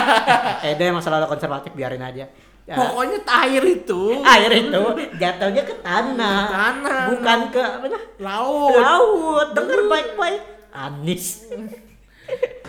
eh 0.66 0.74
dia 0.74 0.90
masalah 0.90 1.30
konservatif 1.30 1.70
biarin 1.74 2.02
aja. 2.02 2.26
Ya, 2.68 2.74
Pokoknya 2.76 3.18
air 3.26 3.62
itu. 3.66 4.22
Air 4.22 4.50
itu 4.54 4.82
jatuhnya 5.18 5.62
ke 5.66 5.74
tanah, 5.82 6.40
Tanah. 6.46 7.02
bukan 7.10 7.38
ke 7.50 7.62
apa 7.62 7.86
nah? 7.90 8.02
laut. 8.22 8.78
laut. 8.78 9.48
Denger 9.54 9.80
baik-baik. 9.90 10.42
Anis. 10.70 11.50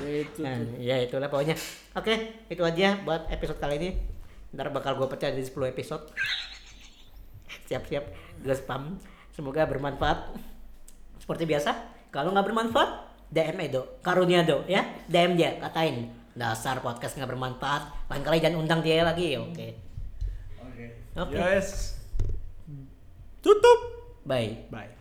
Itu. 0.02 0.42
nah, 0.42 0.58
ya 0.82 0.98
itulah 0.98 1.30
pokoknya. 1.30 1.54
Oke 1.94 2.42
itu 2.50 2.62
aja 2.66 2.98
buat 3.06 3.30
episode 3.30 3.62
kali 3.62 3.78
ini. 3.78 3.90
Ntar 4.58 4.74
bakal 4.74 4.98
gue 4.98 5.08
pecah 5.08 5.30
jadi 5.30 5.46
10 5.46 5.72
episode 5.72 6.10
siap-siap 7.68 8.06
gue 8.42 8.56
spam 8.56 8.98
semoga 9.32 9.64
bermanfaat 9.68 10.36
seperti 11.22 11.46
biasa 11.48 11.72
kalau 12.12 12.34
nggak 12.36 12.48
bermanfaat 12.48 12.90
DM 13.32 13.58
Edo 13.64 14.02
karunia 14.04 14.44
do 14.44 14.66
ya 14.68 14.84
DM 15.08 15.40
dia 15.40 15.56
katain 15.62 16.12
dasar 16.36 16.80
podcast 16.84 17.16
nggak 17.16 17.32
bermanfaat 17.32 18.12
lain 18.12 18.24
kali 18.24 18.38
jangan 18.44 18.60
undang 18.64 18.82
dia 18.84 19.04
lagi 19.04 19.36
oke 19.40 19.68
Oke. 20.72 20.86
Oke. 21.18 21.36
Yes. 21.36 22.00
Tutup. 23.44 23.80
bye 24.24 24.70
Bye. 24.70 25.01